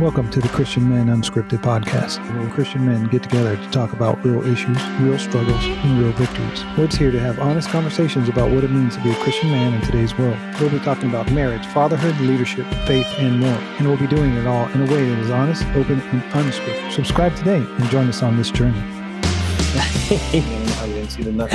Welcome 0.00 0.30
to 0.30 0.40
the 0.40 0.48
Christian 0.48 0.88
Men 0.88 1.08
Unscripted 1.08 1.58
podcast, 1.58 2.24
where 2.34 2.48
Christian 2.48 2.86
men 2.86 3.04
get 3.08 3.22
together 3.22 3.54
to 3.54 3.70
talk 3.70 3.92
about 3.92 4.24
real 4.24 4.42
issues, 4.46 4.82
real 4.98 5.18
struggles, 5.18 5.62
and 5.62 6.00
real 6.00 6.12
victories. 6.12 6.64
We're 6.78 6.88
here 6.88 7.10
to 7.10 7.20
have 7.20 7.38
honest 7.38 7.68
conversations 7.68 8.26
about 8.26 8.50
what 8.50 8.64
it 8.64 8.70
means 8.70 8.96
to 8.96 9.02
be 9.02 9.10
a 9.10 9.14
Christian 9.16 9.50
man 9.50 9.74
in 9.74 9.82
today's 9.82 10.16
world. 10.16 10.38
We'll 10.58 10.70
be 10.70 10.78
talking 10.78 11.10
about 11.10 11.30
marriage, 11.32 11.66
fatherhood, 11.66 12.18
leadership, 12.20 12.64
faith, 12.86 13.06
and 13.18 13.40
more. 13.40 13.50
And 13.50 13.88
we'll 13.88 13.98
be 13.98 14.06
doing 14.06 14.32
it 14.32 14.46
all 14.46 14.68
in 14.68 14.80
a 14.80 14.90
way 14.90 15.06
that 15.06 15.18
is 15.18 15.30
honest, 15.30 15.66
open, 15.74 16.00
and 16.00 16.22
unscripted. 16.32 16.92
Subscribe 16.92 17.36
today 17.36 17.58
and 17.58 17.84
join 17.90 18.08
us 18.08 18.22
on 18.22 18.38
this 18.38 18.50
journey. 18.50 18.80
I 18.82 20.86
didn't 20.86 21.10
see 21.10 21.24
the 21.24 21.32
nut. 21.32 21.52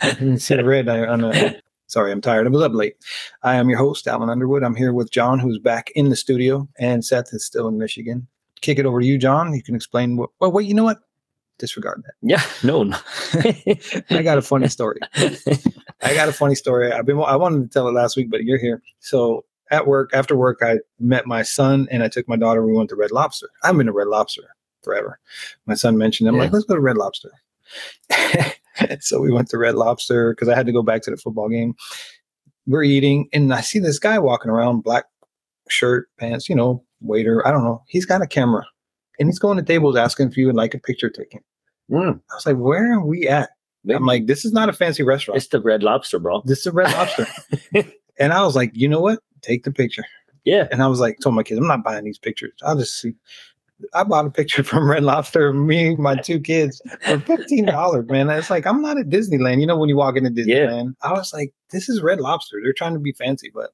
I 0.00 0.14
didn't 0.14 0.38
see 0.38 0.54
the 0.54 0.64
red 0.64 0.88
on 0.88 1.20
the 1.20 1.60
Sorry, 1.92 2.10
I'm 2.10 2.22
tired. 2.22 2.46
I 2.46 2.48
was 2.48 2.62
up 2.62 2.72
late. 2.72 2.96
I 3.42 3.56
am 3.56 3.68
your 3.68 3.78
host, 3.78 4.08
Alan 4.08 4.30
Underwood. 4.30 4.62
I'm 4.62 4.74
here 4.74 4.94
with 4.94 5.10
John, 5.10 5.38
who's 5.38 5.58
back 5.58 5.90
in 5.94 6.08
the 6.08 6.16
studio, 6.16 6.66
and 6.78 7.04
Seth 7.04 7.34
is 7.34 7.44
still 7.44 7.68
in 7.68 7.76
Michigan. 7.76 8.26
Kick 8.62 8.78
it 8.78 8.86
over 8.86 9.00
to 9.00 9.06
you, 9.06 9.18
John. 9.18 9.52
You 9.52 9.62
can 9.62 9.74
explain 9.74 10.16
what. 10.16 10.30
Well, 10.40 10.50
wait, 10.50 10.66
you 10.66 10.72
know 10.72 10.84
what? 10.84 11.00
Disregard 11.58 12.02
that. 12.06 12.14
Yeah, 12.22 12.42
no. 12.62 12.82
no. 12.82 12.96
I 14.18 14.22
got 14.22 14.38
a 14.38 14.42
funny 14.42 14.68
story. 14.68 15.00
I 15.14 16.14
got 16.14 16.30
a 16.30 16.32
funny 16.32 16.54
story. 16.54 16.90
I've 16.90 17.04
been. 17.04 17.20
I 17.20 17.36
wanted 17.36 17.60
to 17.60 17.68
tell 17.68 17.86
it 17.88 17.92
last 17.92 18.16
week, 18.16 18.30
but 18.30 18.44
you're 18.44 18.56
here. 18.56 18.80
So 19.00 19.44
at 19.70 19.86
work, 19.86 20.12
after 20.14 20.34
work, 20.34 20.60
I 20.62 20.78
met 20.98 21.26
my 21.26 21.42
son 21.42 21.88
and 21.90 22.02
I 22.02 22.08
took 22.08 22.26
my 22.26 22.36
daughter. 22.36 22.64
We 22.64 22.72
went 22.72 22.88
to 22.88 22.96
Red 22.96 23.10
Lobster. 23.10 23.50
I've 23.64 23.76
been 23.76 23.84
to 23.84 23.92
Red 23.92 24.08
Lobster 24.08 24.56
forever. 24.82 25.18
My 25.66 25.74
son 25.74 25.98
mentioned. 25.98 26.26
I'm 26.26 26.36
yeah. 26.36 26.44
like, 26.44 26.52
let's 26.54 26.64
go 26.64 26.74
to 26.74 26.80
Red 26.80 26.96
Lobster. 26.96 27.32
so 29.00 29.20
we 29.20 29.32
went 29.32 29.48
to 29.50 29.58
Red 29.58 29.74
Lobster 29.74 30.32
because 30.32 30.48
I 30.48 30.54
had 30.54 30.66
to 30.66 30.72
go 30.72 30.82
back 30.82 31.02
to 31.02 31.10
the 31.10 31.16
football 31.16 31.48
game. 31.48 31.74
We're 32.66 32.84
eating, 32.84 33.28
and 33.32 33.52
I 33.52 33.60
see 33.60 33.78
this 33.78 33.98
guy 33.98 34.18
walking 34.18 34.50
around, 34.50 34.82
black 34.82 35.06
shirt, 35.68 36.08
pants, 36.18 36.48
you 36.48 36.54
know, 36.54 36.84
waiter. 37.00 37.46
I 37.46 37.50
don't 37.50 37.64
know. 37.64 37.82
He's 37.88 38.06
got 38.06 38.22
a 38.22 38.26
camera, 38.26 38.64
and 39.18 39.28
he's 39.28 39.38
going 39.38 39.56
to 39.56 39.62
tables 39.62 39.96
asking 39.96 40.28
if 40.28 40.36
you 40.36 40.46
would 40.46 40.56
like 40.56 40.74
a 40.74 40.78
picture 40.78 41.10
taken. 41.10 41.40
Mm. 41.90 42.20
I 42.30 42.34
was 42.34 42.46
like, 42.46 42.56
where 42.56 42.92
are 42.92 43.04
we 43.04 43.28
at? 43.28 43.50
Maybe. 43.84 43.96
I'm 43.96 44.06
like, 44.06 44.26
this 44.26 44.44
is 44.44 44.52
not 44.52 44.68
a 44.68 44.72
fancy 44.72 45.02
restaurant. 45.02 45.38
It's 45.38 45.48
the 45.48 45.60
Red 45.60 45.82
Lobster, 45.82 46.18
bro. 46.18 46.42
This 46.44 46.60
is 46.60 46.66
a 46.66 46.72
Red 46.72 46.92
Lobster. 46.92 47.26
and 48.18 48.32
I 48.32 48.44
was 48.44 48.54
like, 48.54 48.70
you 48.74 48.88
know 48.88 49.00
what? 49.00 49.18
Take 49.42 49.64
the 49.64 49.72
picture. 49.72 50.04
Yeah. 50.44 50.68
And 50.70 50.82
I 50.82 50.86
was 50.86 51.00
like, 51.00 51.18
told 51.20 51.34
my 51.34 51.42
kids, 51.42 51.58
I'm 51.58 51.66
not 51.66 51.84
buying 51.84 52.04
these 52.04 52.18
pictures. 52.18 52.52
I'll 52.62 52.76
just 52.76 53.00
see. 53.00 53.14
I 53.94 54.04
bought 54.04 54.26
a 54.26 54.30
picture 54.30 54.62
from 54.70 54.88
Red 54.88 55.04
Lobster, 55.04 55.52
me, 55.52 55.96
my 55.96 56.16
two 56.16 56.40
kids, 56.40 56.80
for 57.04 57.18
fifteen 57.26 57.66
dollars. 57.66 58.06
Man, 58.08 58.30
it's 58.30 58.50
like 58.50 58.66
I'm 58.66 58.82
not 58.82 58.98
at 58.98 59.08
Disneyland. 59.08 59.60
You 59.60 59.66
know, 59.66 59.76
when 59.76 59.88
you 59.88 59.96
walk 59.96 60.16
into 60.16 60.30
Disneyland, 60.30 60.94
yeah. 61.02 61.08
I 61.08 61.12
was 61.12 61.32
like, 61.32 61.52
this 61.70 61.88
is 61.88 62.02
Red 62.02 62.20
Lobster. 62.20 62.58
They're 62.62 62.72
trying 62.72 62.94
to 62.94 63.00
be 63.00 63.12
fancy, 63.12 63.50
but 63.52 63.70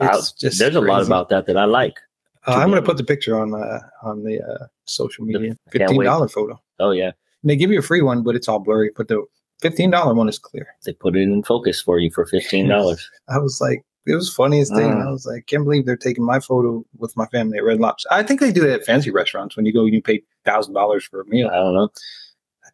it's 0.00 0.32
just 0.32 0.58
there's 0.58 0.72
crazy. 0.72 0.86
a 0.86 0.88
lot 0.88 1.02
about 1.02 1.28
that 1.28 1.46
that 1.46 1.56
I 1.56 1.64
like. 1.64 1.98
Uh, 2.46 2.54
I'm 2.54 2.70
going 2.70 2.82
to 2.82 2.86
put 2.86 2.96
the 2.96 3.04
picture 3.04 3.38
on 3.38 3.54
uh, 3.54 3.80
on 4.02 4.24
the 4.24 4.40
uh, 4.40 4.66
social 4.84 5.24
media. 5.24 5.56
Fifteen 5.70 6.02
dollar 6.02 6.28
photo. 6.28 6.60
Oh 6.80 6.90
yeah. 6.90 7.12
And 7.42 7.50
they 7.50 7.56
give 7.56 7.70
you 7.70 7.78
a 7.78 7.82
free 7.82 8.02
one, 8.02 8.22
but 8.22 8.34
it's 8.34 8.48
all 8.48 8.58
blurry. 8.58 8.90
But 8.96 9.08
the 9.08 9.24
fifteen 9.60 9.90
dollar 9.90 10.14
one 10.14 10.28
is 10.28 10.38
clear. 10.38 10.66
They 10.84 10.92
put 10.92 11.16
it 11.16 11.20
in 11.20 11.42
focus 11.42 11.80
for 11.80 11.98
you 11.98 12.10
for 12.10 12.26
fifteen 12.26 12.68
dollars. 12.68 13.08
I 13.28 13.38
was 13.38 13.60
like, 13.60 13.84
it 14.06 14.14
was 14.14 14.32
funniest 14.32 14.74
thing. 14.74 14.92
Uh, 14.92 15.08
I 15.08 15.10
was 15.10 15.26
like, 15.26 15.46
can't 15.46 15.64
believe 15.64 15.86
they're 15.86 15.96
taking 15.96 16.24
my 16.24 16.40
photo 16.40 16.84
with 16.98 17.16
my 17.16 17.26
family 17.26 17.58
at 17.58 17.64
Red 17.64 17.80
Lobster. 17.80 18.08
I 18.10 18.22
think 18.22 18.40
they 18.40 18.52
do 18.52 18.64
it 18.64 18.72
at 18.72 18.84
fancy 18.84 19.10
restaurants 19.10 19.56
when 19.56 19.66
you 19.66 19.72
go, 19.72 19.84
you 19.84 20.02
pay 20.02 20.22
thousand 20.44 20.74
dollars 20.74 21.04
for 21.04 21.20
a 21.20 21.26
meal. 21.26 21.48
I 21.48 21.56
don't 21.56 21.74
know. 21.74 21.88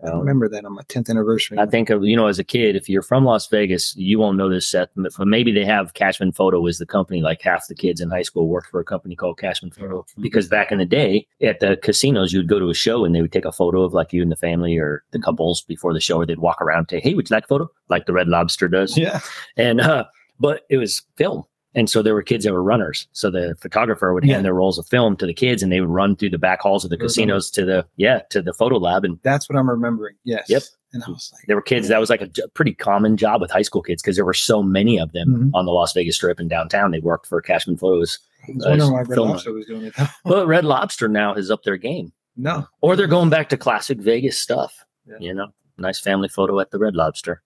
I 0.00 0.10
don't 0.10 0.20
remember 0.20 0.48
that 0.48 0.64
on 0.64 0.74
my 0.74 0.82
10th 0.82 1.10
anniversary. 1.10 1.58
I 1.58 1.66
think, 1.66 1.90
of, 1.90 2.04
you 2.04 2.14
know, 2.14 2.28
as 2.28 2.38
a 2.38 2.44
kid, 2.44 2.76
if 2.76 2.88
you're 2.88 3.02
from 3.02 3.24
Las 3.24 3.48
Vegas, 3.48 3.96
you 3.96 4.20
won't 4.20 4.36
know 4.36 4.48
this, 4.48 4.70
Seth, 4.70 4.90
but 4.94 5.26
maybe 5.26 5.50
they 5.50 5.64
have 5.64 5.94
Cashman 5.94 6.30
Photo 6.30 6.64
as 6.68 6.78
the 6.78 6.86
company. 6.86 7.20
Like 7.20 7.42
half 7.42 7.66
the 7.66 7.74
kids 7.74 8.00
in 8.00 8.08
high 8.08 8.22
school 8.22 8.46
worked 8.46 8.68
for 8.68 8.78
a 8.78 8.84
company 8.84 9.16
called 9.16 9.38
Cashman 9.38 9.72
Photo. 9.72 10.02
Mm-hmm. 10.02 10.22
Because 10.22 10.46
back 10.46 10.70
in 10.70 10.78
the 10.78 10.84
day, 10.84 11.26
at 11.42 11.58
the 11.58 11.78
casinos, 11.82 12.32
you'd 12.32 12.48
go 12.48 12.60
to 12.60 12.70
a 12.70 12.74
show 12.74 13.04
and 13.04 13.12
they 13.12 13.22
would 13.22 13.32
take 13.32 13.44
a 13.44 13.50
photo 13.50 13.82
of 13.82 13.92
like 13.92 14.12
you 14.12 14.22
and 14.22 14.30
the 14.30 14.36
family 14.36 14.76
or 14.76 15.02
the 15.10 15.18
couples 15.18 15.62
before 15.62 15.92
the 15.92 16.00
show, 16.00 16.18
or 16.18 16.26
they'd 16.26 16.38
walk 16.38 16.62
around 16.62 16.78
and 16.78 16.90
say, 16.90 17.00
hey, 17.00 17.14
would 17.14 17.28
you 17.28 17.34
like 17.34 17.44
a 17.44 17.48
photo? 17.48 17.68
Like 17.88 18.06
the 18.06 18.12
Red 18.12 18.28
Lobster 18.28 18.68
does. 18.68 18.96
Yeah. 18.96 19.18
And, 19.56 19.80
uh, 19.80 20.04
but 20.38 20.62
it 20.68 20.76
was 20.76 21.02
film. 21.16 21.44
And 21.74 21.88
so 21.88 22.02
there 22.02 22.14
were 22.14 22.22
kids 22.22 22.44
that 22.44 22.52
were 22.52 22.62
runners. 22.62 23.06
So 23.12 23.30
the 23.30 23.54
photographer 23.60 24.12
would 24.14 24.24
hand 24.24 24.44
their 24.44 24.54
rolls 24.54 24.78
of 24.78 24.86
film 24.88 25.16
to 25.18 25.26
the 25.26 25.34
kids 25.34 25.62
and 25.62 25.70
they 25.70 25.80
would 25.80 25.90
run 25.90 26.16
through 26.16 26.30
the 26.30 26.38
back 26.38 26.60
halls 26.60 26.82
of 26.82 26.90
the 26.90 26.96
casinos 26.96 27.50
to 27.52 27.64
the, 27.64 27.86
yeah, 27.96 28.22
to 28.30 28.40
the 28.40 28.54
photo 28.54 28.78
lab. 28.78 29.04
And 29.04 29.18
that's 29.22 29.48
what 29.48 29.56
I'm 29.56 29.68
remembering. 29.68 30.16
Yes. 30.24 30.46
Yep. 30.48 30.62
And 30.94 31.04
I 31.04 31.10
was 31.10 31.30
like, 31.34 31.44
there 31.46 31.56
were 31.56 31.62
kids, 31.62 31.88
that 31.88 32.00
was 32.00 32.08
like 32.08 32.22
a 32.22 32.48
pretty 32.54 32.72
common 32.72 33.16
job 33.18 33.42
with 33.42 33.50
high 33.50 33.62
school 33.62 33.82
kids 33.82 34.02
because 34.02 34.16
there 34.16 34.24
were 34.24 34.34
so 34.34 34.62
many 34.62 34.98
of 34.98 35.12
them 35.12 35.28
mm-hmm. 35.28 35.54
on 35.54 35.66
the 35.66 35.70
Las 35.70 35.92
Vegas 35.92 36.16
Strip 36.16 36.40
and 36.40 36.48
downtown. 36.48 36.90
They 36.90 37.00
worked 37.00 37.26
for 37.26 37.40
Cashman 37.42 37.76
Photos. 37.76 38.18
I 38.48 38.52
was 38.54 38.66
wondering 38.66 38.92
why 38.92 39.02
Red 39.02 39.18
Lobster 39.18 39.52
was 39.52 39.66
doing 39.66 39.84
it. 39.84 39.94
well, 40.24 40.46
Red 40.48 40.64
Lobster 40.64 41.06
now 41.06 41.34
has 41.34 41.50
up 41.50 41.64
their 41.64 41.76
game. 41.76 42.12
No. 42.36 42.66
Or 42.80 42.96
they're 42.96 43.06
going 43.06 43.28
back 43.28 43.50
to 43.50 43.58
classic 43.58 43.98
Vegas 43.98 44.38
stuff. 44.38 44.84
Yeah. 45.06 45.16
You 45.20 45.34
know, 45.34 45.48
nice 45.76 46.00
family 46.00 46.28
photo 46.28 46.58
at 46.60 46.70
the 46.70 46.78
Red 46.78 46.96
Lobster. 46.96 47.42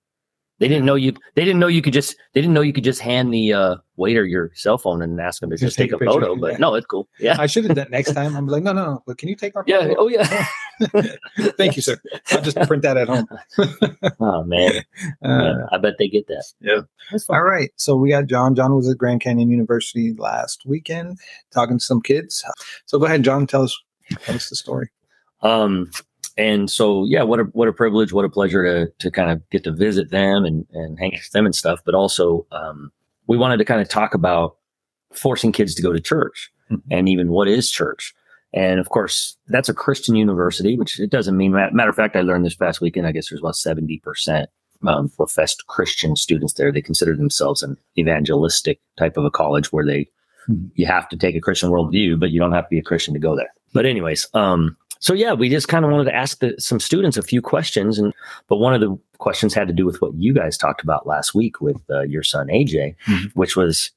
They 0.58 0.68
didn't 0.68 0.84
know 0.84 0.94
you. 0.94 1.12
They 1.34 1.44
didn't 1.44 1.58
know 1.58 1.66
you 1.66 1.82
could 1.82 1.92
just. 1.92 2.16
They 2.34 2.40
didn't 2.40 2.54
know 2.54 2.60
you 2.60 2.72
could 2.72 2.84
just 2.84 3.00
hand 3.00 3.34
the 3.34 3.52
uh, 3.52 3.76
waiter 3.96 4.24
your 4.24 4.52
cell 4.54 4.78
phone 4.78 5.02
and 5.02 5.20
ask 5.20 5.40
them 5.40 5.50
to 5.50 5.56
just, 5.56 5.64
just 5.64 5.76
take, 5.76 5.90
take, 5.90 6.00
a, 6.00 6.04
a 6.04 6.06
photo. 6.06 6.36
But 6.36 6.52
yeah. 6.52 6.58
no, 6.58 6.74
it's 6.74 6.86
cool. 6.86 7.08
Yeah, 7.18 7.36
I 7.38 7.46
should 7.46 7.64
have 7.64 7.74
done 7.74 7.88
next 7.90 8.12
time. 8.14 8.36
I'm 8.36 8.46
like, 8.46 8.62
no, 8.62 8.72
no, 8.72 8.84
no. 8.84 9.02
But 9.06 9.18
can 9.18 9.28
you 9.28 9.34
take 9.34 9.56
our? 9.56 9.64
Yeah. 9.66 9.92
Oh 9.98 10.08
yeah. 10.08 10.46
Thank 11.56 11.76
you, 11.76 11.82
sir. 11.82 11.96
I'll 12.30 12.42
just 12.42 12.56
print 12.68 12.82
that 12.84 12.96
at 12.96 13.08
home. 13.08 13.26
oh 14.20 14.44
man. 14.44 14.84
Uh, 15.24 15.42
yeah, 15.42 15.66
I 15.72 15.78
bet 15.78 15.94
they 15.98 16.08
get 16.08 16.28
that. 16.28 16.44
Yeah. 16.60 16.82
All 17.28 17.42
right. 17.42 17.70
So 17.76 17.96
we 17.96 18.10
got 18.10 18.26
John. 18.26 18.54
John 18.54 18.74
was 18.74 18.88
at 18.88 18.98
Grand 18.98 19.20
Canyon 19.20 19.50
University 19.50 20.14
last 20.14 20.62
weekend 20.64 21.18
talking 21.52 21.78
to 21.78 21.84
some 21.84 22.00
kids. 22.00 22.44
So 22.86 22.98
go 22.98 23.06
ahead, 23.06 23.24
John. 23.24 23.46
Tell 23.46 23.62
us. 23.62 23.76
Tell 24.24 24.36
us 24.36 24.48
the 24.48 24.56
story. 24.56 24.90
Um, 25.42 25.90
and 26.36 26.70
so 26.70 27.04
yeah 27.04 27.22
what 27.22 27.40
a 27.40 27.44
what 27.44 27.68
a 27.68 27.72
privilege 27.72 28.12
what 28.12 28.24
a 28.24 28.28
pleasure 28.28 28.64
to 28.64 28.92
to 28.98 29.10
kind 29.10 29.30
of 29.30 29.48
get 29.50 29.64
to 29.64 29.72
visit 29.72 30.10
them 30.10 30.44
and 30.44 30.66
and 30.72 30.98
hang 30.98 31.12
with 31.12 31.30
them 31.32 31.44
and 31.44 31.54
stuff 31.54 31.80
but 31.84 31.94
also 31.94 32.46
um, 32.52 32.90
we 33.26 33.36
wanted 33.36 33.58
to 33.58 33.64
kind 33.64 33.80
of 33.80 33.88
talk 33.88 34.14
about 34.14 34.56
forcing 35.12 35.52
kids 35.52 35.74
to 35.74 35.82
go 35.82 35.92
to 35.92 36.00
church 36.00 36.50
mm-hmm. 36.70 36.92
and 36.92 37.08
even 37.08 37.30
what 37.30 37.48
is 37.48 37.70
church 37.70 38.14
and 38.54 38.80
of 38.80 38.88
course 38.88 39.36
that's 39.48 39.68
a 39.68 39.74
christian 39.74 40.14
university 40.14 40.78
which 40.78 40.98
it 40.98 41.10
doesn't 41.10 41.36
mean 41.36 41.52
matter 41.52 41.90
of 41.90 41.96
fact 41.96 42.16
i 42.16 42.20
learned 42.20 42.44
this 42.44 42.54
past 42.54 42.80
weekend 42.80 43.06
i 43.06 43.12
guess 43.12 43.28
there's 43.28 43.40
about 43.40 43.54
70% 43.54 44.46
um, 44.86 45.08
professed 45.10 45.66
christian 45.66 46.16
students 46.16 46.54
there 46.54 46.72
they 46.72 46.82
consider 46.82 47.16
themselves 47.16 47.62
an 47.62 47.76
evangelistic 47.98 48.80
type 48.98 49.16
of 49.16 49.24
a 49.24 49.30
college 49.30 49.72
where 49.72 49.84
they 49.84 50.08
mm-hmm. 50.48 50.66
you 50.74 50.86
have 50.86 51.08
to 51.08 51.16
take 51.16 51.36
a 51.36 51.40
christian 51.40 51.70
worldview 51.70 52.18
but 52.18 52.30
you 52.30 52.40
don't 52.40 52.52
have 52.52 52.64
to 52.64 52.70
be 52.70 52.78
a 52.78 52.82
christian 52.82 53.12
to 53.12 53.20
go 53.20 53.36
there 53.36 53.52
but 53.74 53.86
anyways 53.86 54.26
um 54.34 54.76
so 55.02 55.14
yeah, 55.14 55.32
we 55.32 55.48
just 55.48 55.66
kind 55.66 55.84
of 55.84 55.90
wanted 55.90 56.04
to 56.04 56.14
ask 56.14 56.38
the, 56.38 56.54
some 56.58 56.78
students 56.78 57.16
a 57.16 57.22
few 57.22 57.42
questions, 57.42 57.98
and 57.98 58.14
but 58.46 58.56
one 58.56 58.72
of 58.72 58.80
the 58.80 58.96
questions 59.18 59.52
had 59.52 59.66
to 59.66 59.74
do 59.74 59.84
with 59.84 60.00
what 60.00 60.14
you 60.14 60.32
guys 60.32 60.56
talked 60.56 60.80
about 60.82 61.08
last 61.08 61.34
week 61.34 61.60
with 61.60 61.82
uh, 61.90 62.02
your 62.02 62.22
son 62.22 62.46
AJ, 62.46 62.94
mm-hmm. 63.06 63.26
which 63.34 63.56
was 63.56 63.90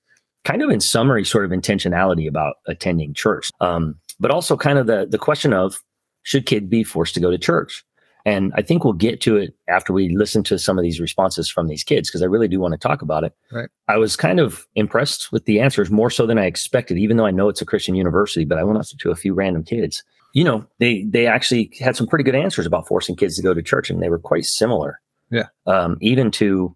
kind 0.46 0.64
of 0.64 0.72
in 0.72 0.80
summary, 0.80 1.24
sort 1.24 1.46
of 1.46 1.52
intentionality 1.52 2.28
about 2.28 2.56
attending 2.68 3.14
church, 3.14 3.52
um, 3.62 3.96
but 4.20 4.32
also 4.32 4.58
kind 4.58 4.80
of 4.80 4.88
the 4.88 5.06
the 5.06 5.20
question 5.20 5.54
of 5.54 5.80
should 6.24 6.48
kid 6.48 6.72
be 6.72 6.84
forced 6.84 7.14
to 7.14 7.20
go 7.20 7.30
to 7.30 7.38
church? 7.38 7.86
And 8.28 8.52
I 8.56 8.64
think 8.64 8.84
we'll 8.84 8.94
get 8.94 9.22
to 9.22 9.38
it 9.38 9.54
after 9.70 9.94
we 9.94 10.10
listen 10.10 10.42
to 10.46 10.58
some 10.58 10.80
of 10.80 10.84
these 10.84 11.00
responses 11.00 11.48
from 11.48 11.68
these 11.68 11.84
kids 11.84 12.10
because 12.10 12.24
I 12.24 12.26
really 12.26 12.48
do 12.48 12.60
want 12.60 12.72
to 12.72 12.80
talk 12.80 13.04
about 13.04 13.24
it. 13.24 13.36
Right. 13.52 13.70
I 13.88 13.98
was 13.98 14.16
kind 14.16 14.40
of 14.40 14.66
impressed 14.74 15.32
with 15.32 15.46
the 15.46 15.60
answers 15.60 15.92
more 15.92 16.10
so 16.10 16.26
than 16.26 16.40
I 16.40 16.46
expected, 16.46 16.98
even 16.98 17.18
though 17.18 17.28
I 17.28 17.32
know 17.32 17.48
it's 17.48 17.62
a 17.62 17.66
Christian 17.66 17.94
university, 17.94 18.44
but 18.44 18.58
I 18.58 18.64
went 18.64 18.80
up 18.80 18.88
to 18.88 19.12
a 19.12 19.16
few 19.16 19.36
random 19.36 19.64
kids 19.64 20.04
you 20.36 20.44
know, 20.44 20.66
they 20.80 21.04
they 21.04 21.26
actually 21.26 21.72
had 21.80 21.96
some 21.96 22.08
pretty 22.08 22.26
good 22.26 22.36
answers 22.36 22.66
about 22.66 22.88
forcing 22.88 23.16
kids 23.16 23.38
to 23.38 23.42
go 23.42 23.54
to 23.54 23.64
church, 23.64 23.90
and 23.90 24.04
they 24.04 24.10
were 24.10 24.20
quite 24.20 24.44
similar. 24.46 25.00
Yeah. 25.32 25.48
Um, 25.66 25.98
even 26.02 26.30
to 26.32 26.76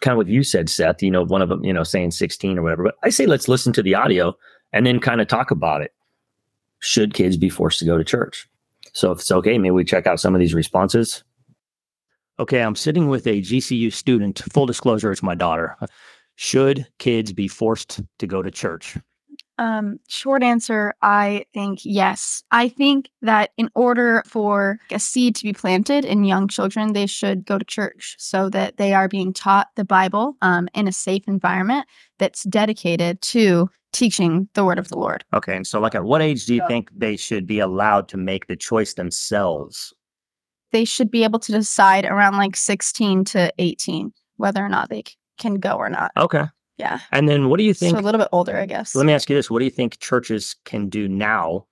kind 0.00 0.12
of 0.12 0.18
what 0.18 0.28
you 0.28 0.44
said, 0.44 0.70
Seth. 0.70 1.02
You 1.02 1.10
know, 1.10 1.24
one 1.24 1.42
of 1.42 1.48
them, 1.48 1.64
you 1.64 1.72
know, 1.72 1.82
saying 1.82 2.12
sixteen 2.12 2.56
or 2.56 2.62
whatever. 2.62 2.84
But 2.84 2.94
I 3.02 3.10
say 3.10 3.26
let's 3.26 3.48
listen 3.48 3.72
to 3.72 3.82
the 3.82 3.96
audio 3.96 4.34
and 4.72 4.86
then 4.86 5.00
kind 5.00 5.20
of 5.20 5.26
talk 5.26 5.50
about 5.50 5.82
it. 5.82 5.92
Should 6.78 7.12
kids 7.12 7.36
be 7.36 7.48
forced 7.48 7.80
to 7.80 7.84
go 7.84 7.98
to 7.98 8.04
church? 8.04 8.48
So 8.92 9.10
if 9.10 9.18
it's 9.18 9.32
okay, 9.32 9.58
maybe 9.58 9.72
we 9.72 9.84
check 9.84 10.06
out 10.06 10.20
some 10.20 10.36
of 10.36 10.40
these 10.40 10.54
responses. 10.54 11.24
Okay, 12.38 12.60
I'm 12.60 12.76
sitting 12.76 13.08
with 13.08 13.26
a 13.26 13.42
GCU 13.42 13.92
student. 13.92 14.44
Full 14.52 14.66
disclosure, 14.66 15.10
it's 15.10 15.24
my 15.24 15.34
daughter. 15.34 15.76
Should 16.36 16.86
kids 16.98 17.32
be 17.32 17.48
forced 17.48 18.00
to 18.20 18.26
go 18.28 18.42
to 18.42 18.50
church? 18.50 18.96
Um, 19.58 19.98
short 20.08 20.42
answer, 20.42 20.94
I 21.02 21.46
think 21.54 21.80
yes. 21.82 22.42
I 22.50 22.68
think 22.68 23.08
that 23.22 23.50
in 23.56 23.70
order 23.74 24.22
for 24.26 24.78
a 24.90 24.98
seed 24.98 25.34
to 25.36 25.44
be 25.44 25.52
planted 25.52 26.04
in 26.04 26.24
young 26.24 26.48
children, 26.48 26.92
they 26.92 27.06
should 27.06 27.46
go 27.46 27.58
to 27.58 27.64
church 27.64 28.16
so 28.18 28.50
that 28.50 28.76
they 28.76 28.92
are 28.92 29.08
being 29.08 29.32
taught 29.32 29.68
the 29.76 29.84
Bible 29.84 30.36
um, 30.42 30.68
in 30.74 30.86
a 30.88 30.92
safe 30.92 31.22
environment 31.26 31.86
that's 32.18 32.42
dedicated 32.44 33.20
to 33.22 33.70
teaching 33.92 34.48
the 34.54 34.64
word 34.64 34.78
of 34.78 34.88
the 34.88 34.98
Lord. 34.98 35.24
Okay. 35.32 35.56
And 35.56 35.66
so, 35.66 35.80
like, 35.80 35.94
at 35.94 36.04
what 36.04 36.20
age 36.20 36.44
do 36.44 36.54
you 36.54 36.60
so, 36.60 36.68
think 36.68 36.90
they 36.94 37.16
should 37.16 37.46
be 37.46 37.58
allowed 37.58 38.08
to 38.08 38.16
make 38.16 38.46
the 38.46 38.56
choice 38.56 38.94
themselves? 38.94 39.94
They 40.72 40.84
should 40.84 41.10
be 41.10 41.24
able 41.24 41.38
to 41.40 41.52
decide 41.52 42.04
around 42.04 42.36
like 42.36 42.56
16 42.56 43.24
to 43.26 43.52
18 43.58 44.12
whether 44.36 44.62
or 44.62 44.68
not 44.68 44.90
they 44.90 45.04
can 45.38 45.54
go 45.54 45.72
or 45.76 45.88
not. 45.88 46.12
Okay. 46.16 46.44
Yeah. 46.78 47.00
And 47.10 47.28
then 47.28 47.48
what 47.48 47.58
do 47.58 47.64
you 47.64 47.74
think? 47.74 47.96
So 47.96 48.00
a 48.00 48.04
little 48.04 48.18
bit 48.18 48.28
older, 48.32 48.56
I 48.56 48.66
guess. 48.66 48.94
Let 48.94 49.06
me 49.06 49.12
ask 49.12 49.30
you 49.30 49.36
this. 49.36 49.50
What 49.50 49.60
do 49.60 49.64
you 49.64 49.70
think 49.70 49.98
churches 49.98 50.56
can 50.64 50.88
do 50.88 51.08
now 51.08 51.66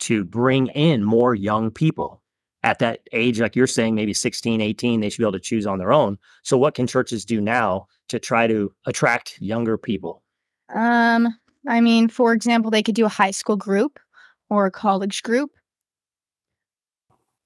to 0.00 0.24
bring 0.24 0.66
in 0.68 1.04
more 1.04 1.34
young 1.34 1.70
people 1.70 2.20
at 2.64 2.78
that 2.78 3.00
age, 3.12 3.40
like 3.40 3.54
you're 3.54 3.66
saying, 3.66 3.94
maybe 3.94 4.14
16, 4.14 4.60
18, 4.60 5.00
they 5.00 5.10
should 5.10 5.18
be 5.18 5.24
able 5.24 5.32
to 5.32 5.38
choose 5.38 5.66
on 5.66 5.78
their 5.78 5.92
own. 5.92 6.18
So, 6.42 6.56
what 6.56 6.74
can 6.74 6.86
churches 6.86 7.24
do 7.24 7.40
now 7.40 7.86
to 8.08 8.18
try 8.18 8.46
to 8.46 8.72
attract 8.86 9.38
younger 9.40 9.76
people? 9.76 10.22
Um, 10.74 11.38
I 11.68 11.80
mean, 11.80 12.08
for 12.08 12.32
example, 12.32 12.70
they 12.70 12.82
could 12.82 12.94
do 12.94 13.04
a 13.04 13.10
high 13.10 13.30
school 13.32 13.56
group 13.56 14.00
or 14.48 14.66
a 14.66 14.70
college 14.70 15.22
group. 15.22 15.50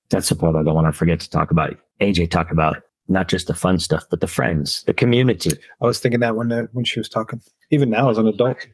That's 0.09 0.29
the 0.29 0.37
part 0.37 0.57
I 0.57 0.63
don't 0.63 0.75
want 0.75 0.87
to 0.87 0.93
forget 0.93 1.21
to 1.21 1.29
talk 1.29 1.51
about. 1.51 1.77
AJ 2.01 2.31
talked 2.31 2.53
about 2.53 2.83
not 3.09 3.29
just 3.29 3.47
the 3.47 3.55
fun 3.55 3.79
stuff, 3.79 4.05
but 4.11 4.21
the 4.21 4.27
friends, 4.27 4.83
the 4.85 4.95
community. 4.95 5.53
I 5.81 5.87
was 5.87 5.99
thinking 5.99 6.21
that 6.21 6.37
when 6.37 6.49
that 6.49 6.69
when 6.73 6.85
she 6.85 7.01
was 7.01 7.09
talking. 7.09 7.41
Even 7.71 7.91
now 7.91 8.11
as 8.11 8.19
an 8.19 8.27
adult. 8.27 8.67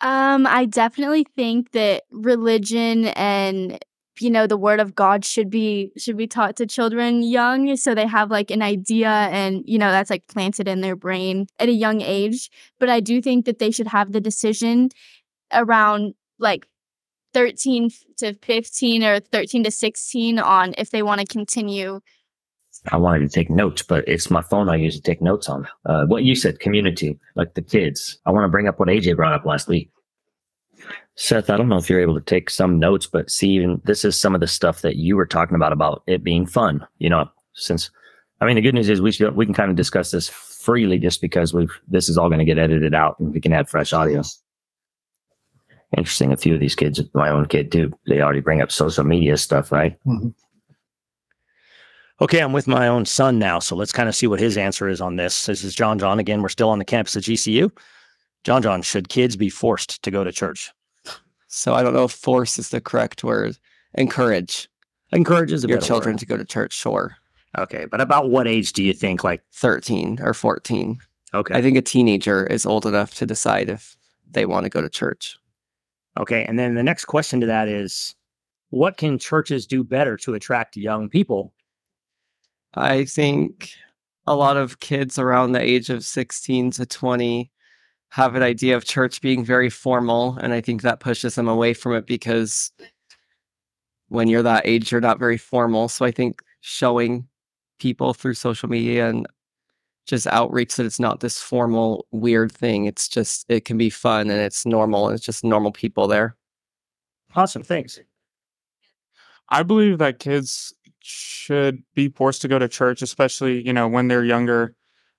Um, 0.00 0.46
I 0.46 0.64
definitely 0.66 1.26
think 1.36 1.72
that 1.72 2.04
religion 2.10 3.06
and 3.08 3.78
you 4.20 4.30
know 4.30 4.46
the 4.46 4.56
word 4.56 4.80
of 4.80 4.94
God 4.94 5.24
should 5.24 5.48
be 5.48 5.90
should 5.96 6.16
be 6.16 6.26
taught 6.26 6.56
to 6.56 6.66
children 6.66 7.22
young 7.22 7.76
so 7.76 7.94
they 7.94 8.06
have 8.06 8.30
like 8.30 8.50
an 8.50 8.60
idea 8.60 9.08
and 9.08 9.62
you 9.66 9.78
know 9.78 9.90
that's 9.90 10.10
like 10.10 10.26
planted 10.26 10.68
in 10.68 10.80
their 10.80 10.96
brain 10.96 11.46
at 11.58 11.68
a 11.68 11.72
young 11.72 12.00
age. 12.00 12.50
But 12.78 12.88
I 12.88 13.00
do 13.00 13.22
think 13.22 13.46
that 13.46 13.58
they 13.58 13.70
should 13.70 13.88
have 13.88 14.12
the 14.12 14.20
decision 14.20 14.90
around 15.52 16.14
like 16.38 16.66
13 17.34 17.90
to 18.18 18.34
15 18.34 19.04
or 19.04 19.20
13 19.20 19.64
to 19.64 19.70
16 19.70 20.38
on 20.38 20.74
if 20.76 20.90
they 20.90 21.02
want 21.02 21.20
to 21.20 21.26
continue 21.26 22.00
I 22.90 22.96
wanted 22.96 23.20
to 23.20 23.28
take 23.28 23.50
notes, 23.50 23.82
but 23.82 24.06
it's 24.08 24.30
my 24.30 24.42
phone 24.42 24.68
I 24.68 24.76
use 24.76 24.96
to 24.96 25.02
take 25.02 25.22
notes 25.22 25.48
on. 25.48 25.68
Uh, 25.86 26.04
what 26.06 26.24
you 26.24 26.34
said, 26.34 26.60
community, 26.60 27.18
like 27.36 27.54
the 27.54 27.62
kids. 27.62 28.18
I 28.26 28.30
want 28.30 28.44
to 28.44 28.48
bring 28.48 28.66
up 28.66 28.78
what 28.78 28.88
AJ 28.88 29.16
brought 29.16 29.34
up 29.34 29.44
last 29.44 29.68
week. 29.68 29.90
Seth, 31.14 31.50
I 31.50 31.56
don't 31.56 31.68
know 31.68 31.76
if 31.76 31.88
you're 31.88 32.00
able 32.00 32.14
to 32.14 32.24
take 32.24 32.50
some 32.50 32.78
notes, 32.78 33.06
but 33.06 33.30
see, 33.30 33.50
even 33.50 33.80
this 33.84 34.04
is 34.04 34.18
some 34.18 34.34
of 34.34 34.40
the 34.40 34.46
stuff 34.46 34.80
that 34.82 34.96
you 34.96 35.14
were 35.14 35.26
talking 35.26 35.54
about 35.54 35.72
about 35.72 36.02
it 36.06 36.24
being 36.24 36.46
fun. 36.46 36.84
You 36.98 37.10
know, 37.10 37.30
since 37.52 37.90
I 38.40 38.46
mean, 38.46 38.56
the 38.56 38.62
good 38.62 38.74
news 38.74 38.88
is 38.88 39.00
we 39.00 39.12
should 39.12 39.36
we 39.36 39.44
can 39.44 39.54
kind 39.54 39.70
of 39.70 39.76
discuss 39.76 40.10
this 40.10 40.28
freely 40.28 40.98
just 40.98 41.20
because 41.20 41.54
we've 41.54 41.72
this 41.86 42.08
is 42.08 42.18
all 42.18 42.28
going 42.28 42.38
to 42.38 42.44
get 42.44 42.58
edited 42.58 42.94
out 42.94 43.18
and 43.20 43.32
we 43.32 43.40
can 43.40 43.52
add 43.52 43.68
fresh 43.68 43.92
audio. 43.92 44.22
Interesting. 45.96 46.32
A 46.32 46.36
few 46.36 46.54
of 46.54 46.60
these 46.60 46.74
kids, 46.74 47.00
my 47.14 47.28
own 47.28 47.46
kid 47.46 47.70
too, 47.70 47.92
they 48.06 48.20
already 48.20 48.40
bring 48.40 48.62
up 48.62 48.72
social 48.72 49.04
media 49.04 49.36
stuff, 49.36 49.70
right? 49.70 49.98
Mm-hmm. 50.06 50.28
Okay, 52.22 52.38
I'm 52.38 52.52
with 52.52 52.68
my 52.68 52.86
own 52.86 53.04
son 53.04 53.40
now, 53.40 53.58
so 53.58 53.74
let's 53.74 53.92
kind 53.92 54.08
of 54.08 54.14
see 54.14 54.28
what 54.28 54.38
his 54.38 54.56
answer 54.56 54.88
is 54.88 55.00
on 55.00 55.16
this. 55.16 55.46
This 55.46 55.64
is 55.64 55.74
John 55.74 55.98
John 55.98 56.20
again. 56.20 56.40
We're 56.40 56.50
still 56.50 56.68
on 56.68 56.78
the 56.78 56.84
campus 56.84 57.16
of 57.16 57.24
GCU. 57.24 57.68
John 58.44 58.62
John, 58.62 58.80
should 58.80 59.08
kids 59.08 59.34
be 59.34 59.50
forced 59.50 60.00
to 60.04 60.10
go 60.12 60.22
to 60.22 60.30
church? 60.30 60.70
So 61.48 61.74
I 61.74 61.82
don't 61.82 61.94
know 61.94 62.04
if 62.04 62.12
force 62.12 62.60
is 62.60 62.68
the 62.68 62.80
correct 62.80 63.24
word. 63.24 63.58
Encourage. 63.94 64.68
Encourage 65.10 65.50
is 65.50 65.64
your 65.64 65.80
children 65.80 66.12
word. 66.14 66.20
to 66.20 66.26
go 66.26 66.36
to 66.36 66.44
church, 66.44 66.72
sure. 66.72 67.16
Okay, 67.58 67.86
but 67.86 68.00
about 68.00 68.30
what 68.30 68.46
age 68.46 68.72
do 68.72 68.84
you 68.84 68.92
think? 68.92 69.24
Like 69.24 69.42
13 69.54 70.20
or 70.22 70.32
14. 70.32 70.98
Okay. 71.34 71.54
I 71.56 71.60
think 71.60 71.76
a 71.76 71.82
teenager 71.82 72.46
is 72.46 72.64
old 72.64 72.86
enough 72.86 73.14
to 73.14 73.26
decide 73.26 73.68
if 73.68 73.96
they 74.30 74.46
want 74.46 74.62
to 74.62 74.70
go 74.70 74.80
to 74.80 74.88
church. 74.88 75.36
Okay, 76.16 76.44
and 76.44 76.56
then 76.56 76.76
the 76.76 76.84
next 76.84 77.06
question 77.06 77.40
to 77.40 77.46
that 77.46 77.66
is 77.66 78.14
what 78.70 78.96
can 78.96 79.18
churches 79.18 79.66
do 79.66 79.82
better 79.82 80.16
to 80.18 80.34
attract 80.34 80.76
young 80.76 81.08
people 81.08 81.52
I 82.74 83.04
think 83.04 83.70
a 84.26 84.34
lot 84.34 84.56
of 84.56 84.80
kids 84.80 85.18
around 85.18 85.52
the 85.52 85.60
age 85.60 85.90
of 85.90 86.04
16 86.04 86.70
to 86.72 86.86
20 86.86 87.50
have 88.10 88.34
an 88.34 88.42
idea 88.42 88.76
of 88.76 88.84
church 88.84 89.20
being 89.20 89.44
very 89.44 89.70
formal. 89.70 90.36
And 90.40 90.52
I 90.52 90.60
think 90.60 90.82
that 90.82 91.00
pushes 91.00 91.34
them 91.34 91.48
away 91.48 91.74
from 91.74 91.94
it 91.94 92.06
because 92.06 92.70
when 94.08 94.28
you're 94.28 94.42
that 94.42 94.66
age, 94.66 94.92
you're 94.92 95.00
not 95.00 95.18
very 95.18 95.38
formal. 95.38 95.88
So 95.88 96.04
I 96.04 96.10
think 96.10 96.42
showing 96.60 97.26
people 97.78 98.14
through 98.14 98.34
social 98.34 98.68
media 98.68 99.08
and 99.08 99.26
just 100.06 100.26
outreach 100.26 100.76
that 100.76 100.86
it's 100.86 101.00
not 101.00 101.20
this 101.20 101.40
formal, 101.40 102.06
weird 102.10 102.52
thing. 102.52 102.86
It's 102.86 103.08
just, 103.08 103.46
it 103.48 103.64
can 103.64 103.78
be 103.78 103.90
fun 103.90 104.30
and 104.30 104.40
it's 104.40 104.66
normal. 104.66 105.08
And 105.08 105.16
it's 105.16 105.24
just 105.24 105.44
normal 105.44 105.72
people 105.72 106.06
there. 106.06 106.36
Awesome. 107.34 107.62
Thanks. 107.62 107.98
I 109.48 109.62
believe 109.62 109.98
that 109.98 110.18
kids 110.18 110.74
should 111.02 111.82
be 111.94 112.08
forced 112.08 112.42
to 112.42 112.48
go 112.48 112.58
to 112.58 112.68
church, 112.68 113.02
especially 113.02 113.64
you 113.66 113.72
know 113.72 113.88
when 113.88 114.08
they're 114.08 114.24
younger. 114.24 114.74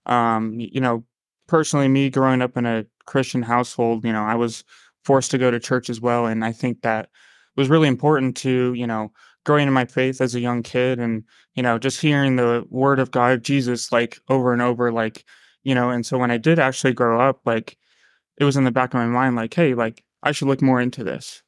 Um, 0.05 0.59
you 0.59 0.81
know, 0.81 1.05
personally, 1.47 1.87
me 1.87 2.09
growing 2.09 2.41
up 2.41 2.57
in 2.57 2.65
a 2.65 2.85
Christian 3.05 3.41
household, 3.41 4.05
you 4.05 4.11
know, 4.11 4.23
I 4.23 4.35
was 4.35 4.63
forced 5.05 5.31
to 5.31 5.37
go 5.37 5.51
to 5.51 5.59
church 5.59 5.89
as 5.89 6.01
well, 6.01 6.25
and 6.25 6.43
I 6.45 6.51
think 6.51 6.81
that 6.81 7.09
was 7.55 7.69
really 7.69 7.87
important 7.87 8.35
to 8.37 8.73
you 8.73 8.87
know 8.87 9.11
growing 9.45 9.67
in 9.67 9.73
my 9.73 9.85
faith 9.85 10.21
as 10.21 10.35
a 10.35 10.39
young 10.39 10.63
kid, 10.63 10.99
and 10.99 11.23
you 11.55 11.63
know 11.63 11.77
just 11.77 12.01
hearing 12.01 12.35
the 12.35 12.65
word 12.69 12.99
of 12.99 13.11
God, 13.11 13.43
Jesus, 13.43 13.91
like 13.91 14.19
over 14.29 14.53
and 14.53 14.61
over, 14.61 14.91
like 14.91 15.25
you 15.63 15.75
know. 15.75 15.89
And 15.89 16.05
so 16.05 16.17
when 16.17 16.31
I 16.31 16.37
did 16.37 16.59
actually 16.59 16.93
grow 16.93 17.19
up, 17.21 17.41
like 17.45 17.77
it 18.37 18.43
was 18.45 18.57
in 18.57 18.63
the 18.63 18.71
back 18.71 18.93
of 18.93 18.99
my 18.99 19.05
mind, 19.05 19.35
like, 19.35 19.53
hey, 19.53 19.73
like 19.73 20.03
I 20.23 20.31
should 20.31 20.47
look 20.47 20.61
more 20.61 20.81
into 20.81 21.03
this. 21.03 21.43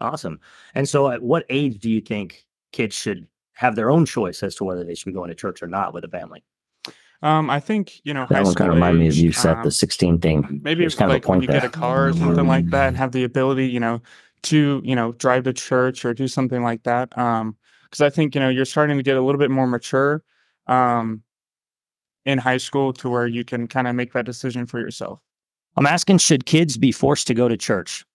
Awesome. 0.00 0.40
And 0.74 0.88
so, 0.88 1.10
at 1.10 1.22
what 1.22 1.44
age 1.50 1.78
do 1.80 1.90
you 1.90 2.00
think 2.00 2.44
kids 2.72 2.94
should 2.94 3.26
have 3.60 3.76
their 3.76 3.90
own 3.90 4.06
choice 4.06 4.42
as 4.42 4.54
to 4.54 4.64
whether 4.64 4.84
they 4.84 4.94
should 4.94 5.04
be 5.04 5.12
going 5.12 5.28
to 5.28 5.34
church 5.34 5.62
or 5.62 5.66
not 5.66 5.92
with 5.92 6.02
a 6.02 6.08
family. 6.08 6.42
Um, 7.20 7.50
I 7.50 7.60
think 7.60 8.00
you 8.04 8.14
know 8.14 8.26
that 8.30 8.42
one 8.42 8.54
kind 8.54 8.70
of 8.70 8.76
reminded 8.76 9.00
me 9.00 9.08
of 9.08 9.14
you 9.14 9.32
Seth 9.32 9.58
um, 9.58 9.64
the 9.64 9.70
sixteen 9.70 10.18
thing. 10.18 10.60
Maybe 10.62 10.82
it's 10.82 10.94
kind 10.94 11.10
like 11.10 11.24
of 11.24 11.28
when 11.28 11.42
you 11.42 11.46
there. 11.46 11.60
get 11.60 11.68
a 11.68 11.68
car 11.68 12.08
or 12.08 12.12
something 12.14 12.46
like 12.46 12.70
that 12.70 12.88
and 12.88 12.96
have 12.96 13.12
the 13.12 13.24
ability, 13.24 13.68
you 13.68 13.78
know, 13.78 14.00
to 14.44 14.80
you 14.82 14.96
know 14.96 15.12
drive 15.12 15.44
to 15.44 15.52
church 15.52 16.06
or 16.06 16.14
do 16.14 16.26
something 16.26 16.62
like 16.62 16.82
that. 16.84 17.16
Um, 17.18 17.56
because 17.84 18.00
I 18.00 18.08
think 18.08 18.34
you 18.34 18.40
know 18.40 18.48
you're 18.48 18.64
starting 18.64 18.96
to 18.96 19.02
get 19.02 19.18
a 19.18 19.20
little 19.20 19.38
bit 19.38 19.50
more 19.50 19.66
mature, 19.66 20.22
um, 20.66 21.22
in 22.24 22.38
high 22.38 22.56
school 22.56 22.94
to 22.94 23.10
where 23.10 23.26
you 23.26 23.44
can 23.44 23.66
kind 23.68 23.86
of 23.86 23.94
make 23.94 24.14
that 24.14 24.24
decision 24.24 24.64
for 24.64 24.80
yourself. 24.80 25.20
I'm 25.76 25.86
asking, 25.86 26.18
should 26.18 26.46
kids 26.46 26.78
be 26.78 26.92
forced 26.92 27.26
to 27.26 27.34
go 27.34 27.48
to 27.48 27.56
church? 27.58 28.06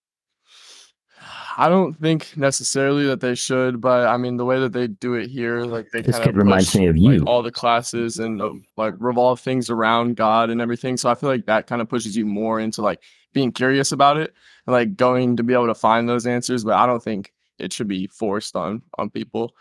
I 1.58 1.70
don't 1.70 1.94
think 1.94 2.36
necessarily 2.36 3.06
that 3.08 3.22
they 3.22 3.36
should, 3.36 3.80
but 3.80 4.08
I 4.08 4.18
mean 4.18 4.38
the 4.38 4.46
way 4.46 4.60
that 4.60 4.74
they 4.74 4.88
do 4.88 5.14
it 5.14 5.28
here, 5.28 5.62
like 5.62 5.90
they 5.92 6.02
this 6.02 6.18
kind 6.18 6.30
of 6.30 6.36
reminds 6.36 6.76
me 6.76 6.88
of 6.88 6.98
you. 6.98 7.20
Like, 7.20 7.28
all 7.28 7.42
the 7.42 7.52
classes 7.52 8.20
and 8.20 8.42
uh, 8.42 8.52
like 8.76 8.94
revolve 9.00 9.40
things 9.40 9.70
around 9.70 10.18
God 10.18 10.50
and 10.50 10.62
everything. 10.62 10.98
So 10.98 11.10
I 11.10 11.16
feel 11.16 11.30
like 11.30 11.46
that 11.46 11.68
kind 11.68 11.82
of 11.82 11.88
pushes 11.88 12.18
you 12.18 12.26
more 12.26 12.60
into 12.60 12.82
like 12.82 13.02
being 13.34 13.52
curious 13.52 13.92
about 13.92 14.18
it 14.18 14.34
and 14.68 14.74
like 14.74 14.98
going 14.98 15.38
to 15.38 15.44
be 15.44 15.54
able 15.54 15.68
to 15.68 15.76
find 15.76 16.10
those 16.10 16.28
answers. 16.28 16.64
But 16.64 16.74
I 16.74 16.86
don't 16.86 17.04
think 17.04 17.34
it 17.58 17.72
should 17.72 17.88
be 17.88 18.08
forced 18.08 18.56
on 18.56 18.82
on 18.98 19.10
people. 19.10 19.54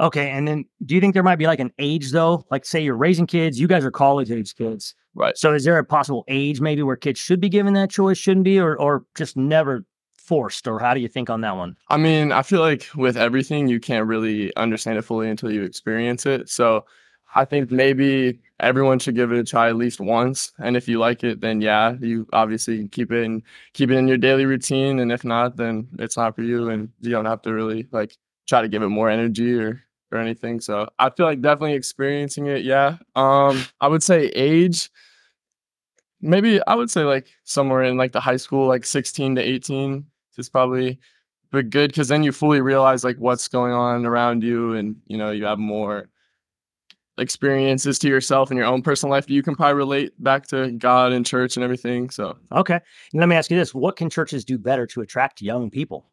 Okay, 0.00 0.30
and 0.30 0.48
then 0.48 0.64
do 0.84 0.94
you 0.94 1.00
think 1.00 1.14
there 1.14 1.22
might 1.22 1.36
be 1.36 1.46
like 1.46 1.60
an 1.60 1.72
age 1.78 2.10
though? 2.10 2.44
Like 2.50 2.64
say 2.64 2.80
you're 2.80 2.96
raising 2.96 3.26
kids, 3.26 3.60
you 3.60 3.68
guys 3.68 3.84
are 3.84 3.90
college 3.90 4.30
age 4.32 4.56
kids. 4.56 4.94
Right. 5.14 5.36
So 5.36 5.52
is 5.52 5.64
there 5.64 5.78
a 5.78 5.84
possible 5.84 6.24
age 6.28 6.60
maybe 6.60 6.82
where 6.82 6.96
kids 6.96 7.20
should 7.20 7.40
be 7.40 7.48
given 7.48 7.74
that 7.74 7.90
choice, 7.90 8.16
shouldn't 8.18 8.44
be, 8.44 8.58
or 8.58 8.76
or 8.80 9.04
just 9.16 9.36
never 9.36 9.84
forced, 10.30 10.68
or 10.68 10.78
how 10.78 10.94
do 10.94 11.00
you 11.00 11.08
think 11.08 11.28
on 11.28 11.40
that 11.40 11.56
one? 11.56 11.76
I 11.88 11.96
mean, 11.96 12.30
I 12.30 12.42
feel 12.42 12.60
like 12.60 12.86
with 12.94 13.16
everything, 13.16 13.66
you 13.66 13.80
can't 13.80 14.06
really 14.06 14.54
understand 14.54 14.96
it 14.96 15.02
fully 15.02 15.28
until 15.28 15.50
you 15.50 15.64
experience 15.64 16.24
it. 16.24 16.48
So 16.48 16.84
I 17.34 17.44
think 17.44 17.72
maybe 17.72 18.38
everyone 18.60 19.00
should 19.00 19.16
give 19.16 19.32
it 19.32 19.40
a 19.40 19.42
try 19.42 19.68
at 19.68 19.74
least 19.74 19.98
once. 19.98 20.52
And 20.60 20.76
if 20.76 20.86
you 20.86 21.00
like 21.00 21.24
it, 21.24 21.40
then 21.40 21.60
yeah, 21.60 21.96
you 22.00 22.28
obviously 22.32 22.86
keep 22.86 23.10
it 23.10 23.24
and 23.24 23.42
keep 23.72 23.90
it 23.90 23.96
in 23.96 24.06
your 24.06 24.18
daily 24.18 24.46
routine. 24.46 25.00
And 25.00 25.10
if 25.10 25.24
not, 25.24 25.56
then 25.56 25.88
it's 25.98 26.16
not 26.16 26.36
for 26.36 26.42
you, 26.42 26.70
and 26.70 26.90
you 27.00 27.10
don't 27.10 27.26
have 27.26 27.42
to 27.42 27.52
really 27.52 27.88
like 27.90 28.16
try 28.48 28.62
to 28.62 28.68
give 28.68 28.84
it 28.84 28.88
more 28.88 29.10
energy 29.10 29.58
or 29.58 29.82
or 30.12 30.18
anything. 30.18 30.60
So 30.60 30.88
I 31.00 31.10
feel 31.10 31.26
like 31.26 31.42
definitely 31.42 31.74
experiencing 31.74 32.46
it. 32.46 32.62
Yeah. 32.62 32.98
Um, 33.16 33.64
I 33.80 33.88
would 33.88 34.04
say 34.04 34.26
age. 34.26 34.90
Maybe 36.20 36.64
I 36.68 36.76
would 36.76 36.90
say 36.90 37.02
like 37.02 37.26
somewhere 37.42 37.82
in 37.82 37.96
like 37.96 38.12
the 38.12 38.20
high 38.20 38.36
school, 38.36 38.68
like 38.68 38.86
16 38.86 39.34
to 39.34 39.42
18 39.42 40.06
is 40.40 40.48
probably 40.48 40.98
but 41.50 41.70
good 41.70 41.90
because 41.90 42.08
then 42.08 42.22
you 42.22 42.32
fully 42.32 42.60
realize 42.60 43.04
like 43.04 43.16
what's 43.18 43.48
going 43.48 43.72
on 43.72 44.06
around 44.06 44.42
you 44.42 44.74
and 44.74 44.96
you 45.06 45.16
know 45.16 45.30
you 45.30 45.44
have 45.44 45.58
more 45.58 46.08
experiences 47.18 47.98
to 47.98 48.08
yourself 48.08 48.50
and 48.50 48.56
your 48.56 48.66
own 48.66 48.82
personal 48.82 49.10
life 49.10 49.28
you 49.28 49.42
can 49.42 49.54
probably 49.54 49.74
relate 49.74 50.12
back 50.22 50.46
to 50.46 50.70
god 50.72 51.12
and 51.12 51.26
church 51.26 51.56
and 51.56 51.64
everything 51.64 52.08
so. 52.08 52.36
Okay 52.52 52.74
and 53.12 53.20
let 53.20 53.28
me 53.28 53.36
ask 53.36 53.50
you 53.50 53.56
this 53.56 53.74
what 53.74 53.96
can 53.96 54.08
churches 54.08 54.44
do 54.44 54.58
better 54.58 54.86
to 54.86 55.02
attract 55.02 55.42
young 55.42 55.70
people 55.70 56.06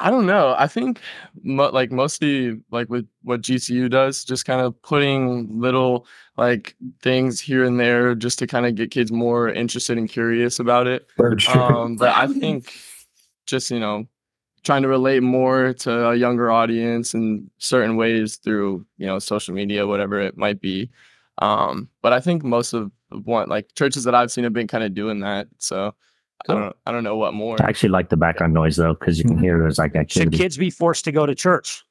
I 0.00 0.10
don't 0.10 0.26
know. 0.26 0.54
I 0.58 0.66
think 0.68 1.00
mo- 1.42 1.70
like 1.70 1.90
mostly 1.90 2.60
like 2.70 2.88
with 2.88 3.06
what 3.22 3.42
GCU 3.42 3.90
does, 3.90 4.24
just 4.24 4.44
kind 4.44 4.60
of 4.60 4.80
putting 4.82 5.60
little 5.60 6.06
like 6.36 6.76
things 7.00 7.40
here 7.40 7.64
and 7.64 7.78
there 7.78 8.14
just 8.14 8.38
to 8.40 8.46
kind 8.46 8.66
of 8.66 8.74
get 8.74 8.90
kids 8.90 9.12
more 9.12 9.48
interested 9.50 9.98
and 9.98 10.08
curious 10.08 10.58
about 10.60 10.86
it. 10.86 11.06
Um, 11.48 11.96
but 11.96 12.16
I 12.16 12.26
think 12.28 12.72
just 13.46 13.70
you 13.70 13.80
know 13.80 14.06
trying 14.62 14.82
to 14.82 14.88
relate 14.88 15.22
more 15.22 15.72
to 15.74 16.10
a 16.10 16.14
younger 16.14 16.50
audience 16.50 17.14
in 17.14 17.50
certain 17.58 17.96
ways 17.96 18.36
through 18.36 18.86
you 18.98 19.06
know 19.06 19.18
social 19.18 19.54
media, 19.54 19.86
whatever 19.86 20.20
it 20.20 20.36
might 20.36 20.60
be. 20.60 20.90
Um, 21.38 21.88
but 22.02 22.12
I 22.12 22.20
think 22.20 22.44
most 22.44 22.72
of 22.72 22.92
what 23.24 23.48
like 23.48 23.74
churches 23.74 24.04
that 24.04 24.14
I've 24.14 24.30
seen 24.30 24.44
have 24.44 24.52
been 24.52 24.68
kind 24.68 24.84
of 24.84 24.94
doing 24.94 25.20
that. 25.20 25.48
So 25.58 25.94
I 26.48 26.54
don't 26.54 26.76
I 26.86 26.92
don't 26.92 27.04
know 27.04 27.16
what 27.16 27.34
more. 27.34 27.56
I 27.62 27.68
actually 27.68 27.90
like 27.90 28.08
the 28.08 28.16
background 28.16 28.54
noise 28.54 28.76
though, 28.76 28.94
because 28.94 29.18
you 29.18 29.24
can 29.24 29.38
hear 29.38 29.58
there's 29.58 29.78
like 29.78 29.94
Should 30.10 30.32
kids 30.32 30.56
be 30.56 30.70
forced 30.70 31.04
to 31.04 31.12
go 31.12 31.26
to 31.26 31.34
church? 31.34 31.84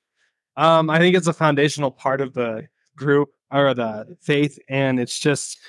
Um, 0.58 0.89
I 0.89 1.00
think 1.00 1.15
it's 1.15 1.27
a 1.27 1.34
foundational 1.34 1.91
part 1.91 2.22
of 2.22 2.34
the 2.34 2.67
group 2.96 3.29
or 3.51 3.74
the 3.74 4.17
faith, 4.22 4.58
and 4.70 5.00
it's 5.00 5.20
just 5.20 5.60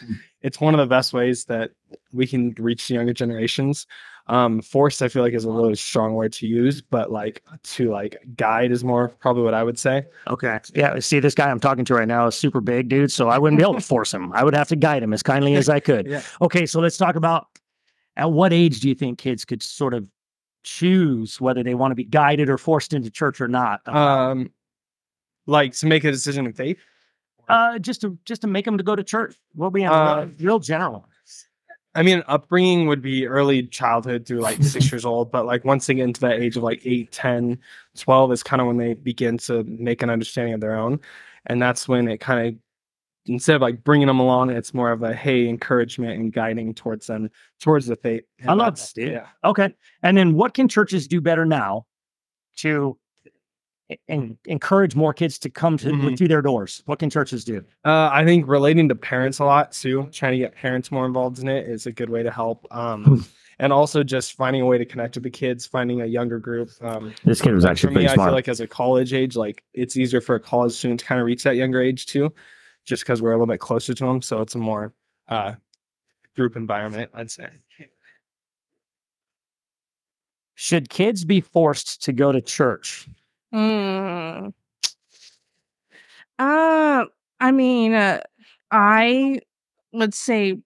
it's 0.41 0.61
one 0.61 0.75
of 0.75 0.79
the 0.79 0.87
best 0.87 1.12
ways 1.12 1.45
that 1.47 1.71
we 2.12 2.27
can 2.27 2.55
reach 2.59 2.89
the 2.89 2.95
younger 2.95 3.12
generations. 3.12 3.87
Um, 4.29 4.62
forced, 4.62 5.03
I 5.03 5.09
feel 5.09 5.23
like, 5.23 5.35
is 5.35 5.45
a 5.45 5.51
really 5.51 5.75
strong 5.75 6.15
word 6.15 6.33
to 6.35 6.47
use, 6.47 6.81
but 6.81 7.11
like 7.11 7.43
to 7.65 7.91
like 7.91 8.17
guide 8.37 8.71
is 8.71 8.85
more 8.85 9.09
probably 9.09 9.43
what 9.43 9.55
I 9.55 9.65
would 9.65 9.79
say. 9.79 10.05
Okay. 10.29 10.61
Yeah. 10.75 10.99
See, 11.01 11.19
this 11.19 11.35
guy 11.35 11.51
I'm 11.51 11.59
talking 11.59 11.85
to 11.87 11.95
right 11.95 12.07
now 12.07 12.29
is 12.29 12.37
super 12.37 12.61
big, 12.61 12.89
dude. 12.89 13.11
So 13.11 13.29
I 13.29 13.39
wouldn't 13.39 13.59
be 13.59 13.65
able 13.65 13.75
to 13.75 13.81
force 13.81 14.15
him. 14.15 14.33
I 14.33 14.45
would 14.45 14.55
have 14.55 14.69
to 14.69 14.77
guide 14.77 15.03
him 15.03 15.12
as 15.12 15.25
kindly 15.25 15.55
as 15.57 15.69
I 15.69 15.81
could. 15.81 16.07
Yeah. 16.07 16.23
Okay. 16.41 16.67
So 16.67 16.81
let's 16.81 16.97
talk 16.97 17.17
about 17.17 17.49
at 18.16 18.31
what 18.31 18.52
age 18.52 18.81
do 18.81 18.88
you 18.88 18.95
think 18.95 19.19
kids 19.19 19.45
could 19.45 19.62
sort 19.62 19.95
of 19.95 20.07
choose 20.64 21.40
whether 21.40 21.62
they 21.62 21.75
want 21.75 21.90
to 21.90 21.97
be 21.97 22.04
guided 22.04 22.49
or 22.49 22.59
forced 22.59 22.92
into 22.92 23.11
church 23.11 23.40
or 23.40 23.49
not? 23.49 23.87
Um, 23.88 24.52
like 25.47 25.73
to 25.75 25.87
make 25.87 26.04
a 26.04 26.11
decision 26.11 26.47
in 26.47 26.52
faith. 26.52 26.78
Uh, 27.49 27.78
just 27.78 28.00
to 28.02 28.16
just 28.25 28.42
to 28.42 28.47
make 28.47 28.64
them 28.64 28.78
to 28.78 28.85
go 28.85 28.95
to 28.95 29.02
church. 29.02 29.35
What 29.54 29.73
we 29.73 29.83
have 29.83 29.92
Uh, 29.92 30.26
real 30.38 30.59
general. 30.59 31.09
I 31.95 32.02
mean, 32.02 32.23
upbringing 32.26 32.87
would 32.87 33.02
be 33.02 33.26
early 33.26 33.64
childhood 33.66 34.25
through 34.25 34.40
like 34.40 34.62
six 34.62 34.90
years 34.90 35.04
old, 35.04 35.31
but 35.31 35.45
like 35.45 35.64
once 35.64 35.87
they 35.87 35.95
get 35.95 36.04
into 36.04 36.23
that 36.23 36.40
age 36.40 36.57
of 36.57 36.62
like 36.62 36.81
8, 36.87 37.12
10, 37.12 37.59
12 37.99 38.33
is 38.33 38.42
kind 38.42 38.62
of 38.62 38.66
when 38.66 38.78
they 38.78 38.95
begin 38.95 39.37
to 39.38 39.62
make 39.64 40.02
an 40.02 40.09
understanding 40.09 40.54
of 40.54 40.61
their 40.61 40.75
own. 40.75 41.00
And 41.47 41.61
that's 41.61 41.87
when 41.88 42.09
it 42.09 42.19
kind 42.19 42.49
of, 42.49 42.54
instead 43.26 43.57
of 43.57 43.62
like 43.62 43.85
bringing 43.85 44.07
them 44.07 44.19
along, 44.21 44.50
it's 44.50 44.75
more 44.75 44.91
of 44.91 45.02
a 45.02 45.14
hey, 45.14 45.49
encouragement 45.49 46.19
and 46.21 46.33
guiding 46.33 46.75
towards 46.75 47.07
them, 47.07 47.31
towards 47.61 47.87
the 47.87 47.97
faith. 47.97 48.25
I 48.47 48.52
love 48.55 48.75
that's- 48.75 48.93
that. 48.95 49.07
Yeah. 49.11 49.26
Okay. 49.45 49.73
And 50.02 50.17
then 50.17 50.35
what 50.35 50.55
can 50.55 50.69
churches 50.69 51.07
do 51.07 51.21
better 51.21 51.45
now 51.45 51.87
to 52.59 52.99
en- 54.09 54.38
encourage 54.47 54.95
more 54.97 55.12
kids 55.12 55.38
to 55.41 55.50
come 55.50 55.76
to 55.79 55.88
Mhm. 55.91 56.17
through 56.19 56.29
their 56.29 56.43
doors? 56.43 56.83
What 56.87 56.99
can 56.99 57.11
churches 57.11 57.45
do? 57.45 57.59
Uh, 57.85 58.09
I 58.12 58.25
think 58.25 58.49
relating 58.49 58.88
to 58.88 58.95
parents 58.95 59.38
a 59.38 59.45
lot 59.45 59.73
too, 59.73 60.09
trying 60.12 60.33
to 60.33 60.38
get 60.38 60.55
parents 60.55 60.91
more 60.91 61.07
involved 61.07 61.38
in 61.38 61.49
it 61.49 61.69
is 61.69 61.87
a 61.87 61.93
good 61.93 62.09
way 62.11 62.23
to 62.23 62.31
help. 62.31 62.67
Um, 62.71 63.25
and 63.59 63.73
also 63.73 64.02
just 64.02 64.33
finding 64.33 64.62
a 64.62 64.67
way 64.67 64.79
to 64.79 64.85
connect 64.85 65.14
with 65.14 65.23
the 65.25 65.31
kids, 65.31 65.67
finding 65.67 66.00
a 66.00 66.07
younger 66.07 66.38
group. 66.38 66.71
Um, 66.81 67.14
This 67.25 67.41
kid 67.41 67.55
was 67.55 67.64
actually 67.64 67.88
for 67.95 68.00
me, 68.00 68.07
pretty 68.07 68.21
I 68.21 68.25
feel 68.25 68.33
like 68.33 68.49
as 68.49 68.61
a 68.61 68.67
college 68.67 69.12
age, 69.12 69.37
like 69.37 69.62
it's 69.75 69.97
easier 69.97 70.21
for 70.21 70.35
a 70.35 70.41
college 70.41 70.73
student 70.73 71.00
to 71.00 71.07
kind 71.07 71.21
of 71.21 71.26
reach 71.26 71.43
that 71.45 71.57
younger 71.57 71.81
age 71.81 72.07
too, 72.07 72.33
just 72.85 73.03
because 73.03 73.23
we're 73.23 73.31
a 73.33 73.35
little 73.35 73.47
bit 73.47 73.61
closer 73.61 73.95
to 73.95 74.05
them. 74.05 74.23
So 74.23 74.41
it's 74.41 74.55
a 74.55 74.59
more 74.59 74.93
uh, 75.29 75.55
group 76.37 76.57
environment, 76.57 77.11
I'd 77.15 77.31
say. 77.31 77.49
Should 80.55 80.91
kids 80.91 81.25
be 81.25 81.41
forced 81.41 82.03
to 82.05 82.12
go 82.12 82.31
to 82.33 82.41
church? 82.41 83.09
Hmm. 83.53 84.49
Uh, 86.39 87.05
I 87.41 87.53
mean, 87.53 87.95
uh, 87.95 88.21
I 88.71 89.41
would 89.93 90.15
say 90.15 90.59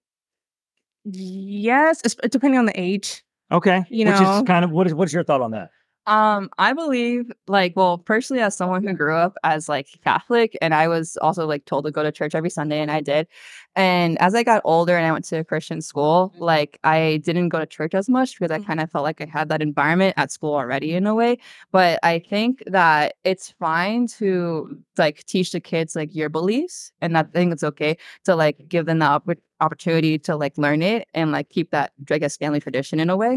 yes, 1.05 2.03
depending 2.31 2.59
on 2.59 2.67
the 2.67 2.79
age. 2.81 3.23
Okay. 3.51 3.85
You 3.89 4.07
Which 4.07 4.21
know- 4.21 4.39
is 4.39 4.43
kind 4.43 4.65
of 4.65 4.71
what 4.71 4.87
is 4.87 4.95
what's 4.95 5.13
your 5.13 5.25
thought 5.25 5.41
on 5.41 5.53
that? 5.53 5.71
Um, 6.07 6.51
I 6.57 6.73
believe 6.73 7.33
like 7.49 7.73
well, 7.75 7.99
personally 7.99 8.41
as 8.41 8.57
someone 8.57 8.85
who 8.87 8.93
grew 8.93 9.17
up 9.17 9.37
as 9.43 9.69
like 9.69 9.89
Catholic 10.05 10.57
and 10.63 10.73
I 10.73 10.87
was 10.87 11.17
also 11.17 11.47
like 11.49 11.65
told 11.65 11.85
to 11.85 11.91
go 11.91 12.05
to 12.05 12.13
church 12.13 12.33
every 12.37 12.49
Sunday 12.49 12.81
and 12.81 12.93
I 12.93 13.01
did. 13.01 13.27
And 13.75 14.17
as 14.23 14.33
I 14.37 14.45
got 14.45 14.63
older 14.65 14.97
and 14.97 15.05
I 15.05 15.11
went 15.11 15.25
to 15.27 15.39
a 15.41 15.45
Christian 15.45 15.83
school, 15.83 16.33
like 16.39 16.79
I 16.85 17.21
didn't 17.25 17.49
go 17.49 17.59
to 17.59 17.67
church 17.67 17.93
as 17.93 18.09
much 18.09 18.39
because 18.39 18.53
I 18.53 18.61
kind 18.61 18.79
of 18.79 18.89
felt 18.91 19.03
like 19.03 19.21
I 19.21 19.27
had 19.27 19.49
that 19.49 19.61
environment 19.63 20.15
at 20.17 20.31
school 20.31 20.55
already 20.55 20.95
in 20.95 21.09
a 21.09 21.15
way. 21.15 21.39
But 21.73 21.99
I 22.05 22.21
think 22.21 22.63
that 22.69 23.15
it's 23.25 23.51
fine 23.59 24.07
to 24.19 24.79
like 24.97 25.25
teach 25.27 25.51
the 25.51 25.61
kids 25.61 25.97
like 25.97 26.15
your 26.15 26.29
beliefs 26.29 26.93
and 27.01 27.19
I 27.19 27.25
think 27.25 27.53
it's 27.53 27.65
okay 27.65 27.97
to 28.27 28.37
like 28.37 28.69
give 28.69 28.87
them 28.87 29.01
the 29.01 29.07
opportunity 29.61 30.19
to 30.19 30.37
like 30.37 30.57
learn 30.59 30.83
it 30.83 31.09
and 31.15 31.33
like 31.33 31.49
keep 31.49 31.71
that 31.71 31.93
I 32.11 32.19
guess 32.19 32.37
family 32.37 32.61
tradition 32.61 33.01
in 33.01 33.09
a 33.11 33.17
way 33.17 33.37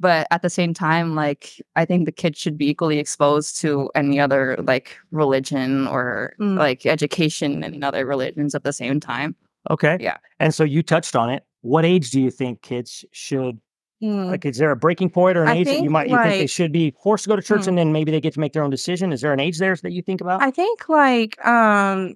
but 0.00 0.26
at 0.30 0.42
the 0.42 0.48
same 0.50 0.72
time 0.72 1.14
like 1.14 1.60
i 1.76 1.84
think 1.84 2.06
the 2.06 2.12
kids 2.12 2.38
should 2.38 2.56
be 2.56 2.68
equally 2.70 2.98
exposed 2.98 3.60
to 3.60 3.90
any 3.94 4.18
other 4.18 4.56
like 4.66 4.96
religion 5.10 5.86
or 5.88 6.34
Mm. 6.40 6.56
like 6.58 6.86
education 6.86 7.62
and 7.64 7.84
other 7.84 8.06
religions 8.06 8.54
at 8.54 8.64
the 8.64 8.72
same 8.72 9.00
time 9.00 9.36
Okay. 9.70 9.98
Yeah. 10.00 10.16
And 10.40 10.54
so 10.54 10.64
you 10.64 10.82
touched 10.82 11.14
on 11.14 11.28
it. 11.28 11.44
What 11.60 11.84
age 11.84 12.10
do 12.10 12.20
you 12.22 12.30
think 12.30 12.62
kids 12.62 13.04
should 13.12 13.60
Mm. 14.02 14.30
like 14.30 14.46
is 14.46 14.56
there 14.58 14.70
a 14.70 14.76
breaking 14.76 15.10
point 15.10 15.36
or 15.36 15.42
an 15.42 15.48
I 15.48 15.56
age 15.56 15.66
that 15.66 15.82
you 15.82 15.90
might 15.90 16.08
you 16.08 16.16
think 16.16 16.30
they 16.38 16.46
should 16.46 16.70
be 16.72 16.94
forced 17.02 17.24
to 17.24 17.28
go 17.30 17.36
to 17.36 17.42
church 17.42 17.64
Hmm. 17.64 17.70
and 17.70 17.78
then 17.78 17.92
maybe 17.92 18.12
they 18.12 18.20
get 18.20 18.32
to 18.34 18.40
make 18.40 18.52
their 18.52 18.62
own 18.62 18.70
decision? 18.70 19.12
Is 19.12 19.20
there 19.20 19.32
an 19.32 19.40
age 19.40 19.58
there 19.58 19.74
that 19.74 19.90
you 19.92 20.00
think 20.02 20.20
about? 20.20 20.40
I 20.40 20.50
think 20.52 20.88
like 20.88 21.44
um 21.44 22.14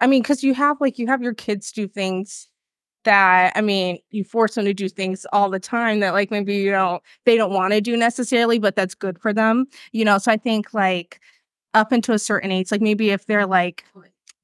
I 0.00 0.06
mean 0.06 0.22
cuz 0.24 0.42
you 0.42 0.54
have 0.54 0.80
like 0.80 0.98
you 0.98 1.06
have 1.06 1.22
your 1.22 1.34
kids 1.34 1.70
do 1.72 1.86
things 1.86 2.48
that 3.04 3.52
I 3.56 3.60
mean 3.60 3.98
you 4.10 4.24
force 4.24 4.54
them 4.56 4.64
to 4.66 4.74
do 4.74 4.88
things 4.88 5.26
all 5.32 5.50
the 5.50 5.60
time 5.60 6.00
that 6.00 6.12
like 6.14 6.30
maybe 6.30 6.54
you 6.56 6.70
don't 6.70 7.02
they 7.24 7.36
don't 7.36 7.52
want 7.52 7.72
to 7.72 7.80
do 7.80 7.96
necessarily 7.96 8.58
but 8.58 8.76
that's 8.76 8.94
good 8.94 9.18
for 9.20 9.32
them. 9.32 9.66
You 9.92 10.04
know, 10.04 10.18
so 10.18 10.32
I 10.32 10.36
think 10.36 10.74
like 10.74 11.20
up 11.74 11.92
into 11.92 12.12
a 12.12 12.18
certain 12.18 12.52
age 12.52 12.70
like 12.72 12.82
maybe 12.82 13.10
if 13.10 13.26
they're 13.26 13.46
like 13.46 13.84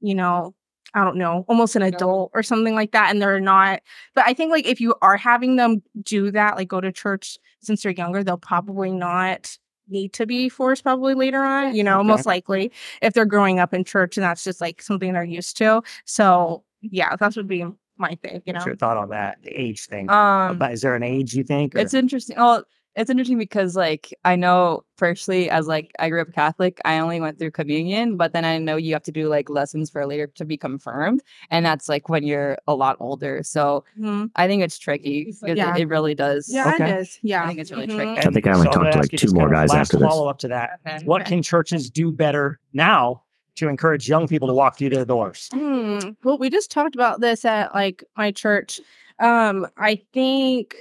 you 0.01 0.15
know 0.15 0.55
I 0.95 1.05
don't 1.05 1.19
know, 1.19 1.45
almost 1.49 1.77
an 1.77 1.83
adult 1.83 2.33
or 2.35 2.43
something 2.43 2.75
like 2.75 2.91
that, 2.93 3.11
and 3.13 3.23
they're 3.23 3.39
not. 3.39 3.81
But 4.15 4.25
I 4.27 4.35
think 4.35 4.51
like 4.51 4.67
if 4.67 4.81
you 4.81 4.95
are 5.03 5.17
having 5.17 5.55
them 5.55 5.83
do 6.03 6.33
that, 6.33 6.57
like 6.57 6.67
go 6.67 6.81
to 6.81 6.91
church 6.91 7.39
since 7.61 7.83
they're 7.83 7.93
younger, 7.93 8.25
they'll 8.25 8.37
probably 8.37 8.91
not 8.91 9.57
need 9.89 10.13
to 10.15 10.27
be 10.27 10.49
forced 10.49 10.83
probably 10.83 11.15
later 11.15 11.43
on, 11.45 11.75
you 11.75 11.85
know, 11.85 12.01
Okay. 12.01 12.09
most 12.09 12.27
likely 12.27 12.73
if 13.03 13.13
they're 13.15 13.25
growing 13.25 13.61
up 13.61 13.73
in 13.73 13.85
church 13.85 14.17
and 14.17 14.25
that's 14.25 14.43
just 14.45 14.61
like 14.61 14.83
something 14.83 15.13
they're 15.13 15.23
used 15.25 15.57
to. 15.59 15.83
So 16.07 16.65
yeah, 16.81 17.15
that 17.17 17.37
would 17.37 17.47
be 17.49 17.65
my 18.01 18.17
thing, 18.23 18.43
you 18.47 18.53
know. 18.53 18.59
What's 18.59 18.67
your 18.67 18.77
thought 18.77 18.97
on 18.97 19.11
that? 19.11 19.39
The 19.43 19.51
age 19.51 19.87
thing. 19.87 20.11
um 20.11 20.53
About- 20.57 20.73
is 20.73 20.81
there 20.83 20.95
an 20.97 21.03
age 21.03 21.35
you 21.35 21.45
think? 21.45 21.75
or- 21.75 21.79
it's 21.79 21.95
interesting 21.95 22.37
oh 22.39 22.63
it's 22.97 23.09
interesting 23.09 23.39
because 23.39 23.77
like 23.77 24.13
i 24.25 24.35
know 24.35 24.83
personally 24.99 25.49
as 25.49 25.69
like 25.69 25.93
i 26.01 26.09
grew 26.09 26.21
up 26.21 26.33
catholic 26.35 26.81
i 26.85 26.99
only 26.99 27.21
went 27.21 27.39
through 27.39 27.51
communion 27.53 28.17
but 28.17 28.33
then 28.33 28.45
i 28.45 28.59
know 28.59 28.75
you 28.77 28.93
have 28.93 29.03
to 29.03 29.13
do 29.13 29.29
like 29.29 29.49
lessons 29.49 29.89
for 29.89 30.05
later 30.07 30.27
to 30.27 30.45
be 30.45 30.57
confirmed 30.57 31.23
and 31.51 31.65
that's 31.65 31.89
like 31.89 32.09
when 32.09 32.25
you're 32.25 32.59
a 32.67 32.75
lot 32.75 32.97
older 32.99 33.43
so 33.45 33.85
Mhm. 33.99 34.31
i 34.35 34.49
think 34.49 34.63
it's 34.65 34.77
tricky 34.77 35.27
'cause 35.27 35.57
Yeah. 35.57 35.77
it, 35.77 35.83
it 35.83 35.89
really 35.89 36.17
does 36.17 36.53
Yeah, 36.53 36.73
Okay. 36.75 36.91
it 36.91 37.01
is. 37.01 37.19
Yeah. 37.23 37.45
i 37.45 37.47
think 37.47 37.61
it's 37.61 37.71
really 37.71 37.87
Mhm. 37.87 37.95
tricky 37.97 38.19
I 38.27 38.31
think 38.33 38.47
I 38.49 38.53
only 38.55 38.65
so 38.67 38.71
talked 38.73 38.85
gonna 38.93 38.97
like, 39.03 39.11
two 39.13 39.33
more 39.33 39.49
guys 39.49 39.73
after 39.73 39.97
this. 39.97 40.09
Follow 40.09 40.29
up 40.29 40.39
to 40.39 40.49
that. 40.49 40.81
Okay. 40.87 41.05
What 41.05 41.25
can 41.27 41.43
churches 41.43 41.91
do 41.91 42.11
better 42.11 42.59
now 42.73 43.23
to 43.57 43.69
encourage 43.69 44.09
young 44.09 44.29
people 44.29 44.49
to 44.49 44.55
walk 44.55 44.79
through 44.79 44.91
their 44.91 45.05
doors? 45.05 45.49
Hmm. 45.53 45.99
Well, 46.25 46.39
we 46.39 46.51
just 46.51 46.71
talked 46.71 46.95
about 46.95 47.21
this 47.21 47.45
at 47.45 47.75
like 47.75 48.05
my 48.17 48.33
church. 48.33 48.81
Um, 49.19 49.67
I 49.77 50.03
think, 50.13 50.77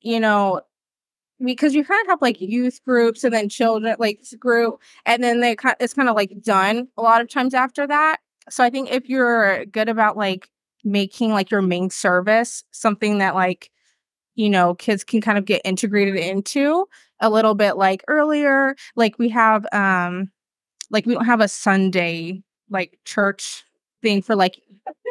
you 0.00 0.20
know, 0.20 0.60
because 1.44 1.74
you 1.74 1.84
kind 1.84 2.00
of 2.02 2.10
have 2.10 2.22
like 2.22 2.40
youth 2.40 2.80
groups 2.84 3.24
and 3.24 3.32
then 3.32 3.48
children 3.48 3.96
like 3.98 4.20
group, 4.38 4.80
and 5.06 5.22
then 5.22 5.40
they 5.40 5.56
kind 5.56 5.76
it's 5.80 5.94
kind 5.94 6.08
of 6.08 6.14
like 6.14 6.40
done 6.42 6.88
a 6.96 7.02
lot 7.02 7.20
of 7.20 7.28
times 7.28 7.54
after 7.54 7.86
that. 7.86 8.18
So 8.50 8.62
I 8.62 8.70
think 8.70 8.90
if 8.90 9.08
you're 9.08 9.64
good 9.66 9.88
about 9.88 10.16
like 10.16 10.48
making 10.84 11.32
like 11.32 11.50
your 11.50 11.62
main 11.62 11.90
service 11.90 12.62
something 12.70 13.18
that 13.18 13.34
like 13.34 13.70
you 14.34 14.50
know 14.50 14.74
kids 14.74 15.02
can 15.02 15.20
kind 15.20 15.38
of 15.38 15.44
get 15.44 15.62
integrated 15.64 16.16
into 16.16 16.86
a 17.20 17.30
little 17.30 17.54
bit 17.54 17.76
like 17.76 18.04
earlier 18.06 18.76
like 18.94 19.18
we 19.18 19.30
have 19.30 19.66
um 19.72 20.30
like 20.90 21.06
we 21.06 21.14
don't 21.14 21.24
have 21.24 21.40
a 21.40 21.48
sunday 21.48 22.42
like 22.70 22.98
church 23.04 23.64
thing 24.02 24.22
for 24.22 24.36
like 24.36 24.60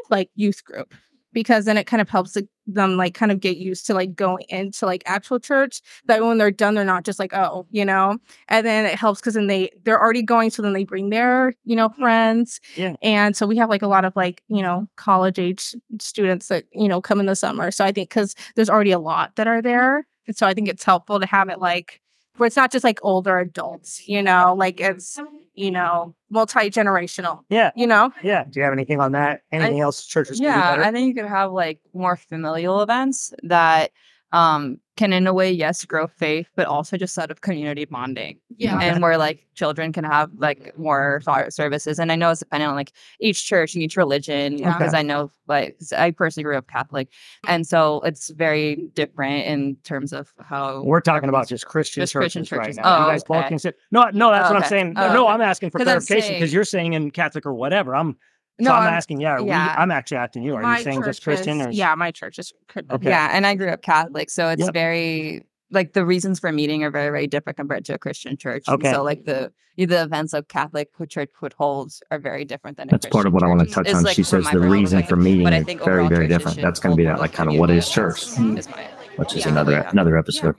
like 0.09 0.29
youth 0.35 0.63
group 0.63 0.93
because 1.33 1.65
then 1.65 1.77
it 1.77 1.85
kind 1.85 1.99
of 2.01 2.09
helps 2.09 2.37
them 2.67 2.95
like 2.95 3.13
kind 3.13 3.31
of 3.31 3.39
get 3.39 3.57
used 3.57 3.85
to 3.87 3.93
like 3.93 4.15
going 4.15 4.45
into 4.49 4.85
like 4.85 5.03
actual 5.05 5.39
church 5.39 5.81
that 6.05 6.21
when 6.21 6.37
they're 6.37 6.51
done 6.51 6.75
they're 6.75 6.85
not 6.85 7.03
just 7.03 7.19
like 7.19 7.33
oh 7.33 7.65
you 7.71 7.83
know? 7.83 8.17
And 8.47 8.65
then 8.65 8.85
it 8.85 8.95
helps 8.95 9.19
because 9.19 9.33
then 9.33 9.47
they 9.47 9.71
they're 9.83 9.99
already 9.99 10.21
going 10.21 10.49
so 10.49 10.61
then 10.61 10.73
they 10.73 10.85
bring 10.85 11.09
their 11.09 11.53
you 11.65 11.75
know 11.75 11.89
friends. 11.89 12.61
Yeah. 12.75 12.95
and 13.01 13.35
so 13.35 13.45
we 13.45 13.57
have 13.57 13.69
like 13.69 13.81
a 13.81 13.87
lot 13.87 14.05
of 14.05 14.15
like 14.15 14.43
you 14.47 14.61
know 14.61 14.87
college 14.95 15.39
age 15.39 15.75
students 15.99 16.47
that 16.47 16.65
you 16.71 16.87
know 16.87 17.01
come 17.01 17.19
in 17.19 17.25
the 17.25 17.35
summer. 17.35 17.71
So 17.71 17.83
i 17.83 17.91
think 17.91 18.09
because 18.09 18.35
there's 18.55 18.69
already 18.69 18.91
a 18.91 18.99
lot 18.99 19.35
that 19.35 19.47
are 19.47 19.61
there 19.61 20.07
and 20.27 20.37
so 20.37 20.47
i 20.47 20.53
think 20.53 20.69
it's 20.69 20.83
helpful 20.83 21.19
to 21.19 21.25
have 21.25 21.49
it 21.49 21.59
like 21.59 21.99
where 22.37 22.47
it's 22.47 22.55
not 22.55 22.71
just 22.71 22.83
like 22.83 22.99
older 23.03 23.37
adults 23.39 24.07
you 24.07 24.21
know 24.21 24.53
like 24.57 24.79
it's 24.79 25.19
you 25.53 25.69
know 25.71 26.15
multi-generational 26.29 27.41
Yeah. 27.49 27.71
you 27.75 27.85
know 27.87 28.11
Yeah. 28.23 28.43
Do 28.45 28.59
you 28.59 28.63
have 28.63 28.73
anything 28.73 28.99
on 28.99 29.11
that? 29.13 29.41
Anything 29.51 29.79
else 29.81 30.05
churches 30.05 30.39
can 30.39 30.45
do 30.45 30.49
yeah 30.49 30.87
i 30.87 30.91
think 30.91 31.07
you 31.07 31.13
could 31.21 31.29
have 31.29 31.51
like 31.51 31.79
more 31.93 32.15
familial 32.15 32.81
events 32.81 33.33
that 33.43 33.91
um 34.33 34.77
can 34.95 35.11
in 35.11 35.25
a 35.25 35.33
way 35.33 35.51
yes 35.51 35.83
grow 35.85 36.05
faith 36.05 36.47
but 36.55 36.67
also 36.67 36.97
just 36.97 37.17
out 37.17 37.31
of 37.31 37.41
community 37.41 37.85
bonding 37.85 38.37
Yeah. 38.57 38.79
and 38.79 39.01
where 39.01 39.17
like 39.17 39.47
children 39.55 39.91
can 39.91 40.03
have 40.03 40.29
like 40.37 40.77
more 40.77 41.21
services 41.49 41.97
and 41.99 42.11
i 42.11 42.15
know 42.15 42.29
it's 42.31 42.39
dependent 42.41 42.69
on 42.69 42.75
like 42.75 42.91
each 43.19 43.45
church 43.45 43.73
and 43.73 43.83
each 43.83 43.95
religion 43.97 44.57
Yeah. 44.57 44.73
because 44.77 44.93
i 44.93 45.01
know 45.01 45.31
like 45.47 45.77
i 45.97 46.11
personally 46.11 46.43
grew 46.43 46.57
up 46.57 46.67
catholic 46.67 47.07
and 47.47 47.65
so 47.65 48.01
it's 48.01 48.29
very 48.31 48.75
different 48.93 49.45
in 49.47 49.77
terms 49.83 50.13
of 50.13 50.31
how 50.39 50.83
We're 50.83 51.01
talking 51.01 51.29
about 51.29 51.47
just 51.47 51.65
Christian 51.65 52.01
Just 52.01 52.13
churches, 52.13 52.33
Christian 52.33 52.57
right 52.57 52.65
churches. 52.65 52.77
now. 52.77 52.97
you 52.99 53.05
Oh, 53.05 53.09
guys 53.09 53.23
both 53.23 53.37
okay. 53.37 53.47
can 53.49 53.59
sit. 53.59 53.75
No, 53.91 54.09
no, 54.13 54.29
that's 54.31 54.49
Oh, 54.49 54.53
what 54.53 54.63
I'm 54.63 54.69
saying. 54.69 54.93
Oh, 54.97 55.13
no, 55.13 55.23
okay. 55.25 55.33
I'm 55.33 55.41
asking 55.41 55.69
for 55.71 55.79
clarification 55.79 56.33
because 56.35 56.49
saying- 56.49 56.53
you're 56.53 56.63
saying 56.65 56.93
in 56.93 57.11
Catholic 57.11 57.45
or 57.45 57.53
whatever. 57.53 57.95
I'm 57.95 58.17
No, 58.59 58.69
so 58.69 58.75
I'm, 58.75 58.83
I'm- 58.83 58.93
asking. 58.93 59.19
Yeah, 59.21 59.31
are 59.33 59.41
yeah. 59.41 59.75
we, 59.75 59.81
I'm 59.81 59.91
actually 59.91 60.17
asking 60.17 60.43
you. 60.43 60.55
Are 60.55 60.61
My 60.61 60.77
you 60.77 60.83
saying 60.83 61.03
just 61.03 61.23
Christian 61.23 61.59
is- 61.61 61.67
or 61.67 61.71
yeah, 61.71 61.95
my 61.95 62.11
church 62.11 62.37
is 62.39 62.53
Okay. 62.77 63.09
yeah 63.09 63.29
and 63.33 63.45
i 63.47 63.55
grew 63.55 63.69
up 63.69 63.81
catholic 63.81 64.29
so 64.29 64.49
it's 64.49 64.63
Yep. 64.63 64.73
very 64.73 65.45
like 65.71 65.93
the 65.93 66.05
reasons 66.05 66.39
for 66.39 66.51
meeting 66.51 66.83
are 66.83 66.91
very 66.91 67.09
very 67.09 67.25
different 67.27 67.57
compared 67.57 67.83
to 67.85 67.93
a 67.95 67.97
christian 67.97 68.37
church 68.37 68.63
And 68.67 68.75
Okay. 68.75 68.91
so 68.93 69.01
like 69.03 69.25
the 69.25 69.51
the 69.77 70.03
events 70.03 70.33
a 70.33 70.43
catholic 70.43 70.89
church 71.09 71.29
would 71.41 71.53
hold 71.53 71.91
are 72.11 72.19
very 72.19 72.45
different 72.45 72.77
than 72.77 72.89
a 72.89 72.91
That's 72.91 73.07
part 73.07 73.25
of 73.25 73.33
what 73.33 73.41
I 73.43 73.47
want 73.47 73.61
to 73.61 73.65
touch 73.65 73.87
Is, 73.87 73.95
on. 73.95 74.03
like, 74.03 74.15
She 74.15 74.21
says 74.23 74.45
the 74.51 74.59
reason 74.59 75.01
for 75.03 75.15
meeting 75.15 75.47
is 75.47 75.63
very, 75.83 76.07
very 76.07 76.27
different. 76.27 76.61
That's 76.61 76.79
going 76.79 76.93
to 76.95 76.97
be 76.97 77.05
that, 77.05 77.19
like, 77.19 77.33
kind 77.33 77.49
of 77.51 77.57
what 77.57 77.71
is 77.71 77.89
church, 77.89 78.21
is 78.23 78.69
my- 78.69 78.87
which 79.15 79.35
is 79.35 79.45
Yeah. 79.45 79.51
another 79.51 79.71
Yeah. 79.71 79.89
another 79.91 80.15
episode. 80.17 80.55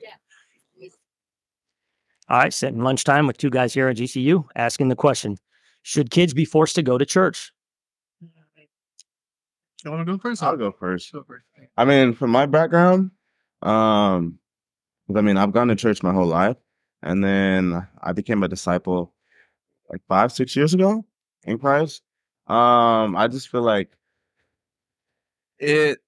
All 2.28 2.38
right, 2.38 2.52
sitting 2.52 2.80
lunchtime 2.82 3.26
with 3.26 3.36
two 3.38 3.50
guys 3.50 3.74
here 3.74 3.88
at 3.88 3.96
GCU 3.96 4.46
asking 4.56 4.88
the 4.88 4.96
question 4.96 5.36
Should 5.82 6.10
kids 6.10 6.34
be 6.34 6.44
forced 6.44 6.74
to 6.76 6.82
go 6.82 6.98
to 6.98 7.04
church? 7.06 7.52
You 9.84 9.90
want 9.90 10.06
to 10.06 10.12
go 10.12 10.18
first? 10.18 10.42
I'll 10.42 10.56
go 10.56 10.72
first. 10.72 11.14
I 11.76 11.84
mean, 11.84 12.14
from 12.14 12.30
my 12.30 12.46
background, 12.46 13.10
um, 13.62 14.38
I 15.14 15.20
mean, 15.20 15.36
I've 15.36 15.52
gone 15.52 15.68
to 15.68 15.76
church 15.76 16.02
my 16.02 16.12
whole 16.12 16.26
life, 16.26 16.56
and 17.02 17.22
then 17.22 17.86
I 18.02 18.12
became 18.12 18.42
a 18.42 18.48
disciple 18.48 19.14
like 19.90 20.02
five, 20.08 20.32
six 20.32 20.56
years 20.56 20.74
ago 20.74 21.04
in 21.44 21.58
Christ. 21.58 22.02
Um, 22.48 23.16
I 23.16 23.28
just 23.28 23.48
feel 23.48 23.62
like 23.62 23.90
it 25.58 25.98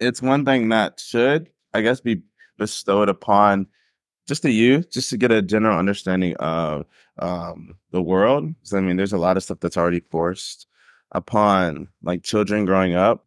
it's 0.00 0.22
one 0.22 0.44
thing 0.44 0.70
that 0.70 1.00
should, 1.00 1.50
I 1.74 1.82
guess, 1.82 2.00
be 2.00 2.22
bestowed 2.58 3.08
upon 3.08 3.68
just 4.28 4.42
the 4.42 4.52
youth, 4.52 4.90
just 4.90 5.10
to 5.10 5.18
get 5.18 5.32
a 5.32 5.42
general 5.42 5.78
understanding 5.78 6.36
of 6.36 6.86
um 7.18 7.76
the 7.92 8.02
world. 8.02 8.54
'Cause, 8.62 8.74
I 8.74 8.80
mean, 8.80 8.96
there's 8.96 9.12
a 9.14 9.18
lot 9.18 9.36
of 9.36 9.42
stuff 9.44 9.60
that's 9.60 9.76
already 9.78 10.00
forced 10.10 10.68
upon 11.12 11.88
like 12.02 12.22
children 12.22 12.64
growing 12.64 12.94
up. 12.94 13.24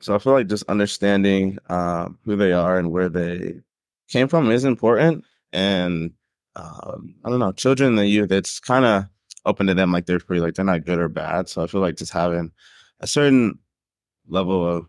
So 0.00 0.14
I 0.14 0.18
feel 0.18 0.32
like 0.32 0.46
just 0.46 0.68
understanding 0.68 1.58
um, 1.68 2.18
who 2.24 2.36
they 2.36 2.52
are 2.52 2.78
and 2.78 2.90
where 2.90 3.08
they 3.08 3.60
came 4.08 4.28
from 4.28 4.50
is 4.50 4.64
important. 4.64 5.24
And 5.52 6.12
um, 6.56 7.14
I 7.24 7.30
don't 7.30 7.38
know, 7.38 7.52
children 7.52 7.90
and 7.90 7.98
the 7.98 8.06
youth, 8.06 8.32
it's 8.32 8.60
kind 8.60 8.84
of 8.84 9.04
open 9.44 9.66
to 9.66 9.74
them 9.74 9.92
like 9.92 10.06
they're 10.06 10.20
free, 10.20 10.40
like 10.40 10.54
they're 10.54 10.64
not 10.64 10.84
good 10.84 10.98
or 10.98 11.08
bad. 11.08 11.48
So 11.48 11.62
I 11.62 11.66
feel 11.66 11.80
like 11.80 11.96
just 11.96 12.12
having 12.12 12.50
a 13.00 13.06
certain 13.06 13.58
level 14.28 14.66
of 14.66 14.86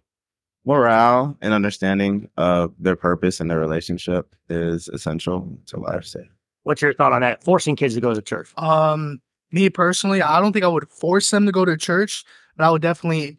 morale 0.65 1.37
and 1.41 1.53
understanding 1.53 2.29
of 2.37 2.73
their 2.77 2.95
purpose 2.95 3.39
and 3.39 3.49
their 3.49 3.59
relationship 3.59 4.35
is 4.49 4.87
essential 4.89 5.57
to 5.67 5.79
life. 5.79 6.05
So 6.05 6.21
What's 6.63 6.81
your 6.81 6.93
thought 6.93 7.13
on 7.13 7.21
that? 7.21 7.43
Forcing 7.43 7.75
kids 7.75 7.95
to 7.95 8.01
go 8.01 8.13
to 8.13 8.21
church? 8.21 8.51
Um, 8.57 9.19
me 9.51 9.69
personally, 9.69 10.21
I 10.21 10.39
don't 10.39 10.53
think 10.53 10.65
I 10.65 10.69
would 10.69 10.89
force 10.89 11.29
them 11.29 11.45
to 11.45 11.51
go 11.51 11.65
to 11.65 11.77
church, 11.77 12.23
but 12.55 12.65
I 12.65 12.71
would 12.71 12.81
definitely 12.81 13.37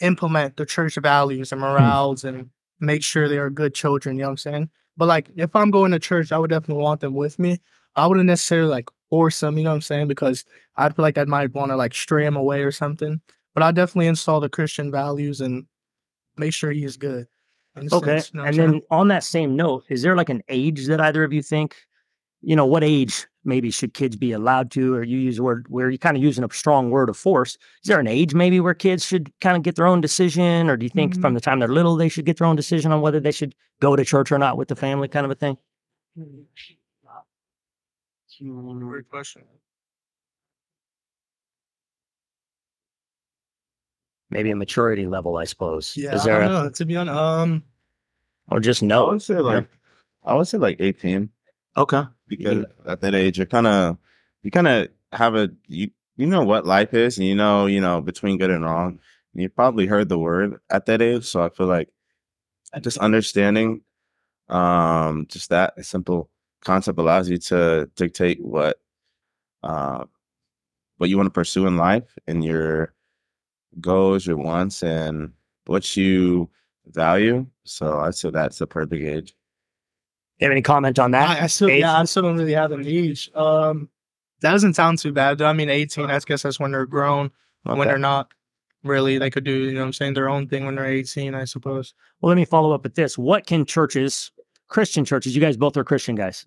implement 0.00 0.56
the 0.56 0.66
church 0.66 0.96
values 0.96 1.52
and 1.52 1.60
hmm. 1.60 1.68
morals 1.68 2.24
and 2.24 2.50
make 2.80 3.02
sure 3.02 3.28
they 3.28 3.38
are 3.38 3.50
good 3.50 3.74
children. 3.74 4.16
You 4.16 4.22
know 4.22 4.28
what 4.28 4.32
I'm 4.32 4.36
saying? 4.38 4.70
But 4.96 5.06
like, 5.06 5.30
if 5.36 5.54
I'm 5.54 5.70
going 5.70 5.92
to 5.92 5.98
church, 5.98 6.32
I 6.32 6.38
would 6.38 6.50
definitely 6.50 6.82
want 6.82 7.00
them 7.00 7.14
with 7.14 7.38
me. 7.38 7.60
I 7.96 8.06
wouldn't 8.06 8.26
necessarily 8.26 8.70
like 8.70 8.88
force 9.10 9.40
them. 9.40 9.56
You 9.56 9.64
know 9.64 9.70
what 9.70 9.76
I'm 9.76 9.82
saying? 9.82 10.08
Because 10.08 10.44
I 10.76 10.88
feel 10.88 11.02
like 11.02 11.14
that 11.14 11.28
might 11.28 11.54
want 11.54 11.70
to 11.70 11.76
like 11.76 11.94
stray 11.94 12.26
him 12.26 12.36
away 12.36 12.62
or 12.62 12.72
something. 12.72 13.20
But 13.54 13.62
I 13.62 13.72
definitely 13.72 14.08
install 14.08 14.40
the 14.40 14.48
Christian 14.48 14.90
values 14.90 15.40
and 15.40 15.66
make 16.36 16.52
sure 16.52 16.70
he 16.70 16.84
is 16.84 16.96
good. 16.96 17.26
Okay. 17.92 18.18
sense, 18.18 18.30
you 18.32 18.40
know 18.40 18.44
and 18.44 18.58
then 18.58 18.82
on 18.90 19.08
that 19.08 19.22
same 19.24 19.54
note, 19.54 19.84
is 19.88 20.02
there 20.02 20.16
like 20.16 20.30
an 20.30 20.42
age 20.48 20.86
that 20.86 21.00
either 21.00 21.22
of 21.22 21.32
you 21.32 21.42
think, 21.42 21.76
you 22.42 22.54
know, 22.56 22.66
what 22.66 22.84
age 22.84 23.26
maybe 23.44 23.70
should 23.70 23.94
kids 23.94 24.14
be 24.16 24.32
allowed 24.32 24.70
to, 24.72 24.94
or 24.94 25.02
you 25.02 25.18
use 25.18 25.36
the 25.36 25.42
word 25.42 25.66
where 25.68 25.90
you're 25.90 25.98
kind 25.98 26.16
of 26.16 26.22
using 26.22 26.44
a 26.44 26.52
strong 26.52 26.90
word 26.90 27.08
of 27.08 27.16
force? 27.16 27.56
Is 27.82 27.88
there 27.88 28.00
an 28.00 28.06
age 28.06 28.34
maybe 28.34 28.60
where 28.60 28.74
kids 28.74 29.04
should 29.04 29.32
kind 29.40 29.56
of 29.56 29.62
get 29.62 29.76
their 29.76 29.86
own 29.86 30.00
decision, 30.00 30.68
or 30.70 30.76
do 30.76 30.84
you 30.84 30.90
think 30.90 31.12
Mm-hmm. 31.12 31.22
from 31.22 31.34
the 31.34 31.40
time 31.40 31.58
they're 31.58 31.68
little 31.68 31.96
they 31.96 32.08
should 32.08 32.26
get 32.26 32.36
their 32.38 32.46
own 32.46 32.56
decision 32.56 32.92
on 32.92 33.00
whether 33.00 33.20
they 33.20 33.32
should 33.32 33.54
go 33.80 33.96
to 33.96 34.04
church 34.04 34.30
or 34.30 34.38
not 34.38 34.56
with 34.56 34.68
the 34.68 34.76
family, 34.76 35.08
kind 35.08 35.24
of 35.24 35.30
a 35.32 35.34
thing? 35.34 35.56
Great 38.40 39.08
question. 39.10 39.42
Maybe 44.30 44.50
a 44.50 44.56
maturity 44.56 45.06
level, 45.06 45.38
I 45.38 45.44
suppose. 45.44 45.96
Yeah, 45.96 46.14
Is 46.14 46.26
I 46.26 46.38
don't 46.38 46.42
a, 46.42 46.64
know. 46.64 46.70
To 46.70 46.84
be 46.84 46.96
honest, 46.96 47.16
um, 47.16 47.62
or 48.50 48.60
just 48.60 48.82
no. 48.82 49.04
I 49.04 49.06
no? 49.06 49.12
would 49.12 49.22
say 49.22 49.38
like 49.38 49.68
I 50.24 50.34
would 50.34 50.46
say 50.46 50.58
like 50.58 50.76
18. 50.80 51.30
Okay. 51.76 52.02
Because 52.28 52.64
at 52.86 53.00
that 53.00 53.14
age 53.14 53.38
you're 53.38 53.46
kind 53.46 53.66
of 53.66 53.98
you 54.42 54.50
kind 54.50 54.68
of 54.68 54.88
have 55.12 55.34
a 55.34 55.50
you 55.66 55.90
you 56.16 56.26
know 56.26 56.44
what 56.44 56.66
life 56.66 56.94
is 56.94 57.18
and 57.18 57.26
you 57.26 57.34
know 57.34 57.66
you 57.66 57.80
know 57.80 58.00
between 58.00 58.38
good 58.38 58.50
and 58.50 58.64
wrong. 58.64 58.98
And 59.34 59.42
you 59.42 59.48
probably 59.48 59.86
heard 59.86 60.08
the 60.08 60.18
word 60.18 60.60
at 60.70 60.86
that 60.86 61.02
age 61.02 61.24
so 61.24 61.42
i 61.42 61.48
feel 61.50 61.66
like 61.66 61.88
just 62.80 62.98
understanding 62.98 63.82
um 64.48 65.26
just 65.28 65.50
that 65.50 65.84
simple 65.84 66.30
concept 66.64 66.98
allows 66.98 67.28
you 67.30 67.38
to 67.38 67.90
dictate 67.96 68.42
what 68.42 68.80
uh 69.62 70.04
what 70.98 71.10
you 71.10 71.16
want 71.16 71.26
to 71.26 71.30
pursue 71.32 71.66
in 71.66 71.76
life 71.76 72.16
and 72.26 72.44
your 72.44 72.94
goals 73.80 74.26
your 74.26 74.36
wants 74.36 74.82
and 74.82 75.32
what 75.66 75.96
you 75.96 76.48
value. 76.86 77.46
So 77.64 78.00
i'd 78.00 78.14
say 78.14 78.30
that's 78.30 78.58
the 78.58 78.66
perfect 78.66 79.02
age 79.04 79.34
You 80.38 80.46
have 80.46 80.52
any 80.52 80.62
comment 80.62 80.98
on 80.98 81.10
that? 81.12 81.40
I, 81.40 81.44
I 81.44 81.46
still, 81.48 81.68
age? 81.68 81.80
yeah, 81.80 81.98
I 81.98 82.04
still 82.04 82.22
don't 82.22 82.36
really 82.36 82.52
have 82.52 82.72
an 82.72 82.86
age. 82.86 83.30
Um, 83.34 83.88
that 84.40 84.52
doesn't 84.52 84.74
sound 84.74 84.98
too 84.98 85.12
bad. 85.12 85.38
though. 85.38 85.46
I 85.46 85.52
mean, 85.52 85.68
18, 85.68 86.10
I 86.10 86.18
guess 86.20 86.42
that's 86.42 86.60
when 86.60 86.70
they're 86.70 86.86
grown. 86.86 87.30
When 87.64 87.86
they're 87.86 87.98
not, 87.98 88.32
really, 88.84 89.18
they 89.18 89.30
could 89.30 89.44
do, 89.44 89.52
you 89.52 89.72
know 89.72 89.80
what 89.80 89.86
I'm 89.86 89.92
saying, 89.92 90.14
their 90.14 90.28
own 90.28 90.48
thing 90.48 90.64
when 90.64 90.76
they're 90.76 90.86
18, 90.86 91.34
I 91.34 91.44
suppose. 91.44 91.94
Well, 92.20 92.28
let 92.28 92.36
me 92.36 92.44
follow 92.44 92.72
up 92.72 92.82
with 92.82 92.94
this. 92.94 93.18
What 93.18 93.46
can 93.46 93.66
churches, 93.66 94.30
Christian 94.68 95.04
churches, 95.04 95.34
you 95.34 95.40
guys 95.42 95.56
both 95.56 95.76
are 95.76 95.84
Christian 95.84 96.14
guys, 96.14 96.46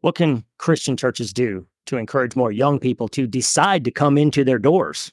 what 0.00 0.14
can 0.14 0.44
Christian 0.58 0.96
churches 0.96 1.32
do 1.32 1.66
to 1.86 1.96
encourage 1.96 2.36
more 2.36 2.52
young 2.52 2.78
people 2.78 3.08
to 3.08 3.26
decide 3.26 3.84
to 3.84 3.90
come 3.90 4.18
into 4.18 4.44
their 4.44 4.58
doors? 4.58 5.12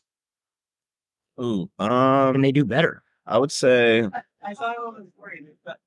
Ooh, 1.41 1.69
Can 1.79 1.91
um, 1.91 2.41
they 2.41 2.51
do 2.51 2.65
better? 2.65 3.03
I 3.25 3.37
would 3.37 3.51
say 3.51 4.01
I 4.43 4.53
thought 4.53 4.75
I 4.77 4.81
was 4.81 5.07
worried. 5.17 5.45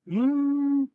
Mm, 0.09 0.87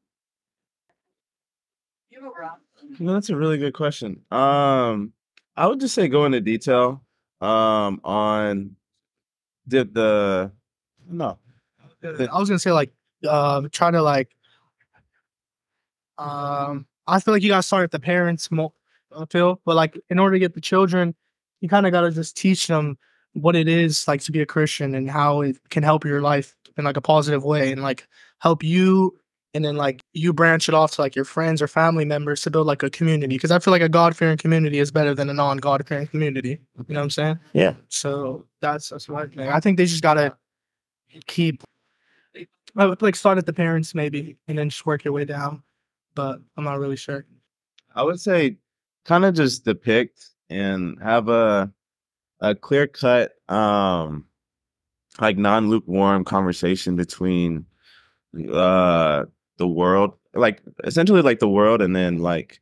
No, 2.99 3.15
that's 3.15 3.31
a 3.31 3.37
really 3.37 3.59
good 3.59 3.75
question. 3.75 4.23
Um, 4.31 5.13
I 5.57 5.67
would 5.67 5.81
just 5.81 5.95
say 5.95 6.09
go 6.09 6.25
into 6.25 6.41
detail 6.41 7.03
um 7.41 8.01
on 8.05 8.77
did 9.67 9.95
the 9.95 10.53
no. 11.09 11.39
I 12.03 12.39
was 12.39 12.49
gonna 12.49 12.59
say 12.59 12.73
like 12.73 12.93
um 13.29 13.69
try 13.71 13.91
to 13.91 14.03
like 14.03 14.35
um 16.19 16.87
I 17.07 17.21
feel 17.21 17.33
like 17.35 17.43
you 17.43 17.49
gotta 17.49 17.63
start 17.63 17.85
at 17.85 17.91
the 17.91 18.01
parents 18.01 18.51
mo 18.51 18.73
I 19.17 19.25
feel, 19.27 19.61
but 19.65 19.75
like 19.77 20.01
in 20.09 20.19
order 20.19 20.35
to 20.35 20.39
get 20.39 20.55
the 20.55 20.61
children, 20.61 21.15
you 21.61 21.69
kind 21.69 21.87
of 21.87 21.93
gotta 21.93 22.11
just 22.11 22.37
teach 22.37 22.67
them 22.67 22.99
what 23.33 23.57
it 23.57 23.69
is 23.69 24.07
like 24.09 24.21
to 24.23 24.33
be 24.33 24.41
a 24.41 24.47
Christian 24.47 24.95
and 24.95 25.11
how 25.11 25.43
it 25.43 25.57
can 25.71 25.83
help 25.83 26.05
your 26.05 26.21
life 26.21 26.57
in 26.77 26.85
like 26.85 26.97
a 26.97 27.01
positive 27.01 27.45
way 27.45 27.73
and 27.73 27.83
like 27.83 28.07
help 28.41 28.63
you 28.63 29.19
and 29.55 29.65
then 29.65 29.77
like 29.77 30.01
you 30.13 30.33
branch 30.33 30.69
it 30.69 30.75
off 30.75 30.93
to 30.93 31.01
like 31.01 31.17
your 31.17 31.25
friends 31.25 31.61
or 31.61 31.69
family 31.69 32.05
members 32.05 32.43
to 32.43 32.51
build 32.51 32.67
like 32.67 32.83
a 32.83 32.91
community 32.91 33.37
because 33.37 33.51
I 33.51 33.59
feel 33.59 33.73
like 33.73 33.83
a 33.83 33.89
God 33.89 34.17
fearing 34.17 34.37
community 34.37 34.79
is 34.79 34.91
better 34.91 35.15
than 35.15 35.29
a 35.29 35.35
non 35.35 35.59
God 35.59 35.87
fearing 35.87 36.07
community. 36.07 36.61
You 36.89 36.95
know 36.95 37.01
what 37.01 37.05
I'm 37.05 37.11
saying? 37.11 37.39
Yeah. 37.53 37.75
So 37.89 38.47
that's 38.61 38.89
that's 38.89 39.09
what 39.09 39.23
I 39.23 39.27
think. 39.27 39.41
I 39.53 39.61
think 39.61 39.77
they 39.77 39.87
just 39.87 40.03
gotta 40.03 40.37
keep 41.27 41.63
I 42.77 42.87
would 42.87 43.03
like 43.03 43.17
start 43.17 43.39
at 43.39 43.47
the 43.47 43.53
parents 43.53 43.95
maybe 43.95 44.37
and 44.47 44.57
then 44.57 44.71
just 44.71 44.87
work 44.87 45.05
your 45.05 45.13
way 45.13 45.25
down. 45.25 45.63
But 46.15 46.41
I'm 46.57 46.65
not 46.65 46.79
really 46.79 46.97
sure. 46.97 47.25
I 47.95 48.03
would 48.03 48.21
say 48.21 48.57
kind 49.05 49.25
of 49.25 49.35
just 49.35 49.65
depict 49.65 50.31
and 50.49 51.01
have 51.03 51.29
a 51.29 51.73
a 52.41 52.55
clear 52.55 52.87
cut 52.87 53.33
um 53.49 54.25
like 55.21 55.37
non 55.37 55.69
lukewarm 55.69 56.25
conversation 56.25 56.97
between 56.97 57.67
uh 58.53 59.25
the 59.61 59.69
world 59.69 60.15
like 60.35 60.63
essentially 60.85 61.21
like 61.21 61.39
the 61.39 61.49
world 61.49 61.83
and 61.83 61.95
then 61.95 62.19
like 62.19 62.61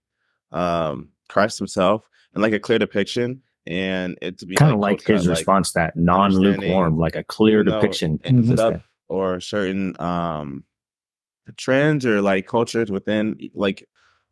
um 0.52 1.08
Christ 1.28 1.58
himself 1.58 2.08
and 2.34 2.42
like 2.42 2.52
a 2.52 2.58
clear 2.58 2.78
depiction 2.78 3.40
and 3.66 4.18
it's 4.20 4.42
Kind 4.56 4.72
of 4.72 4.80
like 4.80 4.98
cold-cut, 4.98 5.14
his 5.14 5.28
response, 5.28 5.72
that 5.72 5.94
non 5.96 6.32
lukewarm, 6.32 6.98
like 6.98 7.14
a 7.16 7.22
clear 7.22 7.58
you 7.58 7.64
know, 7.64 7.80
depiction. 7.80 8.18
ends 8.24 8.50
of 8.50 8.58
up 8.58 8.82
or 9.08 9.40
certain 9.40 9.98
um 10.00 10.64
trends 11.56 12.04
or 12.04 12.20
like 12.20 12.46
cultures 12.46 12.90
within 12.90 13.50
like 13.54 13.86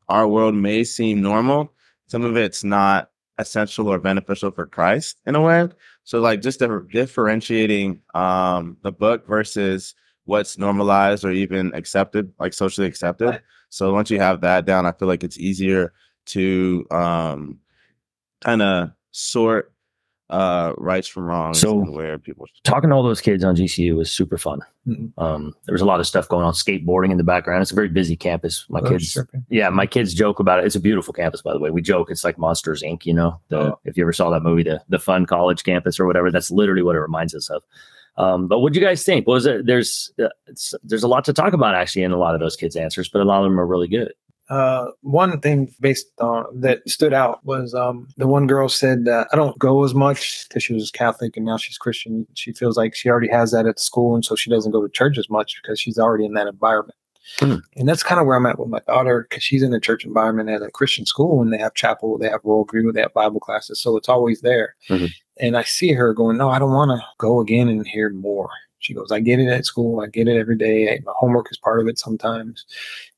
our 0.08 0.26
world 0.26 0.54
may 0.54 0.82
seem 0.84 1.22
normal. 1.22 1.72
Some 2.08 2.24
of 2.24 2.36
it's 2.36 2.64
not 2.64 3.10
essential 3.38 3.88
or 3.88 3.98
beneficial 3.98 4.50
for 4.50 4.66
Christ 4.66 5.20
in 5.26 5.36
a 5.36 5.40
way. 5.40 5.68
So 6.04 6.20
like 6.20 6.40
just 6.40 6.58
differ- 6.58 6.88
differentiating 6.90 8.00
um 8.14 8.78
the 8.82 8.92
book 8.92 9.26
versus 9.28 9.94
what's 10.26 10.58
normalized 10.58 11.24
or 11.24 11.30
even 11.32 11.72
accepted, 11.74 12.32
like 12.38 12.52
socially 12.52 12.86
accepted. 12.86 13.40
So 13.70 13.92
once 13.92 14.10
you 14.10 14.20
have 14.20 14.40
that 14.42 14.64
down, 14.66 14.86
I 14.86 14.92
feel 14.92 15.08
like 15.08 15.24
it's 15.24 15.38
easier 15.38 15.92
to 16.26 16.86
um 16.90 17.58
kind 18.44 18.60
of 18.62 18.90
sort 19.12 19.72
uh 20.28 20.72
rights 20.76 21.06
from 21.06 21.22
wrongs 21.24 21.60
So, 21.60 21.74
where 21.84 22.18
people 22.18 22.46
talking 22.64 22.90
to 22.90 22.96
all 22.96 23.04
those 23.04 23.20
kids 23.20 23.44
on 23.44 23.54
GCU 23.54 23.94
was 23.96 24.10
super 24.10 24.36
fun. 24.36 24.60
Mhm. 24.88 25.12
Um, 25.18 25.54
there 25.66 25.72
was 25.72 25.80
a 25.82 25.84
lot 25.84 26.00
of 26.00 26.06
stuff 26.06 26.28
going 26.28 26.44
on, 26.44 26.52
skateboarding 26.52 27.12
in 27.12 27.16
the 27.16 27.22
background. 27.24 27.62
It's 27.62 27.70
a 27.70 27.76
very 27.76 27.88
busy 27.88 28.16
campus. 28.16 28.66
My 28.68 28.80
Oh, 28.80 28.88
kids, 28.88 29.04
sure. 29.12 29.28
yeah, 29.50 29.68
my 29.68 29.86
kids 29.86 30.14
joke 30.14 30.40
about 30.40 30.58
it. 30.58 30.64
It's 30.66 30.74
a 30.74 30.80
beautiful 30.80 31.14
campus, 31.14 31.42
by 31.42 31.52
the 31.52 31.60
way. 31.60 31.70
We 31.70 31.80
joke 31.80 32.10
it's 32.10 32.24
like 32.24 32.38
Monsters 32.38 32.82
Inc. 32.82 33.06
You 33.06 33.14
know, 33.14 33.40
the 33.50 33.58
Oh. 33.74 33.78
if 33.84 33.96
you 33.96 34.02
ever 34.02 34.12
saw 34.12 34.30
that 34.30 34.42
movie, 34.42 34.64
the 34.64 34.82
the 34.88 34.98
fun 34.98 35.26
college 35.26 35.62
campus 35.62 36.00
or 36.00 36.06
whatever. 36.06 36.32
That's 36.32 36.50
literally 36.50 36.82
what 36.82 36.96
it 36.96 37.00
reminds 37.00 37.32
us 37.34 37.48
of. 37.48 37.62
Um, 38.18 38.48
but 38.48 38.60
what 38.60 38.72
do 38.72 38.80
you 38.80 38.84
guys 38.84 39.04
think? 39.04 39.26
Was 39.26 39.46
it 39.46 39.66
there's 39.66 40.10
uh, 40.22 40.28
it's, 40.46 40.74
there's 40.82 41.02
a 41.02 41.08
lot 41.08 41.24
to 41.26 41.32
talk 41.32 41.52
about 41.52 41.74
actually 41.74 42.02
in 42.02 42.12
a 42.12 42.18
lot 42.18 42.34
of 42.34 42.40
those 42.40 42.56
kids' 42.56 42.76
answers, 42.76 43.08
but 43.08 43.20
a 43.20 43.24
lot 43.24 43.38
of 43.38 43.44
them 43.44 43.60
are 43.60 43.66
really 43.66 43.88
good. 43.88 44.12
Uh, 44.48 44.86
one 45.00 45.40
thing 45.40 45.74
based 45.80 46.06
on 46.20 46.44
that 46.54 46.88
stood 46.88 47.12
out 47.12 47.44
was 47.44 47.74
um, 47.74 48.06
the 48.16 48.28
one 48.28 48.46
girl 48.46 48.68
said 48.68 49.04
that 49.04 49.26
I 49.32 49.36
don't 49.36 49.58
go 49.58 49.84
as 49.84 49.92
much 49.92 50.46
because 50.48 50.62
she 50.62 50.72
was 50.72 50.90
Catholic 50.90 51.36
and 51.36 51.44
now 51.44 51.56
she's 51.56 51.78
Christian. 51.78 52.26
She 52.34 52.52
feels 52.52 52.76
like 52.76 52.94
she 52.94 53.08
already 53.08 53.28
has 53.28 53.50
that 53.50 53.66
at 53.66 53.80
school, 53.80 54.14
and 54.14 54.24
so 54.24 54.36
she 54.36 54.50
doesn't 54.50 54.72
go 54.72 54.82
to 54.82 54.88
church 54.88 55.18
as 55.18 55.28
much 55.28 55.60
because 55.60 55.80
she's 55.80 55.98
already 55.98 56.24
in 56.24 56.34
that 56.34 56.46
environment. 56.46 56.96
Hmm. 57.40 57.56
And 57.74 57.88
that's 57.88 58.04
kind 58.04 58.20
of 58.20 58.26
where 58.26 58.36
I'm 58.36 58.46
at 58.46 58.58
with 58.58 58.68
my 58.68 58.78
daughter 58.86 59.26
because 59.28 59.42
she's 59.42 59.62
in 59.62 59.74
a 59.74 59.80
church 59.80 60.04
environment 60.04 60.48
at 60.48 60.62
a 60.62 60.70
Christian 60.70 61.06
school, 61.06 61.42
and 61.42 61.52
they 61.52 61.58
have 61.58 61.74
chapel, 61.74 62.16
they 62.16 62.28
have 62.28 62.42
worldview, 62.42 62.92
they 62.92 63.00
have 63.00 63.14
Bible 63.14 63.40
classes, 63.40 63.80
so 63.80 63.96
it's 63.96 64.08
always 64.08 64.42
there. 64.42 64.76
Mhm. 64.88 65.10
And 65.38 65.56
I 65.56 65.62
see 65.62 65.92
her 65.92 66.14
going, 66.14 66.36
"No, 66.36 66.48
I 66.48 66.58
don't 66.58 66.72
want 66.72 66.90
to 66.90 67.06
go 67.18 67.40
again 67.40 67.68
and 67.68 67.86
hear 67.86 68.10
more." 68.10 68.50
She 68.78 68.94
goes, 68.94 69.10
"I 69.12 69.20
get 69.20 69.40
it 69.40 69.48
at 69.48 69.66
school, 69.66 70.00
I 70.00 70.06
get 70.06 70.28
it 70.28 70.38
every 70.38 70.56
day. 70.56 71.00
My 71.04 71.12
homework 71.16 71.50
is 71.50 71.58
part 71.58 71.80
of 71.80 71.88
it 71.88 71.98
sometimes." 71.98 72.64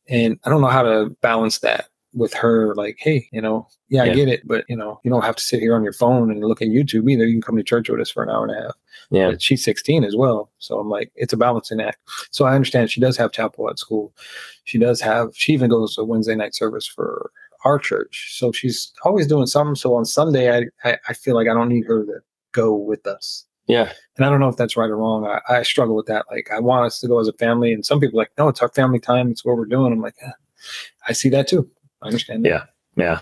And 0.09 0.39
I 0.45 0.51
don't 0.51 0.63
know 0.63 0.69
how 0.69 0.83
to 0.83 1.11
balance 1.21 1.59
that 1.61 1.89
with 2.15 2.33
her, 2.35 2.75
like, 2.75 2.97
hey, 2.99 3.29
you 3.33 3.41
know, 3.41 3.69
yeah, 3.89 4.05
Yeah. 4.05 4.13
I 4.13 4.15
get 4.15 4.29
it, 4.29 4.47
but 4.47 4.65
you 4.69 4.77
know, 4.77 5.01
you 5.05 5.11
don't 5.11 5.25
have 5.25 5.37
to 5.37 5.43
sit 5.43 5.61
here 5.61 5.75
on 5.75 5.85
your 5.85 5.93
phone 5.93 6.31
and 6.31 6.43
look 6.43 6.63
at 6.63 6.69
YouTube 6.69 7.11
either. 7.11 7.27
You 7.27 7.35
can 7.35 7.43
come 7.43 7.57
to 7.57 7.63
church 7.63 7.89
with 7.89 8.01
us 8.01 8.11
for 8.11 8.23
an 8.23 8.31
hour 8.31 8.45
and 8.45 8.57
a 8.57 8.63
half. 8.63 8.75
Yeah. 9.11 9.31
But 9.31 9.43
she's 9.43 9.65
16 9.65 10.05
as 10.05 10.17
well. 10.17 10.51
So 10.59 10.79
I'm 10.79 10.89
like, 10.89 11.13
it's 11.15 11.33
a 11.33 11.37
balancing 11.37 11.81
act. 11.81 11.99
So 12.31 12.45
I 12.45 12.55
understand 12.55 12.91
she 12.91 13.01
does 13.01 13.17
have 13.19 13.33
chapel 13.33 13.69
at 13.71 13.79
school. 13.79 14.13
She 14.65 14.79
does 14.79 15.01
have, 15.01 15.31
she 15.35 15.53
even 15.53 15.71
goes 15.71 15.95
to 15.95 16.05
Wednesday 16.05 16.35
night 16.35 16.55
service 16.55 16.87
for 16.87 17.31
our 17.65 17.79
church. 17.79 18.37
So 18.37 18.53
she's 18.53 18.93
always 19.05 19.27
doing 19.27 19.47
something. 19.47 19.75
So 19.75 19.95
on 19.95 20.05
Sunday, 20.05 20.57
I, 20.57 20.89
I, 20.89 20.99
I 21.09 21.13
feel 21.13 21.35
like 21.35 21.49
I 21.49 21.55
don't 21.55 21.69
need 21.69 21.87
her 21.87 22.05
to 22.05 22.21
go 22.53 22.75
with 22.75 23.07
us. 23.07 23.45
Yeah. 23.67 23.93
And 24.17 24.25
I 24.25 24.31
don't 24.31 24.41
know 24.41 24.49
if 24.49 24.57
that's 24.57 24.77
right 24.77 24.89
or 24.89 24.97
wrong. 24.97 25.27
I, 25.27 25.41
I 25.59 25.63
struggle 25.63 25.95
with 25.95 26.07
that. 26.07 26.25
Like, 26.31 26.51
I 26.51 26.59
want 26.61 26.87
us 26.87 27.01
to 27.01 27.09
go 27.09 27.21
as 27.21 27.29
a 27.29 27.35
family. 27.35 27.73
And 27.73 27.85
some 27.85 28.01
people 28.01 28.17
like, 28.17 28.31
no, 28.39 28.49
it's 28.49 28.63
our 28.63 28.71
family 28.71 28.99
time. 28.99 29.31
It's 29.31 29.45
what 29.45 29.57
we're 29.57 29.67
doing. 29.67 29.93
I'm 29.93 30.01
like, 30.01 30.17
yeah, 30.23 30.33
I 31.07 31.13
see 31.13 31.29
that 31.31 31.49
too. 31.49 31.69
I 32.03 32.07
understand 32.07 32.45
that. 32.45 32.49
Yeah. 32.49 32.65
Yeah. 32.97 33.21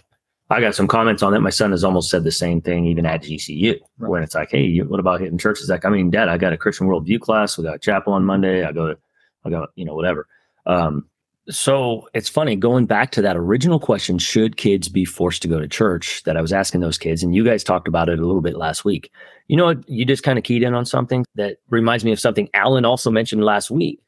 I 0.49 0.61
got 0.61 0.77
some 0.77 0.87
comments 0.87 1.25
on 1.25 1.33
that. 1.33 1.41
My 1.41 1.51
son 1.51 1.73
has 1.73 1.83
almost 1.83 2.09
said 2.09 2.23
the 2.23 2.31
same 2.31 2.61
thing, 2.61 2.87
even 2.87 3.05
at 3.05 3.25
GCU, 3.25 3.81
when 3.99 4.23
it's 4.23 4.37
like, 4.37 4.53
"Hey, 4.53 4.63
you, 4.63 4.85
what 4.85 5.01
about 5.01 5.21
hitting 5.21 5.39
church?" 5.39 5.59
It's 5.59 5.69
like, 5.69 5.85
I 5.85 5.89
mean, 5.89 6.09
Dad, 6.09 6.29
I 6.29 6.39
got 6.39 6.53
a 6.53 6.57
Christian 6.57 6.87
worldview 6.87 7.21
class. 7.21 7.59
We 7.59 7.65
got 7.65 7.83
chapel 7.83 8.13
on 8.13 8.25
Monday. 8.25 8.65
I 8.65 8.71
go 8.71 8.87
to, 8.87 8.99
I 9.45 9.51
got, 9.51 9.71
you 9.75 9.85
know, 9.85 9.95
whatever. 9.97 10.29
Um, 10.65 11.09
so 11.49 12.09
it's 12.13 12.29
funny 12.29 12.57
going 12.57 12.87
back 12.87 13.13
to 13.13 13.23
that 13.23 13.37
original 13.37 13.79
question: 13.79 14.19
Should 14.19 14.57
kids 14.57 14.89
be 14.89 15.05
forced 15.05 15.43
to 15.43 15.49
go 15.49 15.61
to 15.61 15.69
church? 15.69 16.23
That 16.25 16.37
I 16.37 16.41
was 16.41 16.53
asking 16.53 16.81
those 16.81 16.99
kids, 16.99 17.23
and 17.23 17.35
you 17.35 17.45
guys 17.45 17.63
talked 17.63 17.89
about 17.89 18.09
it 18.09 18.19
a 18.19 18.27
little 18.27 18.43
bit 18.43 18.57
last 18.57 18.85
week. 18.85 19.11
You 19.49 19.57
know 19.57 19.67
what? 19.67 19.89
You 19.89 20.05
just 20.05 20.23
kind 20.23 20.39
of 20.39 20.45
keyed 20.45 20.63
in 20.63 20.75
on 20.75 20.85
something 20.85 21.25
that 21.35 21.59
reminds 21.71 22.05
me 22.05 22.13
of 22.13 22.21
something 22.21 22.49
Alan 22.55 22.85
also 22.85 23.11
mentioned 23.11 23.45
last 23.45 23.71
week 23.71 24.01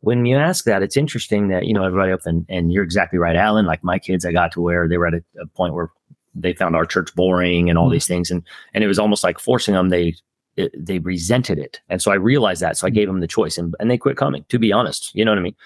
when 0.00 0.26
you 0.26 0.36
ask 0.36 0.64
that, 0.66 0.84
it's 0.84 0.96
interesting 0.96 1.48
that 1.48 1.66
you 1.66 1.74
know 1.74 1.84
everybody 1.84 2.12
up 2.12 2.20
and 2.26 2.46
and 2.48 2.72
you're 2.72 2.84
exactly 2.84 3.18
right, 3.18 3.36
Alan. 3.36 3.66
Like 3.66 3.82
my 3.82 3.98
kids, 3.98 4.24
I 4.24 4.32
got 4.32 4.52
to 4.52 4.60
where 4.60 4.88
they 4.88 4.98
were 4.98 5.08
at 5.08 5.14
a, 5.14 5.24
a 5.40 5.46
point 5.48 5.74
where 5.74 5.90
they 6.32 6.52
found 6.52 6.76
our 6.76 6.84
church 6.84 7.14
boring 7.14 7.68
and 7.70 7.78
all 7.78 7.88
these 7.88 8.04
mm-hmm. 8.04 8.14
things, 8.14 8.30
and 8.30 8.42
and 8.74 8.84
it 8.84 8.86
was 8.86 8.98
almost 8.98 9.24
like 9.24 9.38
forcing 9.38 9.74
them. 9.74 9.88
They 9.88 10.14
it, 10.56 10.72
they 10.78 11.00
resented 11.00 11.58
it, 11.58 11.80
and 11.88 12.00
so 12.00 12.12
I 12.12 12.16
realized 12.16 12.62
that. 12.62 12.76
So 12.76 12.86
I 12.86 12.90
mm-hmm. 12.90 12.94
gave 12.94 13.08
them 13.08 13.20
the 13.20 13.26
choice, 13.26 13.58
and 13.58 13.74
and 13.80 13.90
they 13.90 13.98
quit 13.98 14.16
coming. 14.16 14.44
To 14.48 14.58
be 14.58 14.72
honest, 14.72 15.14
you 15.14 15.24
know 15.24 15.32
what 15.32 15.38
I 15.38 15.42
mean. 15.42 15.56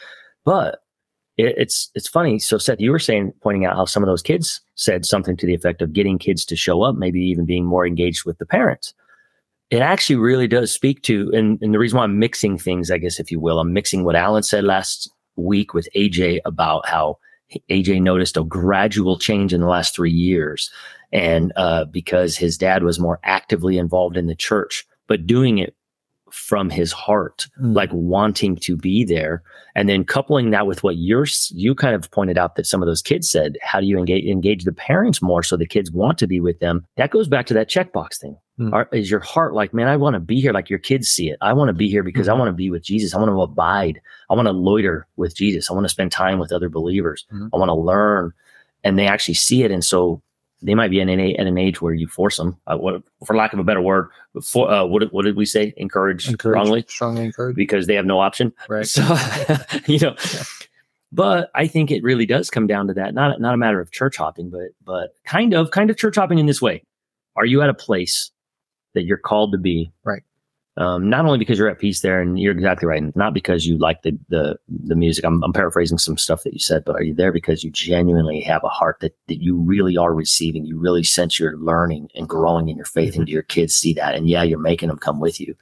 But 0.44 0.80
it, 1.40 1.54
it's 1.56 1.90
it's 1.94 2.08
funny. 2.08 2.38
So 2.38 2.58
Seth, 2.58 2.80
you 2.80 2.90
were 2.90 2.98
saying 2.98 3.32
pointing 3.42 3.64
out 3.64 3.76
how 3.76 3.84
some 3.84 4.02
of 4.02 4.06
those 4.06 4.22
kids 4.22 4.60
said 4.74 5.04
something 5.04 5.36
to 5.36 5.46
the 5.46 5.54
effect 5.54 5.82
of 5.82 5.92
getting 5.92 6.18
kids 6.18 6.44
to 6.46 6.56
show 6.56 6.82
up, 6.82 6.96
maybe 6.96 7.20
even 7.20 7.46
being 7.46 7.64
more 7.64 7.86
engaged 7.86 8.24
with 8.24 8.38
the 8.38 8.46
parents 8.46 8.94
it 9.70 9.80
actually 9.80 10.16
really 10.16 10.48
does 10.48 10.72
speak 10.72 11.02
to 11.02 11.30
and, 11.32 11.60
and 11.62 11.72
the 11.72 11.78
reason 11.78 11.96
why 11.96 12.04
i'm 12.04 12.18
mixing 12.18 12.58
things 12.58 12.90
i 12.90 12.98
guess 12.98 13.18
if 13.18 13.30
you 13.30 13.40
will 13.40 13.58
i'm 13.58 13.72
mixing 13.72 14.04
what 14.04 14.16
alan 14.16 14.42
said 14.42 14.64
last 14.64 15.10
week 15.36 15.72
with 15.72 15.88
aj 15.96 16.40
about 16.44 16.86
how 16.86 17.16
aj 17.70 18.00
noticed 18.00 18.36
a 18.36 18.44
gradual 18.44 19.18
change 19.18 19.54
in 19.54 19.60
the 19.60 19.66
last 19.66 19.94
three 19.94 20.10
years 20.10 20.70
and 21.12 21.52
uh, 21.56 21.84
because 21.86 22.36
his 22.36 22.56
dad 22.56 22.84
was 22.84 23.00
more 23.00 23.18
actively 23.24 23.78
involved 23.78 24.16
in 24.16 24.26
the 24.26 24.34
church 24.34 24.86
but 25.06 25.26
doing 25.26 25.58
it 25.58 25.74
from 26.32 26.70
his 26.70 26.92
heart 26.92 27.46
like 27.58 27.90
wanting 27.92 28.56
to 28.56 28.76
be 28.76 29.04
there. 29.04 29.42
And 29.74 29.88
then 29.88 30.04
coupling 30.04 30.50
that 30.50 30.66
with 30.66 30.82
what 30.82 30.96
you're 30.96 31.26
you 31.50 31.74
kind 31.74 31.94
of 31.94 32.10
pointed 32.10 32.38
out 32.38 32.56
that 32.56 32.66
some 32.66 32.82
of 32.82 32.86
those 32.86 33.02
kids 33.02 33.30
said 33.30 33.56
how 33.62 33.80
do 33.80 33.86
you 33.86 33.98
engage 33.98 34.24
engage 34.24 34.64
the 34.64 34.72
parents 34.72 35.22
more 35.22 35.42
so 35.42 35.56
the 35.56 35.66
kids 35.66 35.90
want 35.90 36.18
to 36.18 36.26
be 36.26 36.40
with 36.40 36.58
them? 36.60 36.84
That 36.96 37.10
goes 37.10 37.28
back 37.28 37.46
to 37.46 37.54
that 37.54 37.68
checkbox 37.68 38.18
thing. 38.18 38.36
Mm. 38.58 38.72
Are, 38.72 38.88
is 38.92 39.10
your 39.10 39.20
heart 39.20 39.54
like 39.54 39.72
man 39.72 39.88
i 39.88 39.96
want 39.96 40.14
to 40.14 40.20
be 40.20 40.38
here 40.38 40.52
like 40.52 40.68
your 40.68 40.78
kids 40.78 41.08
see 41.08 41.30
it. 41.30 41.38
I 41.40 41.52
want 41.52 41.68
to 41.68 41.72
be 41.74 41.88
here 41.88 42.02
because 42.02 42.28
i 42.28 42.34
want 42.34 42.48
to 42.48 42.52
be 42.52 42.70
with 42.70 42.82
jesus. 42.82 43.14
I 43.14 43.18
want 43.18 43.30
to 43.30 43.40
abide. 43.40 44.00
I 44.28 44.34
want 44.34 44.46
to 44.46 44.52
loiter 44.52 45.06
with 45.16 45.34
jesus. 45.34 45.70
I 45.70 45.74
want 45.74 45.84
to 45.84 45.88
spend 45.88 46.12
time 46.12 46.38
with 46.38 46.52
other 46.52 46.68
believers. 46.68 47.26
Mhm. 47.32 47.48
i 47.52 47.56
want 47.56 47.68
to 47.70 47.74
learn. 47.74 48.32
And 48.82 48.98
they 48.98 49.06
actually 49.06 49.34
see 49.34 49.62
it. 49.62 49.70
And 49.70 49.84
so 49.84 50.22
they 50.62 50.74
might 50.74 50.90
be 50.90 51.00
in 51.00 51.08
an, 51.08 51.20
at 51.20 51.46
an 51.46 51.56
age 51.58 51.80
where 51.80 51.94
you 51.94 52.06
force 52.06 52.36
them 52.36 52.56
uh, 52.66 52.76
what, 52.76 53.02
for 53.26 53.34
lack 53.34 53.52
of 53.52 53.58
a 53.58 53.64
better 53.64 53.80
word 53.80 54.08
for, 54.42 54.70
uh, 54.70 54.84
what, 54.84 55.00
did- 55.00 55.10
what 55.12 55.24
did 55.24 55.36
we 55.36 55.44
say? 55.46 55.72
Encourage, 55.76 56.28
Encourage, 56.28 56.54
strongly? 56.54 56.84
Strongly 56.88 57.24
encourage. 57.24 57.56
because 57.56 57.86
they 57.86 57.94
have 57.94 58.06
no 58.06 58.20
option. 58.20 58.52
Right. 58.68 58.86
so 58.86 59.02
you 59.86 59.98
know 59.98 60.14
but 61.12 61.50
i 61.56 61.66
think 61.66 61.90
it 61.90 62.02
really 62.04 62.24
does 62.26 62.50
come 62.50 62.66
down 62.66 62.86
to 62.86 62.94
that. 62.94 63.14
Not 63.14 63.40
not 63.40 63.54
a 63.54 63.56
matter 63.56 63.80
of 63.80 63.90
church 63.90 64.16
hopping 64.16 64.50
but 64.50 64.68
but 64.84 65.14
kind 65.24 65.54
of 65.54 65.70
kind 65.72 65.90
of 65.90 65.96
church 65.96 66.16
hopping 66.16 66.38
in 66.38 66.46
this 66.46 66.62
way. 66.62 66.82
Are 67.36 67.44
you 67.46 67.62
at 67.62 67.68
a 67.70 67.74
place 67.74 68.30
that 68.94 69.02
you're 69.04 69.16
called 69.18 69.52
to 69.52 69.58
be? 69.58 69.90
Right. 70.04 70.22
Um, 70.76 71.10
not 71.10 71.24
only 71.26 71.38
because 71.38 71.58
you're 71.58 71.68
at 71.68 71.78
peace 71.78 72.00
there 72.00 72.20
and 72.20 72.38
you're 72.38 72.52
exactly 72.52 72.86
right 72.86 73.02
and 73.02 73.14
not 73.16 73.34
because 73.34 73.66
you 73.66 73.76
like 73.76 74.02
the 74.02 74.18
the 74.28 74.56
the 74.68 74.96
music. 74.96 75.24
I'm, 75.24 75.42
I'm 75.42 75.52
paraphrasing 75.52 75.98
some 75.98 76.16
stuff 76.16 76.42
that 76.44 76.52
you 76.52 76.60
said 76.60 76.84
but 76.84 76.96
are 76.96 77.02
you 77.02 77.14
there 77.14 77.32
because 77.32 77.64
you 77.64 77.70
genuinely 77.70 78.40
have 78.42 78.62
a 78.64 78.68
heart 78.68 78.98
that, 79.00 79.16
that 79.28 79.42
you 79.42 79.56
really 79.56 79.96
are 79.96 80.14
receiving? 80.14 80.64
You 80.64 80.78
really 80.78 81.02
sense 81.02 81.38
you're 81.38 81.56
learning 81.56 82.10
and 82.14 82.28
growing 82.28 82.68
in 82.68 82.76
your 82.76 82.86
faith 82.86 83.16
and 83.16 83.26
do 83.26 83.32
your 83.32 83.42
kids 83.42 83.74
see 83.74 83.92
that? 83.94 84.14
And 84.14 84.28
yeah 84.28 84.42
you're 84.42 84.58
making 84.58 84.88
them 84.88 84.98
come 84.98 85.20
with 85.20 85.40
you 85.40 85.54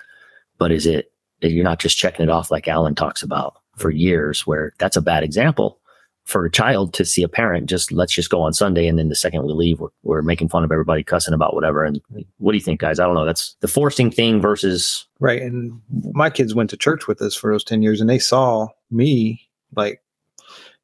but 0.59 0.73
is 0.73 0.87
it 0.87 1.12
that 1.40 1.51
you're 1.51 1.64
not 1.64 1.79
just 1.79 1.97
checking 1.97 2.25
it 2.25 2.31
off 2.31 2.51
like 2.51 2.68
alan 2.68 2.94
talks 2.94 3.23
about 3.23 3.55
for 3.77 3.90
years 3.90 4.47
where 4.47 4.75
that's 4.79 4.97
a 4.97 5.03
bad 5.03 5.23
example 5.23 5.81
for 6.29 6.45
a 6.45 6.51
child 6.51 6.93
to 6.93 7.05
see 7.05 7.23
a 7.23 7.29
parent 7.29 7.67
just 7.67 7.91
let's 7.91 8.12
just 8.12 8.31
go 8.31 8.41
on 8.41 8.53
sunday 8.53 8.87
and 8.87 8.99
then 8.99 9.09
the 9.09 9.14
second 9.14 9.45
we 9.45 9.53
leave 9.53 9.81
we're, 9.81 9.88
we're 10.03 10.23
making 10.23 10.49
fun 10.49 10.62
of 10.62 10.71
everybody 10.71 11.03
cussing 11.03 11.35
about 11.35 11.55
whatever 11.55 11.85
and 11.85 12.01
what 12.38 12.53
do 12.53 12.59
you 12.59 12.64
think 12.64 12.81
guys 12.81 13.01
i 13.01 13.05
don't 13.05 13.14
know 13.14 13.25
that's 13.25 13.57
the 13.61 13.69
forcing 13.69 14.11
thing 14.11 14.41
versus 14.41 15.09
Right. 15.21 15.43
And 15.43 15.81
my 15.91 16.31
kids 16.31 16.55
went 16.55 16.71
to 16.71 16.77
church 16.77 17.07
with 17.07 17.21
us 17.23 17.35
for 17.35 17.53
those 17.53 17.64
10 17.64 17.83
years 17.83 18.01
and 18.01 18.09
they 18.09 18.19
saw 18.19 18.69
me 18.91 19.49
like, 19.75 20.03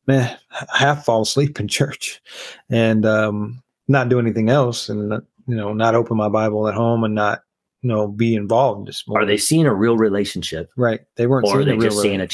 man, 0.07 0.37
half 0.73 1.05
fall 1.05 1.23
asleep 1.23 1.61
in 1.61 1.69
church 1.69 2.21
and 2.69 3.07
um, 3.07 3.63
not 3.89 4.09
do 4.09 4.19
anything 4.19 4.51
else 4.51 4.89
and, 4.89 5.13
you 5.47 5.55
know, 5.55 5.73
not 5.73 5.95
open 5.95 6.17
my 6.17 6.29
Bible 6.29 6.69
at 6.69 6.75
home 6.75 7.05
and 7.05 7.15
not, 7.15 7.43
you 7.83 7.89
know, 7.89 8.09
be 8.09 8.35
involved. 8.35 8.89
Just 8.89 9.07
more. 9.07 9.21
are 9.21 9.27
they 9.27 9.37
seeing 9.37 9.67
a 9.67 9.75
real 9.75 9.97
relationship 9.97 10.71
Right. 10.77 11.01
They 11.17 11.27
weren't 11.27 11.47
or 11.47 11.61
are 11.61 11.63
seeing 11.63 11.67
they 11.67 11.75
a 11.75 11.79
real 11.79 11.91
just 11.91 12.03
seeing 12.03 12.21
a 12.21 12.25
rela- 12.25 12.29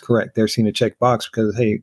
correct. 0.02 0.34
They're 0.34 0.48
seeing 0.48 0.68
a 0.68 0.72
checkbox 0.72 1.30
because, 1.30 1.56
hey, 1.56 1.82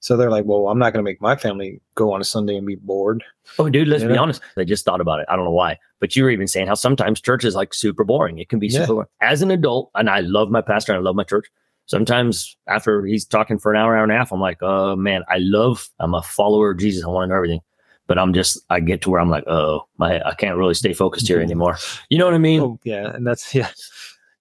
so 0.00 0.16
they're 0.16 0.30
like, 0.30 0.44
well, 0.46 0.68
I'm 0.68 0.78
not 0.78 0.92
going 0.92 1.04
to 1.04 1.08
make 1.08 1.20
my 1.20 1.36
family 1.36 1.80
go 1.94 2.12
on 2.12 2.20
a 2.20 2.24
Sunday 2.24 2.56
and 2.56 2.66
be 2.66 2.76
bored. 2.76 3.22
Oh, 3.58 3.68
dude, 3.68 3.88
let's 3.88 4.02
You 4.02 4.08
be 4.08 4.14
know? 4.14 4.22
honest. 4.22 4.40
I 4.56 4.64
just 4.64 4.84
thought 4.84 5.00
about 5.00 5.20
it. 5.20 5.26
I 5.28 5.36
don't 5.36 5.44
know 5.44 5.50
why, 5.50 5.78
but 6.00 6.16
you 6.16 6.24
were 6.24 6.30
even 6.30 6.46
saying 6.46 6.66
how 6.66 6.74
sometimes 6.74 7.20
church 7.20 7.44
is 7.44 7.54
like 7.54 7.74
super 7.74 8.04
boring. 8.04 8.38
It 8.38 8.48
can 8.48 8.58
be 8.58 8.68
Yeah. 8.68 8.80
super 8.80 8.94
boring. 8.94 9.08
As 9.20 9.42
an 9.42 9.50
adult, 9.50 9.90
and 9.94 10.08
I 10.08 10.20
love 10.20 10.50
my 10.50 10.60
pastor 10.62 10.92
and 10.92 10.98
I 10.98 11.02
love 11.02 11.16
my 11.16 11.24
church. 11.24 11.46
Sometimes 11.86 12.56
after 12.66 13.04
he's 13.06 13.24
talking 13.24 13.58
for 13.58 13.72
an 13.72 13.78
hour, 13.80 13.96
hour 13.96 14.02
and 14.02 14.12
a 14.12 14.16
half, 14.16 14.30
I'm 14.32 14.40
like, 14.40 14.58
oh 14.62 14.94
man, 14.96 15.22
I 15.28 15.38
love, 15.38 15.88
I'm 15.98 16.14
a 16.14 16.22
follower 16.22 16.70
of 16.72 16.78
Jesus. 16.78 17.02
I 17.04 17.08
want 17.08 17.24
to 17.24 17.28
know 17.28 17.36
everything. 17.36 17.60
But 18.06 18.18
I'm 18.18 18.32
just, 18.32 18.58
I 18.70 18.80
get 18.80 19.02
to 19.02 19.10
where 19.10 19.20
I'm 19.20 19.28
like, 19.28 19.44
oh, 19.46 19.86
my, 19.98 20.20
I 20.26 20.34
can't 20.34 20.56
really 20.56 20.72
stay 20.74 20.94
focused 20.94 21.28
here 21.28 21.40
anymore. 21.42 21.76
You 22.08 22.16
know 22.18 22.24
what 22.24 22.32
I 22.34 22.38
mean? 22.38 22.60
Oh, 22.60 22.78
yeah. 22.84 23.10
And 23.14 23.26
that's, 23.26 23.54
yeah. 23.54 23.68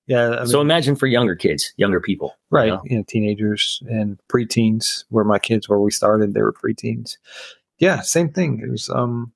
Yeah. 0.08 0.40
I 0.42 0.46
so 0.46 0.62
imagine 0.62 0.96
for 0.96 1.06
younger 1.08 1.36
kids, 1.36 1.74
younger 1.78 2.00
people. 2.02 2.30
you 2.52 2.58
right 2.58 2.70
know? 2.70 2.82
you 2.86 2.98
know 2.98 3.04
teenagers 3.08 3.82
and 3.90 4.18
preteens 4.30 5.04
where 5.10 5.24
my 5.26 5.38
kids 5.40 5.68
where 5.70 5.80
we 5.80 5.92
started 5.92 6.34
they 6.34 6.42
were 6.42 6.54
preteens 6.54 7.18
yeah 7.80 8.02
same 8.02 8.30
thing 8.30 8.60
it 8.64 8.70
was 8.72 8.90
um 8.90 9.32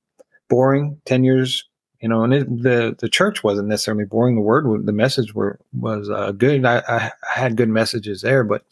boring 0.48 1.00
10 1.04 1.24
years 1.24 1.64
you 2.00 2.08
know 2.08 2.24
and 2.24 2.34
it, 2.34 2.46
the 2.62 2.96
the 2.98 3.08
church 3.08 3.44
wasn't 3.44 3.68
necessarily 3.68 4.04
boring 4.04 4.34
the 4.34 4.40
word 4.40 4.64
the 4.86 4.92
message 4.92 5.34
were 5.34 5.58
was 5.78 6.10
uh, 6.10 6.32
good 6.32 6.64
I, 6.64 6.78
I 6.88 7.12
had 7.30 7.56
good 7.56 7.68
messages 7.68 8.22
there 8.22 8.42
but 8.44 8.64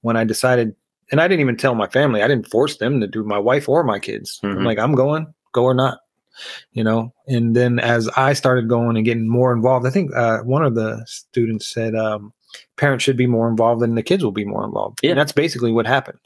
when 0.00 0.16
i 0.16 0.24
decided 0.24 0.74
and 1.12 1.20
i 1.20 1.28
didn't 1.28 1.40
even 1.42 1.56
tell 1.56 1.74
my 1.74 1.86
family 1.88 2.22
i 2.22 2.28
didn't 2.28 2.50
force 2.50 2.76
them 2.78 3.00
to 3.00 3.06
do 3.06 3.22
my 3.22 3.38
wife 3.38 3.68
or 3.68 3.84
my 3.84 3.98
kids 3.98 4.40
i'm 4.42 4.56
Mhm. 4.58 4.64
like 4.66 4.78
i'm 4.78 4.94
going 4.94 5.26
go 5.52 5.64
or 5.64 5.74
not 5.74 6.00
you 6.72 6.82
know 6.84 7.12
and 7.26 7.54
then 7.56 7.78
as 7.78 8.08
i 8.16 8.32
started 8.32 8.68
going 8.68 8.96
and 8.96 9.04
getting 9.04 9.28
more 9.28 9.52
involved 9.52 9.86
i 9.86 9.90
think 9.90 10.14
uh, 10.14 10.38
one 10.40 10.64
of 10.64 10.74
the 10.74 11.02
students 11.06 11.68
said 11.68 11.94
um, 11.94 12.32
parents 12.76 13.02
should 13.04 13.16
be 13.16 13.26
more 13.26 13.48
involved 13.48 13.82
and 13.82 13.96
the 13.96 14.02
kids 14.02 14.22
will 14.24 14.32
be 14.32 14.44
more 14.44 14.64
involved 14.64 14.98
Yeah. 15.02 15.10
and 15.10 15.18
that's 15.18 15.32
basically 15.32 15.72
what 15.72 15.86
happened 15.86 16.18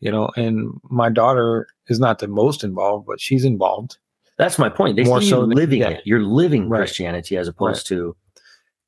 you 0.00 0.10
know 0.10 0.30
and 0.36 0.70
my 0.90 1.08
daughter 1.08 1.66
is 1.88 1.98
not 2.00 2.18
the 2.18 2.28
most 2.28 2.64
involved 2.64 3.06
but 3.06 3.20
she's 3.20 3.44
involved 3.44 3.98
That's 4.36 4.58
my 4.58 4.68
point. 4.68 4.96
They 4.96 5.04
More 5.04 5.20
so 5.22 5.42
you 5.42 5.46
than- 5.48 5.56
living 5.56 5.80
yeah. 5.82 5.90
it. 5.90 6.02
You're 6.04 6.22
living 6.42 6.68
Right. 6.68 6.78
Christianity 6.80 7.36
as 7.36 7.46
opposed 7.48 7.86
to 7.88 8.16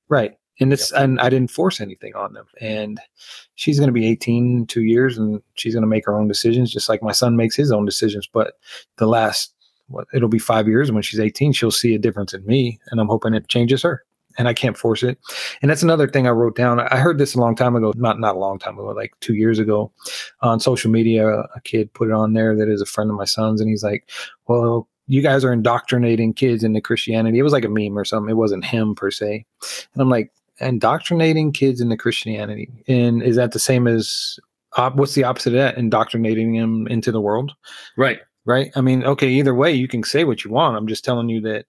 right 0.08 0.32
and 0.60 0.72
it's 0.72 0.90
and 0.92 1.20
i 1.20 1.28
didn't 1.28 1.50
force 1.50 1.80
anything 1.80 2.14
on 2.16 2.32
them 2.32 2.46
and 2.60 2.98
she's 3.56 3.78
going 3.78 3.88
to 3.88 3.92
be 4.00 4.06
18 4.06 4.58
in 4.58 4.66
two 4.66 4.82
years 4.84 5.18
and 5.18 5.40
she's 5.54 5.74
going 5.74 5.82
to 5.82 5.94
make 5.94 6.06
her 6.06 6.16
own 6.18 6.28
decisions 6.28 6.72
just 6.72 6.88
like 6.88 7.02
my 7.02 7.12
son 7.12 7.36
makes 7.36 7.56
his 7.56 7.70
own 7.72 7.84
decisions 7.84 8.26
but 8.32 8.54
the 8.98 9.06
last 9.06 9.54
what 9.88 10.06
it'll 10.14 10.28
be 10.28 10.38
five 10.38 10.68
years 10.68 10.90
when 10.90 11.02
she's 11.02 11.20
18 11.20 11.52
she'll 11.52 11.70
see 11.70 11.94
a 11.94 11.98
difference 11.98 12.34
in 12.34 12.44
me 12.46 12.78
and 12.90 13.00
i'm 13.00 13.08
hoping 13.08 13.34
it 13.34 13.48
changes 13.48 13.82
her 13.82 14.04
and 14.38 14.48
i 14.48 14.54
can't 14.54 14.76
force 14.76 15.02
it. 15.02 15.18
And 15.62 15.70
that's 15.70 15.82
another 15.82 16.08
thing 16.08 16.26
i 16.26 16.30
wrote 16.30 16.56
down. 16.56 16.80
I 16.80 16.98
heard 16.98 17.18
this 17.18 17.34
a 17.34 17.40
long 17.40 17.54
time 17.56 17.76
ago 17.76 17.92
not 17.96 18.20
not 18.20 18.36
a 18.36 18.38
long 18.38 18.58
time 18.58 18.78
ago 18.78 18.88
like 18.88 19.14
two 19.20 19.34
years 19.34 19.58
ago 19.58 19.92
on 20.40 20.60
social 20.60 20.90
media 20.90 21.28
a 21.28 21.60
kid 21.64 21.92
put 21.94 22.08
it 22.08 22.14
on 22.14 22.32
there 22.34 22.56
that 22.56 22.68
is 22.68 22.80
a 22.80 22.86
friend 22.86 23.10
of 23.10 23.16
my 23.16 23.24
son's 23.24 23.60
and 23.60 23.70
he's 23.70 23.82
like 23.82 24.10
well 24.46 24.88
you 25.08 25.22
guys 25.22 25.44
are 25.44 25.52
indoctrinating 25.52 26.34
kids 26.34 26.64
into 26.64 26.80
christianity. 26.80 27.38
It 27.38 27.44
was 27.44 27.52
like 27.52 27.64
a 27.64 27.68
meme 27.68 27.96
or 27.96 28.04
something. 28.04 28.30
It 28.30 28.34
wasn't 28.34 28.64
him 28.64 28.94
per 28.94 29.10
se. 29.10 29.46
And 29.94 30.02
i'm 30.02 30.10
like 30.10 30.32
indoctrinating 30.60 31.52
kids 31.52 31.80
into 31.80 31.96
christianity? 31.96 32.70
And 32.88 33.22
is 33.22 33.36
that 33.36 33.52
the 33.52 33.58
same 33.58 33.86
as 33.86 34.38
op- 34.76 34.96
what's 34.96 35.14
the 35.14 35.24
opposite 35.24 35.50
of 35.50 35.58
that? 35.58 35.78
Indoctrinating 35.78 36.54
them 36.54 36.86
into 36.88 37.12
the 37.12 37.20
world? 37.20 37.52
Right. 37.96 38.20
Right 38.46 38.70
i 38.74 38.80
mean 38.80 39.04
okay 39.04 39.28
either 39.28 39.54
way 39.54 39.70
you 39.72 39.86
can 39.88 40.02
say 40.02 40.24
what 40.24 40.44
you 40.44 40.50
want 40.50 40.76
i'm 40.76 40.86
just 40.88 41.04
telling 41.04 41.28
you 41.28 41.40
that 41.40 41.66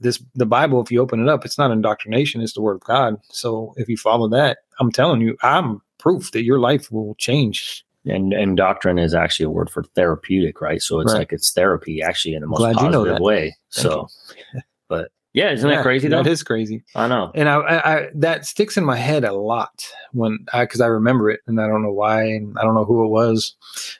this 0.00 0.22
the 0.36 0.46
bible 0.46 0.80
if 0.80 0.92
you 0.92 1.00
open 1.00 1.20
it 1.20 1.28
up 1.28 1.44
it's 1.44 1.58
not 1.58 1.70
indoctrination 1.72 2.40
it's 2.40 2.52
the 2.52 2.62
word 2.62 2.76
of 2.76 2.84
god 2.84 3.16
so 3.30 3.74
if 3.76 3.88
you 3.88 3.96
follow 3.96 4.28
that 4.28 4.58
i'm 4.78 4.92
telling 4.92 5.20
you 5.20 5.36
i'm 5.42 5.82
proof 5.98 6.30
that 6.30 6.44
your 6.44 6.58
life 6.60 6.90
will 6.92 7.14
change 7.16 7.84
And 8.06 8.32
and 8.32 8.56
doctrine 8.56 8.98
is 8.98 9.14
actually 9.14 9.46
a 9.46 9.50
word 9.50 9.68
for 9.68 9.82
therapeutic, 9.82 10.60
right? 10.60 10.80
So 10.80 11.00
it's 11.00 11.10
Right. 11.10 11.18
like 11.18 11.32
it's 11.32 11.52
therapy 11.52 12.00
actually 12.00 12.34
in 12.34 12.40
the 12.42 12.46
most 12.46 12.58
Glad 12.60 12.80
you 12.80 12.88
know 12.88 13.04
positive 13.04 13.20
way. 13.20 13.56
Thank 13.74 13.84
so, 13.84 14.08
but 14.88 15.10
yeah, 15.32 15.52
isn't 15.52 15.68
Yeah, 15.68 15.76
that 15.76 15.82
crazy 15.82 16.08
though? 16.08 16.22
that 16.22 16.30
is 16.30 16.42
crazy 16.42 16.82
I 16.94 17.06
know. 17.08 17.30
and 17.34 17.48
I, 17.48 17.56
I, 17.58 17.96
I 17.96 18.08
that 18.14 18.46
sticks 18.46 18.76
in 18.76 18.84
my 18.84 18.96
head 18.96 19.24
a 19.24 19.32
lot 19.32 19.86
when 20.12 20.38
I 20.52 20.64
because 20.64 20.80
I 20.80 20.86
remember 20.86 21.30
it 21.30 21.40
and 21.46 21.60
I 21.60 21.66
don't 21.66 21.82
know 21.82 21.92
why 21.92 22.24
and 22.24 22.56
I 22.58 22.62
don't 22.62 22.74
know 22.74 22.84
who 22.84 23.04
it 23.04 23.08
was, 23.08 23.54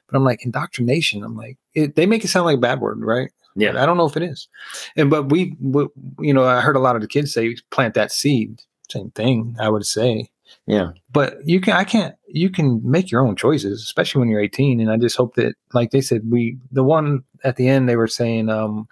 but 0.08 0.16
I'm 0.16 0.24
like 0.24 0.44
indoctrination. 0.44 1.22
I'm 1.22 1.36
like 1.36 1.58
it, 1.74 1.96
they 1.96 2.06
make 2.06 2.24
it 2.24 2.28
sound 2.28 2.46
like 2.46 2.56
a 2.56 2.60
bad 2.60 2.80
word, 2.80 3.00
right? 3.00 3.30
Yeah. 3.56 3.72
But 3.72 3.80
I 3.82 3.86
don't 3.86 3.96
know 3.96 4.06
if 4.06 4.16
it 4.16 4.22
is. 4.22 4.48
And 4.96 5.10
but 5.10 5.30
we, 5.30 5.56
we, 5.60 5.86
you 6.20 6.32
know, 6.32 6.44
I 6.44 6.60
heard 6.60 6.76
a 6.76 6.80
lot 6.80 6.94
of 6.96 7.02
the 7.02 7.08
kids 7.08 7.32
say 7.32 7.56
plant 7.70 7.94
that 7.94 8.12
seed. 8.12 8.60
Same 8.90 9.10
thing, 9.10 9.56
I 9.60 9.68
would 9.68 9.84
say. 9.84 10.30
Yeah. 10.66 10.92
But 11.12 11.38
you 11.44 11.60
can, 11.60 11.74
I 11.74 11.84
can't. 11.84 12.14
You 12.28 12.50
can 12.50 12.80
make 12.88 13.10
your 13.10 13.26
own 13.26 13.36
choices, 13.36 13.82
especially 13.82 14.20
when 14.20 14.28
you're 14.28 14.40
18. 14.40 14.80
And 14.80 14.90
I 14.90 14.96
just 14.96 15.16
hope 15.16 15.34
that, 15.34 15.56
like 15.74 15.90
they 15.90 16.00
said, 16.00 16.22
we 16.30 16.56
the 16.72 16.84
one 16.84 17.24
at 17.44 17.56
the 17.56 17.68
end 17.68 17.88
they 17.88 17.96
were 17.96 18.06
saying, 18.06 18.48
um, 18.48 18.86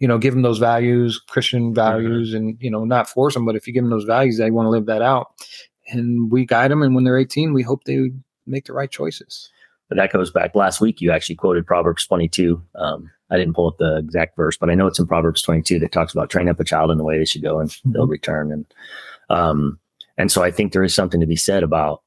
you 0.00 0.08
know, 0.08 0.18
give 0.18 0.34
them 0.34 0.42
those 0.42 0.58
values, 0.58 1.20
Christian 1.28 1.72
values, 1.72 2.34
and 2.34 2.56
you 2.60 2.70
know, 2.70 2.84
not 2.84 3.08
force 3.08 3.34
them. 3.34 3.44
But 3.44 3.54
if 3.54 3.66
you 3.66 3.72
give 3.72 3.84
them 3.84 3.90
those 3.90 4.04
values, 4.04 4.38
they 4.38 4.50
want 4.50 4.66
to 4.66 4.70
live 4.70 4.86
that 4.86 5.02
out, 5.02 5.32
and 5.88 6.30
we 6.30 6.44
guide 6.44 6.70
them. 6.70 6.82
And 6.82 6.94
when 6.94 7.04
they're 7.04 7.18
18, 7.18 7.52
we 7.52 7.62
hope 7.62 7.84
they 7.84 8.10
make 8.46 8.64
the 8.64 8.72
right 8.72 8.90
choices. 8.90 9.50
But 9.88 9.96
that 9.96 10.12
goes 10.12 10.30
back 10.30 10.54
last 10.54 10.80
week. 10.80 11.00
You 11.00 11.10
actually 11.10 11.34
quoted 11.34 11.66
Proverbs 11.66 12.06
22. 12.06 12.62
Um, 12.76 13.10
I 13.30 13.36
didn't 13.36 13.54
pull 13.54 13.68
up 13.68 13.78
the 13.78 13.98
exact 13.98 14.36
verse, 14.36 14.56
but 14.56 14.70
I 14.70 14.74
know 14.74 14.86
it's 14.86 14.98
in 14.98 15.06
Proverbs 15.06 15.42
22 15.42 15.78
that 15.80 15.92
talks 15.92 16.12
about 16.12 16.30
train 16.30 16.48
up 16.48 16.60
a 16.60 16.64
child 16.64 16.90
in 16.90 16.98
the 16.98 17.04
way 17.04 17.18
they 17.18 17.24
should 17.24 17.42
go 17.42 17.60
and 17.60 17.76
they'll 17.84 18.06
return. 18.06 18.52
And, 18.52 18.66
um, 19.28 19.78
and 20.16 20.30
so 20.30 20.42
I 20.42 20.50
think 20.50 20.72
there 20.72 20.84
is 20.84 20.94
something 20.94 21.20
to 21.20 21.26
be 21.26 21.36
said 21.36 21.62
about 21.62 22.02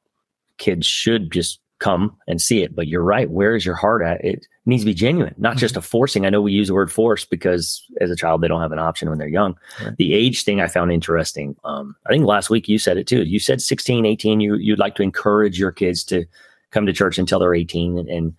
kids 0.58 0.86
should 0.86 1.32
just 1.32 1.60
come 1.84 2.16
and 2.28 2.42
see 2.42 2.64
it. 2.64 2.74
But 2.74 2.88
you're 2.88 3.04
right. 3.04 3.30
Where 3.30 3.58
is 3.58 3.66
your 3.66 3.76
heart 3.76 4.02
at? 4.02 4.24
It 4.24 4.48
needs 4.66 4.84
to 4.84 4.86
be 4.86 4.94
genuine, 4.94 5.36
not 5.38 5.58
just 5.58 5.76
a 5.76 5.82
forcing. 5.82 6.26
I 6.26 6.30
know 6.30 6.42
we 6.42 6.54
use 6.54 6.70
the 6.70 6.74
word 6.74 6.92
force 6.92 7.26
because 7.26 7.86
as 8.00 8.10
a 8.10 8.16
child, 8.16 8.40
they 8.40 8.48
don't 8.48 8.62
have 8.62 8.72
an 8.72 8.80
option 8.80 9.10
when 9.10 9.18
they're 9.18 9.28
young. 9.28 9.58
Right. 9.84 9.96
The 9.98 10.14
age 10.14 10.46
thing 10.46 10.62
I 10.62 10.70
found 10.70 10.94
interesting. 10.94 11.58
Um, 11.66 11.94
I 12.08 12.10
think 12.12 12.26
last 12.26 12.50
week 12.50 12.70
you 12.70 12.80
said 12.80 12.98
it 12.98 13.06
too. 13.06 13.24
You 13.24 13.38
said 13.38 13.62
16, 13.62 14.06
18, 14.06 14.40
you, 14.40 14.56
you'd 14.56 14.80
like 14.80 14.96
to 14.96 15.04
encourage 15.04 15.60
your 15.60 15.74
kids 15.74 16.06
to 16.06 16.24
come 16.72 16.86
to 16.86 16.94
church 16.94 17.18
until 17.18 17.40
they're 17.40 17.54
18. 17.54 17.98
And, 17.98 18.08
and 18.08 18.34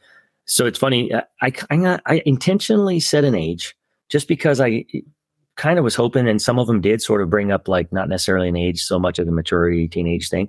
so 0.47 0.65
it's 0.65 0.79
funny. 0.79 1.13
I, 1.15 1.53
I, 1.71 2.01
I 2.07 2.23
intentionally 2.25 2.99
set 2.99 3.25
an 3.25 3.35
age 3.35 3.77
just 4.09 4.27
because 4.27 4.59
I 4.59 4.87
kind 5.57 5.79
of 5.79 5.85
was 5.85 5.95
hoping, 5.95 6.27
and 6.27 6.41
some 6.41 6.59
of 6.59 6.67
them 6.67 6.81
did 6.81 7.03
sort 7.03 7.21
of 7.21 7.31
bring 7.31 7.53
up 7.53 7.69
like 7.69 7.93
not 7.93 8.09
necessarily 8.09 8.49
an 8.49 8.57
age 8.57 8.83
so 8.83 8.99
much 8.99 9.19
of 9.19 9.27
the 9.27 9.33
maturity 9.33 9.87
teenage 9.87 10.31
thing. 10.31 10.49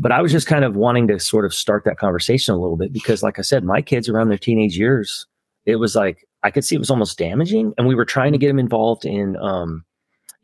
But 0.00 0.12
I 0.12 0.22
was 0.22 0.30
just 0.30 0.46
kind 0.46 0.64
of 0.64 0.76
wanting 0.76 1.08
to 1.08 1.18
sort 1.18 1.44
of 1.44 1.52
start 1.52 1.84
that 1.84 1.98
conversation 1.98 2.54
a 2.54 2.58
little 2.58 2.76
bit 2.76 2.92
because, 2.92 3.22
like 3.22 3.38
I 3.38 3.42
said, 3.42 3.64
my 3.64 3.82
kids 3.82 4.08
around 4.08 4.28
their 4.28 4.38
teenage 4.38 4.78
years, 4.78 5.26
it 5.66 5.76
was 5.76 5.96
like 5.96 6.26
I 6.44 6.50
could 6.50 6.64
see 6.64 6.76
it 6.76 6.78
was 6.78 6.90
almost 6.90 7.18
damaging, 7.18 7.74
and 7.76 7.88
we 7.88 7.96
were 7.96 8.04
trying 8.04 8.32
to 8.32 8.38
get 8.38 8.46
them 8.46 8.60
involved 8.60 9.04
in 9.04 9.36
um, 9.38 9.84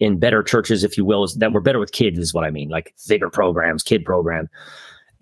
in 0.01 0.19
better 0.19 0.43
churches, 0.43 0.83
if 0.83 0.99
you 0.99 1.05
will, 1.05 1.27
that 1.37 1.53
were 1.53 1.61
better 1.61 1.79
with 1.79 1.93
kids, 1.93 2.19
is 2.19 2.35
what 2.35 2.45
I 2.45 2.51
mean, 2.51 2.69
like 2.69 2.95
bigger 3.09 3.31
programs, 3.31 3.85
kid 3.85 4.05
program. 4.05 4.49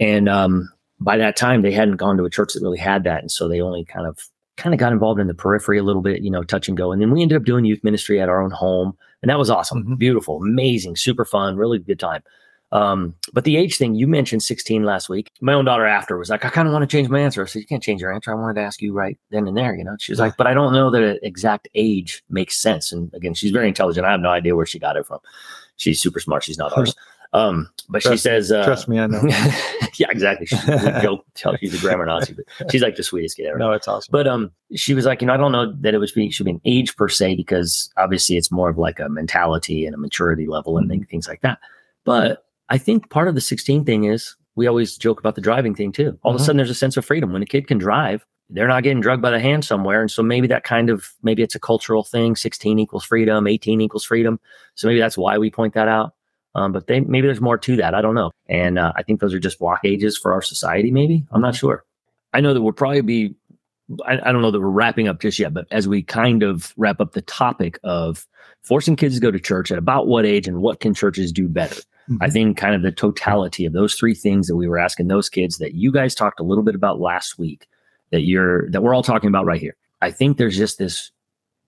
And 0.00 0.28
um, 0.30 0.72
by 0.98 1.18
that 1.18 1.36
time, 1.36 1.60
they 1.60 1.72
hadn't 1.72 1.96
gone 1.96 2.16
to 2.16 2.24
a 2.24 2.30
church 2.30 2.54
that 2.54 2.62
really 2.62 2.78
had 2.78 3.04
that, 3.04 3.20
and 3.20 3.30
so 3.30 3.48
they 3.48 3.60
only 3.60 3.84
kind 3.84 4.06
of 4.06 4.18
kind 4.56 4.74
of 4.74 4.80
got 4.80 4.92
involved 4.92 5.20
in 5.20 5.26
the 5.26 5.34
periphery 5.34 5.78
a 5.78 5.82
little 5.82 6.02
bit, 6.02 6.22
you 6.22 6.30
know, 6.30 6.42
touch 6.42 6.68
and 6.68 6.76
go. 6.76 6.92
And 6.92 7.00
then 7.00 7.10
we 7.10 7.22
ended 7.22 7.36
up 7.36 7.44
doing 7.44 7.64
youth 7.64 7.82
ministry 7.82 8.20
at 8.20 8.28
our 8.30 8.42
own 8.42 8.50
home, 8.50 8.96
and 9.20 9.28
that 9.28 9.38
was 9.38 9.50
awesome, 9.50 9.96
beautiful, 9.96 10.38
amazing, 10.42 10.96
super 10.96 11.26
fun, 11.26 11.56
really 11.56 11.78
good 11.78 12.00
time. 12.00 12.22
Um, 12.72 13.14
but 13.35 13.44
the 13.44 13.56
age 13.56 13.76
thing, 13.76 13.94
you 13.94 14.06
mentioned 14.08 14.42
16 14.42 14.82
last 14.82 15.11
week. 15.11 15.30
My 15.40 15.52
own 15.52 15.66
daughter 15.66 15.87
after 15.87 16.16
was 16.16 16.30
like, 16.30 16.44
I 16.44 16.48
kind 16.48 16.66
of 16.66 16.72
want 16.72 16.82
to 16.82 16.87
change 16.87 17.08
my 17.11 17.20
answer. 17.20 17.42
I 17.42 17.46
said, 17.46 17.61
You 17.61 17.66
can't 17.66 17.82
change 17.82 18.00
your 18.00 18.12
answer. 18.12 18.30
I 18.30 18.35
wanted 18.35 18.54
to 18.54 18.62
ask 18.62 18.80
you 18.80 18.94
right 18.94 19.18
then 19.30 19.46
and 19.46 19.56
there, 19.56 19.76
you 19.76 19.85
know. 19.85 19.96
She 20.00 20.11
was 20.11 20.18
like, 20.18 20.37
But 20.38 20.46
I 20.46 20.54
don't 20.54 20.72
know 20.72 20.90
that 20.90 21.02
an 21.02 21.18
exact 21.22 21.68
age 21.74 22.22
makes 22.30 22.56
sense. 22.56 22.90
And 22.90 23.12
again, 23.14 23.35
she's 23.35 23.50
very 23.50 23.68
intelligent. 23.68 24.06
I 24.06 24.11
have 24.11 24.20
no 24.20 24.30
idea 24.30 24.56
where 24.56 24.66
she 24.66 24.78
got 24.78 24.96
it 24.96 25.06
from. 25.06 25.20
She's 25.76 26.00
super 26.00 26.18
smart. 26.18 26.44
She's 26.44 26.58
not 26.58 26.76
ours. 26.76 26.94
Um, 27.35 27.70
but 27.88 28.02
she 28.02 28.16
says, 28.18 28.52
uh, 28.52 28.64
trust 28.64 28.88
me, 28.88 28.98
I 28.98 29.06
know. 29.06 29.22
yeah, 29.94 30.08
exactly. 30.11 30.46
She's 30.46 30.62
a 30.68 31.00
joke. 31.02 31.24
Tell 31.35 31.56
she's 31.56 31.74
a 31.74 31.78
grammar 31.78 32.04
Nazi, 32.04 32.35
but 32.35 32.70
she's 32.70 32.82
like 32.82 32.96
the 32.96 33.02
sweetest 33.02 33.38
kid 33.38 33.46
ever. 33.46 33.58
No, 33.58 33.72
it's 33.72 33.88
awesome. 33.88 34.12
But 34.12 34.26
um, 34.26 34.50
she 34.74 34.92
was 34.92 35.06
like, 35.06 35.22
you 35.22 35.26
know, 35.26 35.32
I 35.32 35.38
don't 35.38 35.52
know 35.52 35.72
that 35.80 35.94
it 35.94 35.98
was 35.98 36.12
be 36.12 36.30
should 36.30 36.44
be 36.44 36.52
an 36.52 36.61
age 36.66 36.94
per 36.94 37.08
se 37.08 37.37
because 37.37 37.90
obviously 37.96 38.37
it's 38.37 38.50
more 38.50 38.68
of 38.68 38.76
like 38.76 39.00
a 39.00 39.08
mentality 39.08 39.87
and 39.87 39.94
a 39.94 39.98
maturity 39.98 40.46
level 40.46 40.76
and 40.76 40.90
thing- 40.90 41.06
things 41.06 41.26
like 41.26 41.40
that. 41.40 41.58
But 42.04 42.44
I 42.72 42.78
think 42.78 43.11
part 43.11 43.28
of 43.28 43.35
the 43.35 43.40
16 43.42 43.85
thing 43.85 44.04
is 44.04 44.35
we 44.56 44.66
always 44.66 44.96
joke 44.96 45.20
about 45.20 45.35
the 45.35 45.42
driving 45.42 45.74
thing 45.74 45.92
too. 45.92 46.18
All 46.22 46.35
of 46.35 46.40
a 46.40 46.42
Mhm. 46.42 46.46
sudden, 46.46 46.56
there's 46.56 46.70
a 46.70 46.74
sense 46.74 46.96
of 46.96 47.04
freedom 47.04 47.30
when 47.30 47.42
a 47.42 47.46
kid 47.46 47.66
can 47.66 47.76
drive. 47.76 48.24
They're 48.48 48.66
not 48.66 48.82
getting 48.82 49.02
drugged 49.02 49.20
by 49.20 49.30
the 49.30 49.38
hand 49.40 49.62
somewhere, 49.64 50.00
and 50.00 50.11
so 50.11 50.22
maybe 50.22 50.46
that 50.48 50.64
kind 50.64 50.88
of 50.88 51.11
maybe 51.22 51.42
it's 51.42 51.54
a 51.54 51.61
cultural 51.61 52.02
thing. 52.02 52.35
16 52.35 52.78
equals 52.78 53.04
freedom, 53.04 53.46
18 53.46 53.82
equals 53.82 54.04
freedom. 54.06 54.40
So 54.74 54.88
maybe 54.88 55.00
that's 55.00 55.18
why 55.18 55.37
we 55.37 55.50
point 55.50 55.74
that 55.74 55.87
out. 55.88 56.14
Um, 56.54 56.72
but 56.72 56.87
they 56.87 57.00
maybe 57.00 57.26
there's 57.26 57.40
more 57.42 57.58
to 57.58 57.76
that. 57.76 57.94
I 57.94 58.00
don't 58.00 58.14
know. 58.14 58.30
And 58.48 58.78
uh, 58.78 58.92
I 58.96 59.02
think 59.02 59.20
those 59.20 59.35
are 59.35 59.38
just 59.38 59.58
block 59.58 59.80
ages 59.85 60.16
for 60.16 60.32
our 60.32 60.42
society. 60.42 60.90
Maybe 60.90 61.26
I'm 61.30 61.42
not 61.42 61.54
sure. 61.54 61.85
I 62.32 62.40
know 62.40 62.54
that 62.54 62.62
we'll 62.62 62.72
probably 62.72 63.02
be. 63.02 63.35
I, 64.06 64.18
I 64.28 64.32
don't 64.32 64.40
know 64.40 64.50
that 64.50 64.61
we're 64.61 64.68
wrapping 64.68 65.08
up 65.08 65.20
just 65.20 65.38
yet, 65.38 65.52
but 65.52 65.66
as 65.70 65.87
we 65.88 66.02
kind 66.02 66.42
of 66.42 66.72
wrap 66.78 67.00
up 67.02 67.12
the 67.12 67.20
topic 67.22 67.78
of 67.85 68.26
forcing 68.62 68.96
kids 68.96 69.16
to 69.16 69.20
go 69.20 69.30
to 69.30 69.40
church 69.40 69.70
at 69.70 69.76
about 69.76 70.06
what 70.06 70.24
age 70.24 70.48
and 70.48 70.62
what 70.62 70.80
can 70.80 70.94
churches 70.94 71.32
do 71.32 71.48
better, 71.48 71.80
I 72.20 72.30
think 72.30 72.56
kind 72.56 72.74
of 72.74 72.82
the 72.82 72.92
totality 72.92 73.64
of 73.64 73.72
those 73.72 73.94
three 73.94 74.14
things 74.14 74.46
that 74.48 74.56
we 74.56 74.68
were 74.68 74.78
asking 74.78 75.08
those 75.08 75.28
kids 75.28 75.58
that 75.58 75.74
you 75.74 75.92
guys 75.92 76.14
talked 76.14 76.40
a 76.40 76.44
little 76.44 76.64
bit 76.64 76.74
about 76.74 77.00
last 77.00 77.38
week 77.38 77.66
that 78.10 78.22
you're 78.22 78.70
that 78.70 78.82
we're 78.82 78.94
all 78.94 79.02
talking 79.02 79.28
about 79.28 79.46
right 79.46 79.60
here. 79.60 79.76
I 80.00 80.10
think 80.10 80.36
there's 80.36 80.56
just 80.56 80.78
this. 80.78 81.10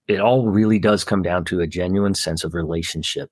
It 0.07 0.21
all 0.21 0.47
really 0.47 0.79
does 0.79 1.05
come 1.05 1.23
down 1.23 1.45
to 1.47 1.61
a 1.61 1.67
genuine 1.67 2.15
sense 2.15 2.45
of 2.45 2.55
relationship. 2.55 3.31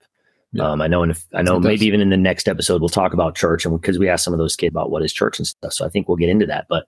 Um, 0.61 0.83
I 0.83 0.87
know, 0.87 1.03
and 1.03 1.19
I 1.35 1.41
know 1.43 1.59
maybe 1.59 1.87
even 1.87 2.03
in 2.03 2.11
the 2.11 2.17
next 2.17 2.47
episode 2.47 2.83
we'll 2.83 2.91
talk 2.91 3.15
about 3.15 3.35
church, 3.35 3.65
and 3.65 3.81
because 3.81 3.99
we 3.99 4.09
asked 4.09 4.25
some 4.25 4.35
of 4.35 4.39
those 4.39 4.55
kids 4.55 4.73
about 4.73 4.91
what 4.91 5.03
is 5.03 5.13
church 5.13 5.39
and 5.39 5.47
stuff, 5.47 5.73
so 5.73 5.87
I 5.87 5.89
think 5.89 6.09
we'll 6.09 6.19
get 6.19 6.29
into 6.29 6.45
that. 6.47 6.67
But 6.69 6.87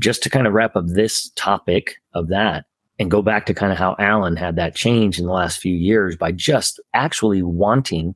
just 0.00 0.22
to 0.22 0.30
kind 0.30 0.46
of 0.46 0.54
wrap 0.54 0.76
up 0.76 0.86
this 0.86 1.30
topic 1.36 1.96
of 2.14 2.28
that 2.28 2.64
and 2.98 3.10
go 3.10 3.20
back 3.20 3.44
to 3.46 3.54
kind 3.54 3.70
of 3.70 3.78
how 3.78 3.96
Alan 3.98 4.36
had 4.36 4.56
that 4.56 4.74
change 4.74 5.18
in 5.18 5.26
the 5.26 5.32
last 5.32 5.60
few 5.60 5.74
years 5.74 6.16
by 6.16 6.32
just 6.32 6.80
actually 6.94 7.42
wanting 7.42 8.14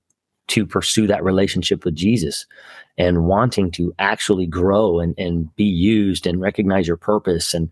to 0.48 0.66
pursue 0.66 1.06
that 1.06 1.24
relationship 1.24 1.85
with 1.85 1.94
Jesus 1.94 2.46
and 2.98 3.24
wanting 3.24 3.70
to 3.72 3.94
actually 3.98 4.46
grow 4.46 5.00
and, 5.00 5.14
and 5.18 5.54
be 5.56 5.64
used 5.64 6.26
and 6.26 6.40
recognize 6.40 6.87
your 6.87 6.96
purpose 6.96 7.54
and 7.54 7.68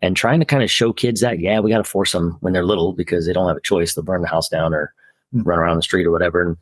and 0.00 0.16
trying 0.16 0.38
to 0.38 0.46
kind 0.46 0.62
of 0.62 0.70
show 0.70 0.92
kids 0.92 1.20
that 1.20 1.40
yeah 1.40 1.58
we 1.58 1.70
got 1.70 1.78
to 1.78 1.84
force 1.84 2.12
them 2.12 2.36
when 2.40 2.52
they're 2.52 2.64
little 2.64 2.92
because 2.92 3.26
they 3.26 3.32
don't 3.32 3.48
have 3.48 3.56
a 3.56 3.62
choice. 3.62 3.94
They'll 3.94 4.04
burn 4.04 4.22
the 4.22 4.28
house 4.28 4.48
down 4.48 4.72
or 4.72 4.92
run 5.32 5.58
around 5.58 5.76
the 5.76 5.82
street 5.82 6.06
or 6.06 6.12
whatever. 6.12 6.42
And 6.42 6.56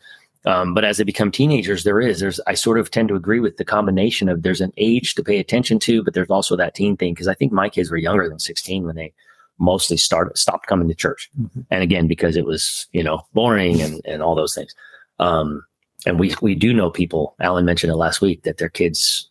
um, 0.47 0.75
but 0.75 0.85
as 0.85 0.97
they 0.97 1.05
become 1.05 1.33
teenagers 1.33 1.83
there 1.83 2.01
is 2.01 2.21
there's 2.21 2.39
i 2.47 2.55
sort 2.55 2.79
of 2.79 2.91
tend 2.91 3.09
to 3.09 3.17
agree 3.17 3.41
with 3.41 3.57
the 3.57 3.65
combination 3.65 4.29
of 4.29 4.43
there's 4.43 4.61
an 4.61 4.73
age 4.77 5.17
to 5.17 5.25
pay 5.25 5.39
attention 5.39 5.81
to 5.81 6.05
but 6.05 6.15
there's 6.15 6.31
also 6.31 6.57
that 6.57 6.75
teen 6.75 6.97
thing. 6.97 7.15
Because 7.15 7.29
i 7.29 7.35
think 7.35 7.53
my 7.53 7.69
kids 7.69 7.91
were 7.91 7.97
younger 7.97 8.29
than 8.29 8.39
16 8.39 8.85
when 8.85 8.97
they 8.97 9.13
mostly 9.59 9.97
started 9.97 10.37
stopped 10.37 10.67
coming 10.67 10.87
to 10.87 10.95
church. 10.95 11.31
And 11.71 11.83
again 11.83 12.07
because 12.07 12.37
it 12.37 12.45
was 12.45 12.87
you 12.93 13.03
know 13.03 13.27
boring 13.35 13.83
and 13.83 14.01
and 14.05 14.23
all 14.23 14.35
those 14.35 14.55
things 14.55 14.75
um 15.19 15.65
and 16.07 16.19
we 16.21 16.35
we 16.43 16.55
do 16.55 16.73
know 16.73 16.91
people 16.91 17.35
alan 17.41 17.65
mentioned 17.65 17.93
it 17.93 17.97
last 17.97 18.21
week 18.21 18.43
that 18.43 18.59
their 18.59 18.69
kids 18.69 19.31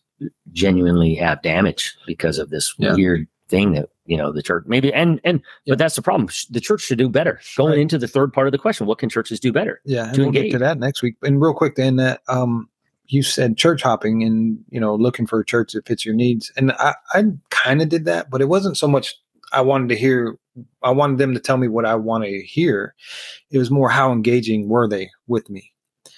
genuinely 0.52 1.14
have 1.14 1.40
damage 1.42 1.94
because 2.06 2.38
of 2.38 2.50
this 2.50 2.74
Yeah. 2.78 2.94
weird 2.94 3.26
thing 3.48 3.72
that 3.74 3.88
you 4.06 4.16
know 4.16 4.32
the 4.32 4.42
church 4.42 4.64
maybe 4.66 4.92
and 4.92 5.20
and 5.22 5.40
but 5.66 5.78
that's 5.78 5.94
the 5.94 6.02
problem 6.02 6.28
the 6.50 6.60
church 6.60 6.80
should 6.80 6.98
do 6.98 7.08
better 7.08 7.40
going 7.56 7.80
into 7.80 7.96
the 7.98 8.08
third 8.08 8.32
part 8.32 8.48
of 8.48 8.52
the 8.52 8.58
question 8.58 8.86
what 8.86 8.98
can 8.98 9.08
churches 9.08 9.38
do 9.38 9.52
better 9.52 9.80
Yeah, 9.84 10.06
and 10.06 10.14
to 10.14 10.20
we'll 10.22 10.26
engage 10.28 10.52
to 10.52 10.58
that 10.58 10.78
next 10.78 11.02
week. 11.02 11.14
And 11.22 11.40
real 11.40 11.54
quick, 11.54 11.76
then 11.76 11.96
that, 11.96 12.22
um, 12.28 12.68
you 13.06 13.22
said 13.22 13.56
church 13.56 13.82
hopping 13.82 14.24
and 14.24 14.58
you 14.70 14.80
know 14.80 14.96
looking 14.96 15.26
for 15.28 15.38
a 15.38 15.44
church 15.44 15.72
that 15.74 15.86
fits 15.86 16.04
your 16.04 16.14
needs, 16.16 16.50
and 16.56 16.72
I, 16.72 16.94
I 17.14 17.24
kind 17.50 17.80
of 17.82 17.88
did 17.88 18.04
that, 18.06 18.30
but 18.30 18.40
it 18.40 18.46
wasn't 18.46 18.76
so 18.76 18.88
much. 18.88 19.14
I 19.52 19.60
wanted 19.60 19.90
to 19.90 19.96
hear. 19.96 20.36
I 20.82 20.90
wanted 20.90 21.18
them 21.18 21.32
to 21.34 21.38
tell 21.40 21.56
me 21.56 21.68
what 21.68 21.84
I 21.86 21.94
wanted 21.94 22.30
to 22.32 22.42
hear. 22.44 22.94
It 23.52 23.58
was 23.58 23.70
more 23.70 23.88
how 23.90 24.10
engaging 24.12 24.68
were 24.68 24.88
they 24.88 25.08
with 25.28 25.48
me. 25.48 25.70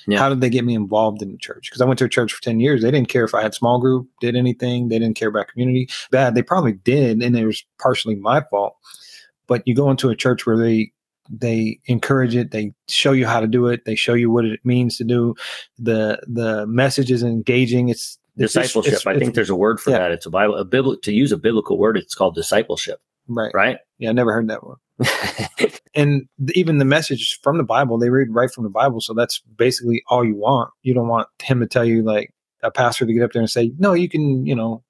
Yeah. 0.09 0.19
How 0.19 0.31
did 0.31 0.41
they 0.41 0.49
get 0.49 0.65
me 0.65 0.75
involved 0.75 1.21
in 1.21 1.33
the 1.33 1.39
church? 1.39 1.69
Because 1.69 1.83
I 1.83 1.85
went 1.85 1.99
to 1.99 2.07
a 2.07 2.09
church 2.09 2.33
for 2.33 2.43
10 2.43 2.61
years. 2.61 2.81
They 2.81 2.91
didn't 2.91 3.11
care 3.11 3.25
if 3.25 3.35
I 3.35 3.43
had 3.43 3.55
small 3.55 3.79
group, 3.79 4.09
did 4.23 4.37
anything. 4.37 4.89
They 4.89 4.99
didn't 4.99 5.17
care 5.17 5.29
about 5.29 5.49
community. 5.49 5.89
Bad. 6.11 6.35
They 6.35 6.43
probably 6.43 6.73
did. 6.73 7.23
And 7.23 7.37
it 7.37 7.45
was 7.45 7.63
partially 7.79 8.15
my 8.15 8.41
fault. 8.51 8.75
But 9.47 9.63
you 9.67 9.75
go 9.75 9.91
into 9.91 10.09
a 10.09 10.17
church 10.17 10.47
where 10.47 10.57
they 10.57 10.93
they 11.31 11.79
encourage 11.85 12.35
it 12.35 12.53
they 12.53 12.73
show 12.89 13.13
you 13.13 13.27
how 13.27 13.39
to 13.39 13.47
do 13.47 13.67
it 13.67 13.85
they 13.85 13.95
show 13.95 14.15
you 14.15 14.31
what 14.31 14.47
it 14.47 14.61
means 14.65 14.97
to 14.97 15.05
do 15.05 15.35
the 15.79 16.19
the 16.27 16.67
message 16.67 17.11
is 17.11 17.23
engaging 17.23 17.91
it's 17.91 18.19
it's 18.39 18.55
discipleship 18.55 18.95
it's- 18.95 19.07
i 19.07 19.13
think 19.13 19.23
it's- 19.25 19.35
there's 19.35 19.51
a 19.51 19.55
word 19.55 19.79
for 19.79 19.91
yeah. 19.91 19.99
that 19.99 20.11
it's 20.11 20.25
a 20.25 20.31
bible 20.31 20.57
a 20.57 20.65
biblical 20.65 20.99
to 21.03 21.13
use 21.13 21.31
a 21.31 21.37
biblical 21.37 21.77
word 21.77 21.99
it's 21.99 22.15
called 22.15 22.35
discipleship 22.35 23.01
right. 23.29 23.53
Right? 23.55 23.79
Yeah 23.99 24.11
i 24.11 24.13
never 24.13 24.33
heard 24.33 24.49
that 24.49 24.65
one. 24.65 24.77
And 25.95 26.29
even 26.55 26.79
the 26.79 26.85
message 26.85 27.39
from 27.43 27.57
the 27.59 27.65
bible 27.65 27.99
they 27.99 28.11
read 28.11 28.29
right 28.31 28.51
from 28.51 28.65
the 28.65 28.71
bible 28.71 29.01
so 29.01 29.15
that's 29.15 29.41
basically 29.57 30.03
all 30.09 30.25
you 30.25 30.37
want. 30.37 30.71
You 30.83 30.95
don't 30.95 31.09
want 31.09 31.29
him 31.43 31.61
to 31.61 31.67
tell 31.67 31.85
you 31.85 32.03
like 32.03 32.33
a 32.63 32.71
pastor 32.71 33.07
to 33.07 33.13
get 33.13 33.23
up 33.23 33.33
there 33.33 33.43
and 33.43 33.51
say 33.51 33.73
no 33.79 33.95
you 33.95 34.09
can 34.09 34.47
you 34.47 34.55
know 34.55 34.83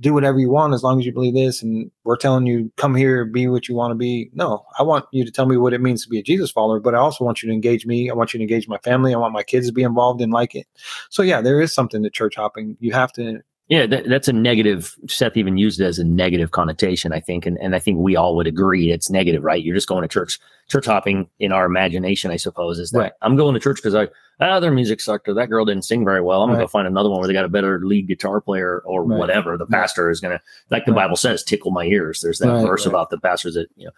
do 0.00 0.14
whatever 0.14 0.38
you 0.38 0.48
want 0.48 0.74
as 0.74 0.82
long 0.82 1.00
as 1.00 1.06
you 1.06 1.12
believe 1.12 1.34
this 1.34 1.62
and 1.62 1.90
we're 2.04 2.16
telling 2.16 2.46
you 2.46 2.70
come 2.76 2.94
here 2.94 3.24
be 3.24 3.48
what 3.48 3.68
you 3.68 3.74
want 3.74 3.90
to 3.90 3.96
be. 3.96 4.30
No 4.32 4.64
i 4.78 4.82
want 4.82 5.06
you 5.12 5.24
to 5.24 5.30
tell 5.30 5.46
me 5.46 5.56
what 5.56 5.72
it 5.72 5.80
means 5.80 6.02
to 6.02 6.08
be 6.08 6.18
a 6.18 6.22
jesus 6.22 6.50
follower 6.50 6.80
but 6.80 6.94
i 6.94 6.98
also 6.98 7.24
want 7.24 7.42
you 7.42 7.48
to 7.48 7.52
engage 7.54 7.84
me 7.86 8.10
i 8.10 8.14
want 8.14 8.32
you 8.32 8.38
to 8.38 8.42
engage 8.44 8.68
my 8.68 8.78
family 8.78 9.12
i 9.14 9.18
want 9.18 9.32
my 9.32 9.42
kids 9.42 9.66
to 9.66 9.72
be 9.72 9.82
involved 9.82 10.20
and 10.20 10.32
like 10.32 10.54
it. 10.54 10.66
So 11.10 11.22
yeah 11.22 11.40
there 11.40 11.60
is 11.60 11.74
something 11.74 12.02
to 12.02 12.10
church 12.10 12.36
hopping. 12.36 12.76
You 12.80 12.92
have 12.92 13.12
to 13.14 13.40
Yeah, 13.68 13.84
that, 13.86 14.08
that's 14.08 14.28
a 14.28 14.32
negative. 14.32 14.96
Seth 15.08 15.36
even 15.36 15.58
used 15.58 15.78
it 15.78 15.84
as 15.84 15.98
a 15.98 16.04
negative 16.04 16.52
connotation, 16.52 17.12
I 17.12 17.20
think, 17.20 17.44
and 17.44 17.58
and 17.58 17.74
I 17.76 17.78
think 17.78 17.98
we 17.98 18.16
all 18.16 18.34
would 18.36 18.46
agree 18.46 18.90
it's 18.90 19.10
negative, 19.10 19.44
right? 19.44 19.62
You're 19.62 19.74
just 19.74 19.88
going 19.88 20.00
to 20.02 20.08
church, 20.08 20.40
church 20.68 20.86
hopping 20.86 21.28
in 21.38 21.52
our 21.52 21.66
imagination, 21.66 22.30
I 22.30 22.36
suppose, 22.36 22.78
is 22.78 22.92
that 22.92 22.98
Right. 22.98 23.12
I'm 23.20 23.36
going 23.36 23.52
to 23.54 23.60
church 23.60 23.76
because 23.76 23.94
I 23.94 24.08
ah 24.40 24.58
their 24.58 24.70
music 24.72 25.00
sucked 25.02 25.28
or 25.28 25.34
that 25.34 25.50
girl 25.50 25.66
didn't 25.66 25.84
sing 25.84 26.02
very 26.04 26.22
well. 26.22 26.42
I'm 26.42 26.48
gonna 26.48 26.58
Right. 26.60 26.64
go 26.64 26.68
find 26.68 26.86
another 26.86 27.10
one 27.10 27.18
where 27.18 27.26
they 27.28 27.34
got 27.34 27.44
a 27.44 27.48
better 27.50 27.80
lead 27.84 28.06
guitar 28.08 28.40
player 28.40 28.80
or 28.86 29.04
Right. 29.04 29.18
whatever. 29.18 29.58
The 29.58 29.66
pastor 29.66 30.08
is 30.08 30.20
gonna, 30.20 30.40
like 30.70 30.86
the. 30.86 30.92
Bible 30.92 31.16
says, 31.16 31.42
tickle 31.44 31.70
my 31.70 31.84
ears. 31.84 32.22
There's 32.22 32.38
that 32.38 32.64
verse 32.66 32.86
about 32.86 33.10
the 33.10 33.18
pastors 33.18 33.52
that 33.54 33.68
you 33.76 33.84
know. 33.86 33.92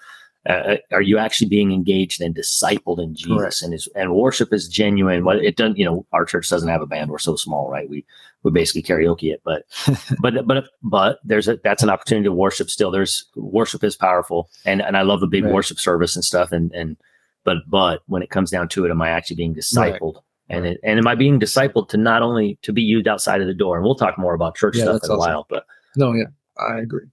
Uh, 0.48 0.76
are 0.90 1.02
you 1.02 1.18
actually 1.18 1.48
being 1.48 1.70
engaged 1.70 2.20
and 2.22 2.34
discipled 2.34 2.98
in 2.98 3.14
Jesus? 3.14 3.36
Correct. 3.36 3.62
And 3.62 3.74
is 3.74 3.88
and 3.94 4.14
worship 4.14 4.52
is 4.54 4.68
genuine. 4.68 5.22
What 5.24 5.36
it 5.36 5.56
doesn't, 5.56 5.76
you 5.76 5.84
know, 5.84 6.06
our 6.12 6.24
church 6.24 6.48
doesn't 6.48 6.68
have 6.68 6.80
a 6.80 6.86
band. 6.86 7.10
We're 7.10 7.18
so 7.18 7.36
small, 7.36 7.70
right? 7.70 7.90
We 7.90 8.06
we 8.42 8.50
basically 8.50 8.82
karaoke 8.82 9.30
it, 9.34 9.42
but 9.44 9.64
but 10.22 10.46
but 10.46 10.64
but 10.82 11.20
there's 11.24 11.46
a 11.46 11.58
that's 11.62 11.82
an 11.82 11.90
opportunity 11.90 12.24
to 12.24 12.32
worship 12.32 12.70
still 12.70 12.90
there's 12.90 13.26
worship 13.36 13.84
is 13.84 13.96
powerful 13.96 14.48
and 14.64 14.80
and 14.80 14.96
i 14.96 15.02
love 15.02 15.22
a 15.22 15.26
big 15.26 15.44
Right. 15.44 15.52
worship 15.52 15.78
service 15.78 16.16
and 16.16 16.24
stuff 16.24 16.50
and 16.50 16.72
and 16.72 16.96
but 17.44 17.58
but 17.68 18.00
when 18.06 18.22
it 18.22 18.30
comes 18.30 18.50
down 18.50 18.66
to 18.70 18.86
it 18.86 18.90
am 18.90 19.02
i 19.02 19.10
actually 19.10 19.36
being 19.36 19.54
discipled 19.54 20.22
and 20.48 20.64
it, 20.64 20.80
and 20.82 20.98
am 20.98 21.06
i 21.06 21.14
being 21.14 21.38
discipled 21.38 21.90
to 21.90 21.98
not 21.98 22.22
only 22.22 22.58
to 22.62 22.72
be 22.72 22.80
used 22.80 23.06
outside 23.06 23.42
of 23.42 23.46
the 23.46 23.52
door 23.52 23.76
and 23.76 23.84
we'll 23.84 23.94
talk 23.94 24.16
more 24.16 24.32
about 24.32 24.56
church 24.56 24.76
Yeah, 24.78 24.84
stuff 24.84 25.04
in 25.04 25.10
a 25.10 25.14
awesome. 25.14 25.18
while 25.18 25.46
but 25.50 25.66
no 25.96 26.14
yeah 26.14 26.24
i 26.58 26.78
agree 26.78 27.04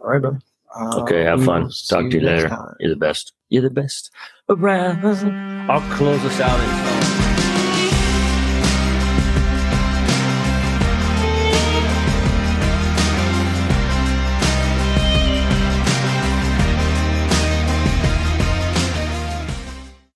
all 0.00 0.10
right 0.10 0.20
brother 0.20 0.38
Uh, 0.78 1.00
okay 1.02 1.22
have 1.24 1.40
we 1.40 1.46
fun. 1.46 1.62
will 1.64 1.70
talk 1.88 2.10
to 2.10 2.18
you 2.18 2.24
later. 2.26 2.48
time. 2.48 2.74
you're 2.80 2.90
the 2.90 2.96
best. 2.96 3.32
You're 3.48 3.62
the 3.62 3.70
best. 3.70 4.10
Around 4.48 5.04
i'll 5.70 5.80
close 5.96 6.24
us 6.24 6.40
out 6.40 6.60
in 6.60 7.02
song 7.02 7.15